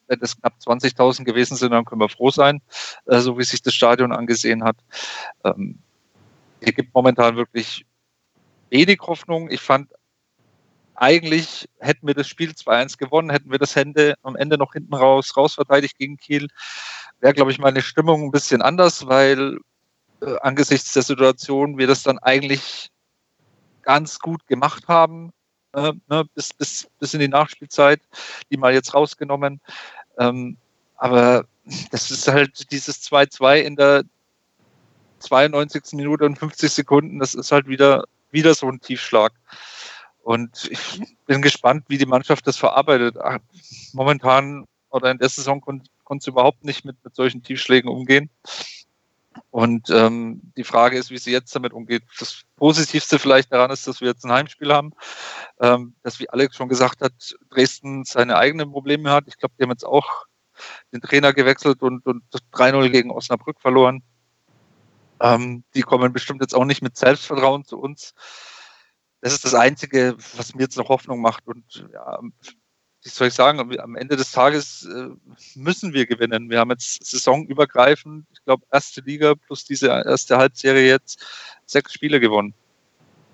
wenn 0.08 0.20
es 0.22 0.40
knapp 0.40 0.54
20.000 0.64 1.24
gewesen 1.24 1.56
sind, 1.56 1.72
dann 1.72 1.86
können 1.86 2.02
wir 2.02 2.10
froh 2.10 2.30
sein, 2.30 2.62
äh, 3.06 3.20
so 3.20 3.40
wie 3.40 3.44
sich 3.44 3.62
das 3.64 3.74
Stadion 3.74 4.12
angesehen 4.12 4.64
hat. 4.64 4.78
Ähm, 5.44 5.80
hier 6.62 6.74
gibt 6.74 6.94
momentan 6.94 7.38
wirklich 7.38 7.86
wenig 8.70 9.00
Hoffnung. 9.02 9.50
Ich 9.50 9.62
fand 9.62 9.90
eigentlich 10.96 11.70
hätten 11.80 12.08
wir 12.08 12.16
das 12.16 12.28
Spiel 12.28 12.50
2-1 12.50 12.98
gewonnen, 12.98 13.30
hätten 13.30 13.52
wir 13.52 13.60
das 13.60 13.76
Hände 13.76 14.16
am 14.24 14.36
Ende 14.36 14.58
noch 14.58 14.74
hinten 14.74 14.96
raus, 14.96 15.38
raus 15.38 15.54
verteidigt 15.54 15.98
gegen 15.98 16.18
Kiel, 16.18 16.48
wäre, 17.20 17.34
glaube 17.34 17.52
ich, 17.52 17.60
meine 17.60 17.82
Stimmung 17.82 18.24
ein 18.24 18.32
bisschen 18.32 18.62
anders, 18.62 19.08
weil 19.08 19.60
äh, 20.22 20.36
angesichts 20.42 20.94
der 20.94 21.04
Situation 21.04 21.78
wir 21.78 21.88
das 21.88 22.04
dann 22.04 22.20
eigentlich 22.20 22.90
ganz 23.82 24.20
gut 24.20 24.46
gemacht 24.48 24.88
haben, 24.88 25.32
äh, 25.74 25.94
ne, 26.10 26.26
bis, 26.34 26.54
bis, 26.54 26.88
bis 27.00 27.14
in 27.14 27.20
die 27.20 27.28
Nachspielzeit, 27.28 28.02
die 28.52 28.58
mal 28.58 28.74
jetzt 28.74 28.94
rausgenommen. 28.94 29.62
Ähm, 30.18 30.58
aber 30.96 31.46
das 31.92 32.12
ist 32.12 32.28
halt 32.28 32.72
dieses 32.72 33.02
2-2 33.04 33.62
in 33.62 33.76
der 33.76 34.04
92. 35.20 35.94
Minute 35.94 36.26
und 36.26 36.38
50 36.38 36.72
Sekunden, 36.72 37.20
das 37.20 37.34
ist 37.34 37.52
halt 37.52 37.68
wieder, 37.68 38.04
wieder 38.32 38.54
so 38.54 38.68
ein 38.68 38.82
Tiefschlag. 38.82 39.34
Und 40.24 40.68
ich 40.70 41.02
bin 41.26 41.42
gespannt, 41.42 41.86
wie 41.88 41.98
die 41.98 42.06
Mannschaft 42.06 42.46
das 42.48 42.58
verarbeitet. 42.58 43.18
Ach, 43.18 43.40
momentan 43.94 44.66
oder 44.90 45.12
in 45.12 45.18
der 45.18 45.30
Saison 45.30 45.62
konnte 45.62 45.90
kon 46.04 46.22
sie 46.22 46.32
überhaupt 46.32 46.64
nicht 46.64 46.86
mit, 46.86 46.96
mit 47.04 47.16
solchen 47.16 47.44
Tiefschlägen 47.44 47.90
umgehen. 47.90 48.30
Und 49.58 49.90
ähm, 49.90 50.40
die 50.56 50.64
Frage 50.64 51.00
ist, 51.00 51.10
wie 51.10 51.18
sie 51.18 51.32
jetzt 51.32 51.56
damit 51.56 51.74
umgeht. 51.74 52.04
Das 52.20 52.44
Positivste 52.58 53.18
vielleicht 53.18 53.52
daran 53.52 53.72
ist, 53.72 53.88
dass 53.88 54.02
wir 54.02 54.10
jetzt 54.10 54.24
ein 54.24 54.32
Heimspiel 54.32 54.72
haben, 54.72 54.94
ähm, 55.60 55.96
dass, 56.04 56.20
wie 56.20 56.30
Alex 56.30 56.56
schon 56.56 56.70
gesagt 56.70 57.02
hat, 57.02 57.36
Dresden 57.50 58.04
seine 58.04 58.38
eigenen 58.38 58.72
Probleme 58.72 59.10
hat. 59.10 59.24
Ich 59.26 59.36
glaube, 59.36 59.56
die 59.58 59.64
haben 59.64 59.72
jetzt 59.72 59.84
auch 59.84 60.28
den 60.94 61.02
Trainer 61.02 61.34
gewechselt 61.34 61.82
und, 61.82 62.06
und 62.06 62.24
3-0 62.54 62.90
gegen 62.90 63.10
Osnabrück 63.10 63.60
verloren. 63.60 64.04
Ähm, 65.20 65.64
die 65.74 65.82
kommen 65.82 66.14
bestimmt 66.14 66.42
jetzt 66.42 66.54
auch 66.54 66.66
nicht 66.66 66.84
mit 66.84 66.96
Selbstvertrauen 66.96 67.66
zu 67.66 67.80
uns. 67.80 68.14
Das 69.22 69.34
ist 69.34 69.44
das 69.44 69.56
Einzige, 69.56 70.16
was 70.36 70.54
mir 70.54 70.62
jetzt 70.62 70.78
noch 70.78 70.90
Hoffnung 70.90 71.20
macht. 71.20 71.48
Und 71.48 71.84
ja, 71.92 72.20
wie 73.04 73.10
soll 73.10 73.28
ich 73.28 73.34
sagen, 73.34 73.60
am 73.60 73.96
Ende 73.96 74.16
des 74.16 74.32
Tages 74.32 74.86
äh, 74.86 75.10
müssen 75.56 75.94
wir 75.94 76.06
gewinnen. 76.06 76.50
Wir 76.50 76.60
haben 76.60 76.72
jetzt 76.72 77.06
saisonübergreifend, 77.06 78.26
ich 78.34 78.44
glaube, 78.44 78.66
erste 78.72 79.02
Liga 79.02 79.36
plus 79.36 79.66
diese 79.66 79.88
erste 79.88 80.38
Halbserie 80.38 80.88
jetzt 80.88 81.26
sechs 81.66 81.94
Spiele 81.94 82.20
gewonnen. 82.20 82.54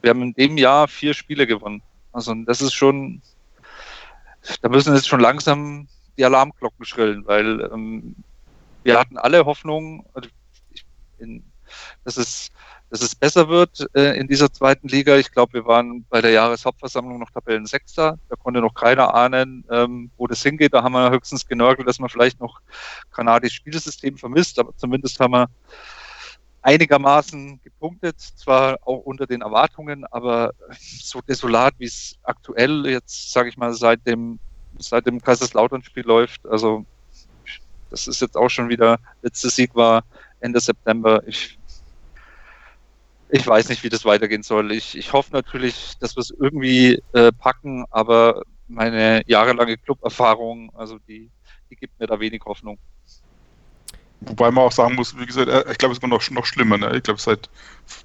Wir 0.01 0.09
haben 0.09 0.21
in 0.21 0.33
dem 0.33 0.57
Jahr 0.57 0.87
vier 0.87 1.13
Spiele 1.13 1.47
gewonnen. 1.47 1.81
Also 2.11 2.33
das 2.33 2.61
ist 2.61 2.73
schon, 2.73 3.21
da 4.61 4.69
müssen 4.69 4.93
jetzt 4.93 5.07
schon 5.07 5.21
langsam 5.21 5.87
die 6.17 6.25
Alarmglocken 6.25 6.85
schrillen, 6.85 7.25
weil 7.25 7.61
ähm, 7.73 8.15
wir 8.83 8.99
hatten 8.99 9.17
alle 9.17 9.45
Hoffnung, 9.45 10.05
also 10.13 10.29
in, 11.19 11.43
dass 12.03 12.17
es 12.17 12.51
dass 12.93 13.01
es 13.01 13.15
besser 13.15 13.49
wird 13.49 13.87
äh, 13.95 14.15
in 14.19 14.27
dieser 14.27 14.53
zweiten 14.53 14.87
Liga. 14.87 15.17
Ich 15.17 15.31
glaube, 15.31 15.53
wir 15.53 15.65
waren 15.65 16.05
bei 16.11 16.21
der 16.21 16.29
Jahreshauptversammlung 16.29 17.17
noch 17.17 17.31
Tabellensechster. 17.31 18.19
Da 18.29 18.35
konnte 18.35 18.61
noch 18.61 18.75
keiner 18.75 19.15
ahnen, 19.15 19.65
ähm, 19.71 20.11
wo 20.15 20.27
das 20.27 20.43
hingeht. 20.43 20.75
Da 20.75 20.83
haben 20.83 20.91
wir 20.91 21.09
höchstens 21.09 21.47
genörgelt, 21.47 21.87
dass 21.87 21.97
man 21.97 22.09
vielleicht 22.09 22.39
noch 22.39 22.61
kanadisches 23.11 23.55
Spielsystem 23.55 24.15
vermisst, 24.15 24.59
aber 24.59 24.77
zumindest 24.77 25.19
haben 25.19 25.33
wir 25.33 25.47
einigermaßen 26.61 27.61
gepunktet, 27.63 28.19
zwar 28.19 28.77
auch 28.83 28.99
unter 28.99 29.25
den 29.25 29.41
Erwartungen, 29.41 30.05
aber 30.11 30.51
so 30.79 31.19
desolat, 31.21 31.73
wie 31.79 31.85
es 31.85 32.19
aktuell 32.21 32.85
jetzt, 32.85 33.31
sage 33.31 33.49
ich 33.49 33.57
mal, 33.57 33.73
seit 33.73 34.05
dem 34.05 34.37
seit 34.77 35.07
dem 35.07 35.19
Kaiserslautern-Spiel 35.19 36.05
läuft. 36.05 36.45
Also 36.45 36.85
das 37.89 38.05
ist 38.05 38.21
jetzt 38.21 38.37
auch 38.37 38.49
schon 38.49 38.69
wieder, 38.69 38.99
letzter 39.23 39.49
Sieg 39.49 39.73
war 39.73 40.03
Ende 40.41 40.59
September. 40.59 41.23
Ich 41.25 41.57
ich 43.29 43.45
weiß 43.45 43.69
nicht, 43.69 43.83
wie 43.83 43.89
das 43.89 44.05
weitergehen 44.05 44.43
soll. 44.43 44.71
Ich, 44.71 44.97
ich 44.97 45.13
hoffe 45.13 45.31
natürlich, 45.33 45.97
dass 45.99 46.15
wir 46.15 46.21
es 46.21 46.31
irgendwie 46.31 47.01
äh, 47.13 47.31
packen, 47.31 47.85
aber 47.89 48.43
meine 48.67 49.23
jahrelange 49.27 49.77
Club-Erfahrung, 49.77 50.71
also 50.75 50.99
die, 51.07 51.31
die 51.69 51.75
gibt 51.75 51.99
mir 51.99 52.07
da 52.07 52.19
wenig 52.19 52.41
Hoffnung. 52.45 52.77
Wobei 54.21 54.51
man 54.51 54.63
auch 54.63 54.71
sagen 54.71 54.95
muss, 54.95 55.17
wie 55.17 55.25
gesagt, 55.25 55.49
äh, 55.49 55.69
ich 55.71 55.77
glaube, 55.77 55.93
es 55.93 56.01
war 56.01 56.09
noch, 56.09 56.29
noch 56.29 56.45
schlimmer. 56.45 56.77
Ne? 56.77 56.95
Ich 56.95 57.03
glaube, 57.03 57.19
seit 57.19 57.49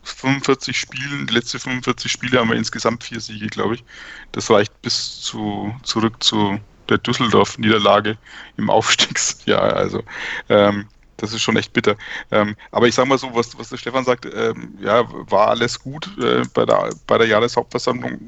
45 0.03 0.79
Spielen, 0.79 1.27
die 1.27 1.35
letzten 1.35 1.59
45 1.59 2.11
Spiele 2.11 2.41
haben 2.41 2.51
wir 2.51 2.57
insgesamt 2.57 3.05
vier 3.05 3.21
Siege, 3.21 3.47
glaube 3.47 3.77
ich. 3.77 3.85
Das 4.33 4.51
reicht 4.51 4.81
bis 4.83 5.21
zu, 5.21 5.75
zurück 5.83 6.23
zu 6.23 6.59
der 6.89 6.99
Düsseldorf-Niederlage 6.99 8.19
im 8.57 8.71
Aufstiegsjahr. 8.71 9.75
Also 9.75 10.03
ähm, 10.49 10.89
das 11.19 11.33
ist 11.33 11.43
schon 11.43 11.57
echt 11.57 11.73
bitter. 11.73 11.97
Ähm, 12.31 12.57
aber 12.71 12.89
ich 12.89 12.95
sage 12.95 13.09
mal 13.09 13.19
so, 13.19 13.35
was, 13.35 13.59
was 13.59 13.69
der 13.69 13.77
Stefan 13.77 14.05
sagt, 14.05 14.27
ähm, 14.27 14.77
ja, 14.81 15.05
war 15.31 15.49
alles 15.49 15.79
gut 15.79 16.11
äh, 16.19 16.43
bei, 16.55 16.65
der, 16.65 16.91
bei 17.07 17.19
der 17.19 17.27
Jahreshauptversammlung. 17.27 18.19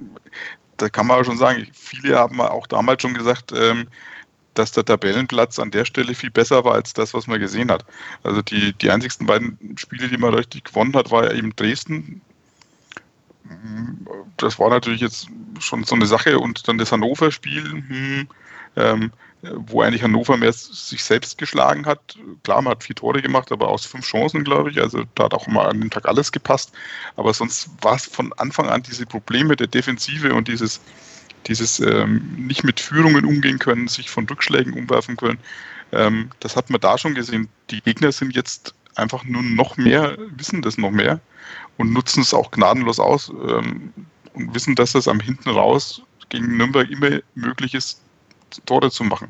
Da 0.77 0.89
kann 0.89 1.07
man 1.07 1.25
schon 1.25 1.39
sagen, 1.39 1.67
viele 1.73 2.19
haben 2.19 2.41
auch 2.41 2.67
damals 2.67 3.03
schon 3.03 3.15
gesagt, 3.15 3.53
ähm, 3.53 3.89
dass 4.55 4.73
der 4.73 4.85
Tabellenplatz 4.85 5.59
an 5.59 5.71
der 5.71 5.85
Stelle 5.85 6.15
viel 6.15 6.31
besser 6.31 6.65
war 6.65 6.75
als 6.75 6.93
das, 6.93 7.15
was 7.15 7.27
man 7.27 7.41
gesehen 7.41 7.71
hat. 7.71 7.85
Also 8.23 8.43
die, 8.43 8.73
die 8.75 8.91
einzigsten 8.91 9.27
beiden 9.27 9.77
Spiele, 9.77 10.09
die 10.09 10.19
man 10.19 10.35
richtig 10.35 10.65
gewonnen 10.65 10.95
hat, 10.95 11.11
war 11.11 11.25
ja 11.25 11.33
eben 11.33 11.55
Dresden 11.57 12.21
das 14.37 14.59
war 14.59 14.71
natürlich 14.71 15.01
jetzt 15.01 15.29
schon 15.59 15.85
so 15.85 15.95
eine 15.95 16.07
Sache 16.07 16.39
und 16.39 16.67
dann 16.69 16.79
das 16.79 16.93
Hannover-Spiel, 16.93 17.65
hm, 17.65 18.29
ähm, 18.77 19.13
wo 19.43 19.81
eigentlich 19.81 20.03
Hannover 20.03 20.37
mehr 20.37 20.53
sich 20.53 21.03
selbst 21.03 21.39
geschlagen 21.39 21.87
hat. 21.87 22.19
Klar, 22.43 22.63
man 22.63 22.73
hat 22.73 22.85
vier 22.85 22.97
Tore 22.97 23.23
gemacht, 23.23 23.51
aber 23.53 23.69
aus 23.69 23.87
fünf 23.87 24.07
Chancen, 24.07 24.45
glaube 24.45 24.71
ich. 24.71 24.81
Also 24.81 25.05
da 25.15 25.25
hat 25.25 25.35
auch 25.35 25.47
mal 25.47 25.67
an 25.67 25.81
dem 25.81 25.91
Tag 25.91 26.07
alles 26.07 26.31
gepasst. 26.31 26.73
Aber 27.17 27.33
sonst 27.33 27.71
war 27.81 27.97
es 27.97 28.07
von 28.07 28.33
Anfang 28.35 28.69
an 28.69 28.83
diese 28.83 29.07
Probleme 29.07 29.57
der 29.57 29.67
Defensive 29.67 30.35
und 30.35 30.49
dieses, 30.49 30.81
dieses 31.47 31.81
ähm, 31.81 32.35
nicht 32.37 32.65
mit 32.65 32.81
Führungen 32.81 33.25
umgehen 33.25 33.59
können, 33.59 33.89
sich 33.89 34.11
von 34.11 34.27
Rückschlägen 34.29 34.75
umwerfen 34.75 35.17
können. 35.17 35.39
Ähm, 35.93 36.31
das 36.41 36.57
hat 36.57 36.69
man 36.69 36.81
da 36.81 36.99
schon 36.99 37.15
gesehen. 37.15 37.49
Die 37.71 37.81
Gegner 37.81 38.13
sind 38.13 38.35
jetzt 38.35 38.75
einfach 38.97 39.25
nur 39.25 39.43
noch 39.43 39.77
mehr, 39.79 40.19
wissen 40.37 40.61
das 40.61 40.77
noch 40.77 40.91
mehr 40.91 41.21
und 41.79 41.93
nutzen 41.93 42.21
es 42.23 42.35
auch 42.35 42.51
gnadenlos 42.51 43.01
aus 43.01 43.31
ähm, 43.31 43.93
und 44.35 44.55
wissen, 44.55 44.75
dass 44.75 44.95
es 44.95 45.09
am 45.09 45.19
hinten 45.19 45.49
raus 45.49 46.03
gegen 46.29 46.57
Nürnberg 46.57 46.89
immer 46.91 47.21
möglich 47.35 47.75
ist, 47.75 48.03
Tore 48.67 48.91
zu 48.91 49.05
machen. 49.05 49.29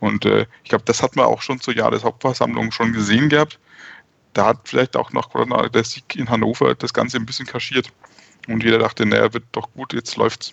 Und 0.00 0.24
äh, 0.24 0.46
ich 0.62 0.70
glaube, 0.70 0.84
das 0.84 1.02
hat 1.02 1.16
man 1.16 1.26
auch 1.26 1.42
schon 1.42 1.60
zur 1.60 1.74
Jahreshauptversammlung 1.74 2.70
schon 2.72 2.92
gesehen 2.92 3.28
gehabt. 3.28 3.58
Da 4.34 4.46
hat 4.46 4.60
vielleicht 4.64 4.96
auch 4.96 5.12
noch 5.12 5.30
der 5.68 5.84
Sieg 5.84 6.14
in 6.16 6.28
Hannover 6.28 6.74
das 6.74 6.92
Ganze 6.92 7.16
ein 7.16 7.24
bisschen 7.24 7.46
kaschiert. 7.46 7.90
Und 8.48 8.62
jeder 8.62 8.78
dachte, 8.78 9.06
naja, 9.06 9.32
wird 9.32 9.44
doch 9.52 9.72
gut, 9.72 9.92
jetzt 9.94 10.16
läuft's. 10.16 10.52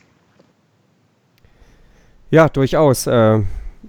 Ja, 2.31 2.49
durchaus. 2.49 3.05
Äh, 3.05 3.41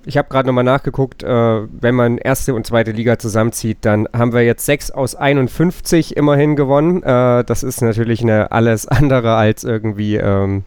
ich 0.05 0.19
habe 0.19 0.29
gerade 0.29 0.47
nochmal 0.47 0.65
nachgeguckt, 0.65 1.23
äh, 1.23 1.29
wenn 1.29 1.95
man 1.95 2.19
erste 2.19 2.55
und 2.55 2.67
zweite 2.67 2.91
Liga 2.91 3.19
zusammenzieht, 3.19 3.79
dann 3.83 4.09
haben 4.12 4.33
wir 4.33 4.43
jetzt 4.43 4.67
6 4.67 4.91
aus 4.91 5.15
51 5.15 6.17
immerhin 6.17 6.57
gewonnen. 6.57 7.03
Äh, 7.03 7.45
das 7.45 7.62
ist 7.62 7.81
natürlich 7.81 8.21
eine 8.21 8.53
alles 8.53 8.87
andere 8.89 9.37
als 9.37 9.65
irgendwie 9.65 10.17
ähm, 10.17 10.65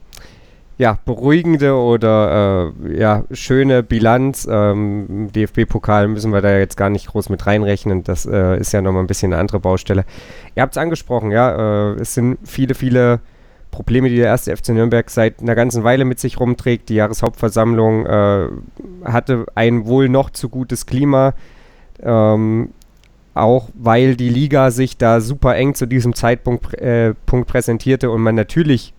ja, 0.77 0.99
beruhigende 1.05 1.75
oder 1.75 2.73
äh, 2.85 2.99
ja, 2.99 3.23
schöne 3.31 3.81
Bilanz. 3.81 4.47
Ähm, 4.49 5.29
DFB-Pokal 5.33 6.07
müssen 6.07 6.31
wir 6.31 6.41
da 6.41 6.55
jetzt 6.55 6.77
gar 6.77 6.89
nicht 6.89 7.07
groß 7.07 7.29
mit 7.29 7.47
reinrechnen. 7.47 8.03
Das 8.03 8.27
äh, 8.27 8.59
ist 8.59 8.73
ja 8.73 8.81
nochmal 8.81 9.03
ein 9.03 9.07
bisschen 9.07 9.33
eine 9.33 9.41
andere 9.41 9.59
Baustelle. 9.59 10.05
Ihr 10.55 10.61
habt 10.61 10.75
es 10.75 10.77
angesprochen, 10.77 11.31
ja. 11.31 11.93
Äh, 11.93 11.95
es 11.99 12.13
sind 12.13 12.37
viele, 12.43 12.75
viele 12.75 13.21
Probleme, 13.71 14.09
die 14.09 14.17
der 14.17 14.27
erste 14.27 14.55
FC 14.55 14.69
Nürnberg 14.69 15.09
seit 15.09 15.41
einer 15.41 15.55
ganzen 15.55 15.83
Weile 15.83 16.05
mit 16.05 16.19
sich 16.19 16.39
rumträgt. 16.39 16.89
Die 16.89 16.95
Jahreshauptversammlung 16.95 18.05
äh, 18.05 18.47
hatte 19.03 19.45
ein 19.55 19.87
wohl 19.87 20.09
noch 20.09 20.29
zu 20.29 20.47
gutes 20.47 20.85
Klima. 20.85 21.33
Ähm, 22.03 22.69
auch 23.33 23.69
weil 23.75 24.15
die 24.15 24.29
Liga 24.29 24.71
sich 24.71 24.97
da 24.97 25.21
super 25.21 25.55
eng 25.55 25.73
zu 25.73 25.87
diesem 25.87 26.13
Zeitpunkt 26.13 26.73
äh, 26.75 27.13
Punkt 27.25 27.47
präsentierte 27.47 28.09
und 28.09 28.21
man 28.21 28.35
natürlich 28.35 28.93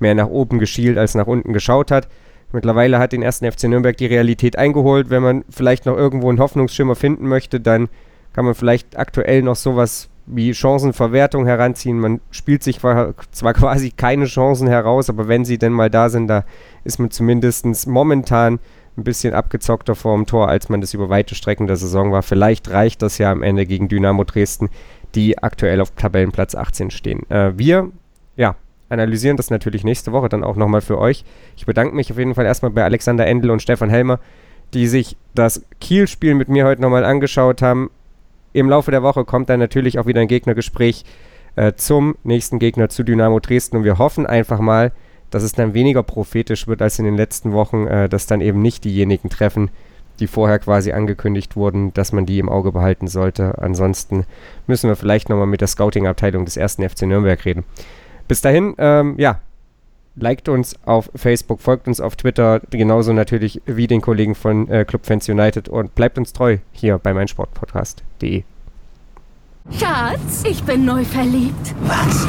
mehr 0.00 0.14
nach 0.14 0.28
oben 0.28 0.58
geschielt 0.58 0.98
als 0.98 1.14
nach 1.14 1.26
unten 1.26 1.52
geschaut 1.52 1.90
hat. 1.90 2.08
Mittlerweile 2.52 2.98
hat 2.98 3.12
den 3.12 3.22
ersten 3.22 3.50
FC 3.50 3.64
Nürnberg 3.64 3.96
die 3.96 4.06
Realität 4.06 4.56
eingeholt. 4.56 5.08
Wenn 5.08 5.22
man 5.22 5.44
vielleicht 5.50 5.86
noch 5.86 5.96
irgendwo 5.96 6.28
einen 6.28 6.40
Hoffnungsschimmer 6.40 6.96
finden 6.96 7.28
möchte, 7.28 7.60
dann 7.60 7.88
kann 8.32 8.44
man 8.44 8.54
vielleicht 8.54 8.98
aktuell 8.98 9.42
noch 9.42 9.56
sowas 9.56 10.08
wie 10.26 10.54
Chancenverwertung 10.54 11.46
heranziehen. 11.46 11.98
Man 11.98 12.20
spielt 12.30 12.62
sich 12.62 12.78
zwar 12.80 13.54
quasi 13.54 13.90
keine 13.90 14.26
Chancen 14.26 14.68
heraus, 14.68 15.08
aber 15.08 15.28
wenn 15.28 15.44
sie 15.44 15.58
denn 15.58 15.72
mal 15.72 15.90
da 15.90 16.08
sind, 16.08 16.28
da 16.28 16.44
ist 16.84 16.98
man 16.98 17.10
zumindest 17.10 17.86
momentan 17.86 18.58
ein 18.96 19.04
bisschen 19.04 19.34
abgezockter 19.34 19.94
vor 19.94 20.16
dem 20.16 20.26
Tor, 20.26 20.48
als 20.48 20.68
man 20.68 20.80
das 20.80 20.94
über 20.94 21.08
weite 21.08 21.34
Strecken 21.34 21.66
der 21.66 21.76
Saison 21.76 22.12
war. 22.12 22.22
Vielleicht 22.22 22.70
reicht 22.70 23.02
das 23.02 23.18
ja 23.18 23.30
am 23.30 23.42
Ende 23.42 23.66
gegen 23.66 23.88
Dynamo 23.88 24.24
Dresden, 24.24 24.68
die 25.14 25.38
aktuell 25.38 25.80
auf 25.80 25.92
Tabellenplatz 25.92 26.54
18 26.54 26.90
stehen. 26.90 27.28
Äh, 27.30 27.52
wir, 27.56 27.90
analysieren 28.90 29.36
das 29.36 29.50
natürlich 29.50 29.84
nächste 29.84 30.12
Woche 30.12 30.28
dann 30.28 30.44
auch 30.44 30.56
nochmal 30.56 30.80
für 30.82 30.98
euch. 30.98 31.24
Ich 31.56 31.66
bedanke 31.66 31.94
mich 31.94 32.10
auf 32.10 32.18
jeden 32.18 32.34
Fall 32.34 32.44
erstmal 32.44 32.70
bei 32.70 32.84
Alexander 32.84 33.26
Endel 33.26 33.50
und 33.50 33.62
Stefan 33.62 33.90
Helmer, 33.90 34.20
die 34.74 34.86
sich 34.86 35.16
das 35.34 35.64
Kiel-Spiel 35.80 36.34
mit 36.34 36.48
mir 36.48 36.66
heute 36.66 36.82
nochmal 36.82 37.04
angeschaut 37.04 37.62
haben. 37.62 37.90
Im 38.52 38.68
Laufe 38.68 38.90
der 38.90 39.02
Woche 39.02 39.24
kommt 39.24 39.48
dann 39.48 39.60
natürlich 39.60 39.98
auch 39.98 40.06
wieder 40.06 40.20
ein 40.20 40.28
Gegnergespräch 40.28 41.04
äh, 41.56 41.72
zum 41.74 42.16
nächsten 42.24 42.58
Gegner 42.58 42.88
zu 42.88 43.02
Dynamo 43.02 43.40
Dresden 43.40 43.78
und 43.78 43.84
wir 43.84 43.98
hoffen 43.98 44.26
einfach 44.26 44.60
mal, 44.60 44.92
dass 45.30 45.42
es 45.42 45.52
dann 45.52 45.74
weniger 45.74 46.02
prophetisch 46.02 46.66
wird 46.66 46.82
als 46.82 46.98
in 46.98 47.04
den 47.04 47.16
letzten 47.16 47.52
Wochen, 47.52 47.86
äh, 47.86 48.08
dass 48.08 48.26
dann 48.26 48.40
eben 48.40 48.60
nicht 48.60 48.84
diejenigen 48.84 49.30
treffen, 49.30 49.70
die 50.18 50.26
vorher 50.26 50.58
quasi 50.58 50.92
angekündigt 50.92 51.56
wurden, 51.56 51.94
dass 51.94 52.12
man 52.12 52.26
die 52.26 52.38
im 52.38 52.48
Auge 52.48 52.72
behalten 52.72 53.08
sollte. 53.08 53.58
Ansonsten 53.58 54.26
müssen 54.66 54.88
wir 54.88 54.96
vielleicht 54.96 55.28
nochmal 55.28 55.46
mit 55.46 55.60
der 55.60 55.68
Scouting-Abteilung 55.68 56.44
des 56.44 56.56
ersten 56.56 56.86
FC 56.88 57.02
Nürnberg 57.02 57.44
reden. 57.44 57.64
Bis 58.30 58.42
dahin, 58.42 58.76
ähm, 58.78 59.16
ja, 59.18 59.40
liked 60.14 60.48
uns 60.48 60.76
auf 60.84 61.10
Facebook, 61.16 61.60
folgt 61.60 61.88
uns 61.88 62.00
auf 62.00 62.14
Twitter, 62.14 62.60
genauso 62.70 63.12
natürlich 63.12 63.60
wie 63.66 63.88
den 63.88 64.00
Kollegen 64.00 64.36
von 64.36 64.68
äh, 64.68 64.84
Club 64.84 65.04
Fans 65.04 65.28
United 65.28 65.68
und 65.68 65.96
bleibt 65.96 66.16
uns 66.16 66.32
treu 66.32 66.58
hier 66.70 66.98
bei 66.98 67.12
meinsportpodcast.de. 67.12 68.44
Schatz, 69.76 70.44
ich 70.48 70.62
bin 70.62 70.84
neu 70.84 71.04
verliebt. 71.04 71.74
Was? 71.80 72.28